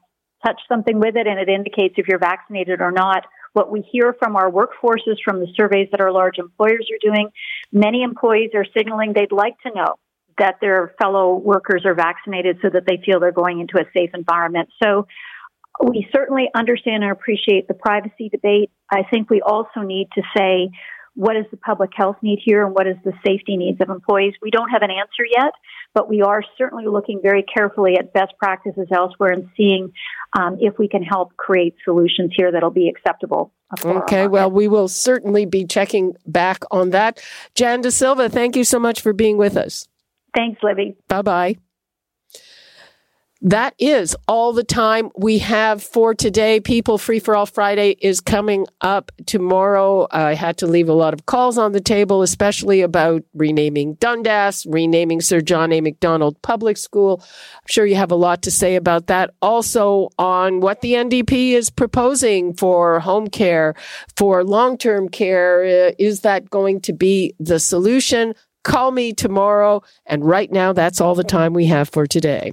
touch 0.45 0.61
something 0.69 0.99
with 0.99 1.17
it, 1.17 1.27
and 1.27 1.39
it 1.39 1.49
indicates 1.49 1.95
if 1.99 2.09
you're 2.09 2.19
vaccinated 2.19 2.81
or 2.81 2.93
not. 2.93 3.25
What 3.55 3.73
we 3.73 3.81
hear 3.91 4.15
from 4.19 4.37
our 4.37 4.51
workforces, 4.51 5.17
from 5.25 5.41
the 5.41 5.49
surveys 5.57 5.89
that 5.91 6.01
our 6.01 6.13
large 6.13 6.39
employers 6.39 6.89
are 6.93 7.13
doing, 7.13 7.31
many 7.73 8.03
employees 8.03 8.51
are 8.55 8.65
signaling 8.77 9.15
they'd 9.15 9.33
like 9.33 9.59
to 9.67 9.75
know 9.75 9.95
that 10.39 10.57
their 10.61 10.95
fellow 11.01 11.35
workers 11.35 11.83
are 11.85 11.95
vaccinated 11.95 12.59
so 12.63 12.69
that 12.73 12.85
they 12.87 13.03
feel 13.05 13.21
they're 13.21 13.33
going 13.33 13.61
into 13.61 13.79
a 13.79 13.85
safe 13.93 14.11
environment. 14.15 14.69
So 14.83 15.07
we 15.85 16.09
certainly 16.13 16.49
understand 16.55 17.03
and 17.03 17.13
appreciate 17.13 17.69
the 17.69 17.75
privacy 17.75 18.29
debate. 18.29 18.71
I 18.91 19.03
think 19.11 19.31
we 19.31 19.41
also 19.41 19.81
need 19.81 20.09
to 20.15 20.23
say, 20.37 20.71
what 21.15 21.37
is 21.37 21.47
the 21.51 21.57
public 21.57 21.91
health 21.97 22.17
need 22.23 22.39
here 22.45 22.65
and 22.65 22.75
what 22.75 22.87
is 22.87 22.97
the 23.05 23.13
safety 23.27 23.57
needs 23.57 23.81
of 23.81 23.89
employees? 23.89 24.35
We 24.41 24.51
don't 24.51 24.69
have 24.71 24.83
an 24.83 24.91
answer 24.91 25.25
yet, 25.29 25.53
but 25.93 26.09
we 26.09 26.23
are 26.23 26.43
certainly 26.57 26.87
looking 26.87 27.21
very 27.21 27.43
carefully 27.43 27.97
at 27.99 28.13
best 28.13 28.35
practices 28.39 28.87
elsewhere 28.95 29.33
and 29.33 29.49
seeing 29.57 29.93
um, 30.39 30.59
if 30.61 30.79
we 30.79 30.89
can 30.89 31.03
help 31.03 31.37
create 31.37 31.75
solutions 31.85 32.33
here 32.37 32.53
that'll 32.53 32.71
be 32.71 32.89
acceptable. 32.89 33.53
Okay, 33.85 34.29
well, 34.29 34.51
we 34.51 34.69
will 34.69 34.89
certainly 34.89 35.45
be 35.45 35.67
checking 35.67 36.15
back 36.25 36.63
on 36.71 36.91
that. 36.91 37.21
Jan 37.55 37.81
De 37.81 37.91
Silva, 37.91 38.29
thank 38.29 38.55
you 38.55 38.65
so 38.65 38.79
much 38.79 39.01
for 39.01 39.13
being 39.13 39.37
with 39.37 39.57
us. 39.57 39.89
Thanks, 40.37 40.63
Libby. 40.63 40.97
Bye 41.09 41.23
bye. 41.23 41.57
That 43.41 43.75
is 43.79 44.17
all 44.27 44.53
the 44.53 44.65
time 44.65 45.11
we 45.17 45.39
have 45.39 45.81
for 45.81 46.13
today. 46.13 46.59
People 46.59 46.99
Free 46.99 47.21
for 47.21 47.37
All 47.37 47.47
Friday 47.47 47.95
is 48.01 48.21
coming 48.21 48.67
up 48.81 49.13
tomorrow. 49.27 50.09
I 50.11 50.35
had 50.35 50.57
to 50.59 50.67
leave 50.67 50.89
a 50.89 50.93
lot 50.93 51.15
of 51.15 51.27
calls 51.27 51.57
on 51.57 51.71
the 51.71 51.81
table, 51.81 52.23
especially 52.23 52.81
about 52.81 53.23
renaming 53.35 53.95
Dundas, 53.95 54.67
renaming 54.69 55.21
Sir 55.21 55.41
John 55.41 55.73
A. 55.73 55.81
Macdonald 55.81 56.43
Public 56.43 56.77
School. 56.77 57.21
I'm 57.23 57.69
sure 57.69 57.87
you 57.87 57.95
have 57.95 58.11
a 58.11 58.17
lot 58.17 58.43
to 58.43 58.51
say 58.51 58.75
about 58.75 59.07
that. 59.07 59.33
Also 59.41 60.09
on 60.19 60.59
what 60.59 60.81
the 60.81 60.95
NDP 60.95 61.53
is 61.53 61.71
proposing 61.71 62.55
for 62.55 62.99
home 62.99 63.29
care, 63.29 63.77
for 64.17 64.43
long-term 64.43 65.11
care. 65.11 65.91
Uh, 65.91 65.93
is 65.97 66.23
that 66.23 66.51
going 66.51 66.81
to 66.81 66.93
be 66.93 67.35
the 67.39 67.61
solution? 67.61 68.35
Call 68.65 68.91
me 68.91 69.13
tomorrow. 69.13 69.85
And 70.07 70.25
right 70.25 70.51
now, 70.51 70.73
that's 70.73 71.01
all 71.01 71.15
the 71.15 71.23
time 71.23 71.53
we 71.53 71.67
have 71.67 71.89
for 71.89 72.05
today. 72.05 72.53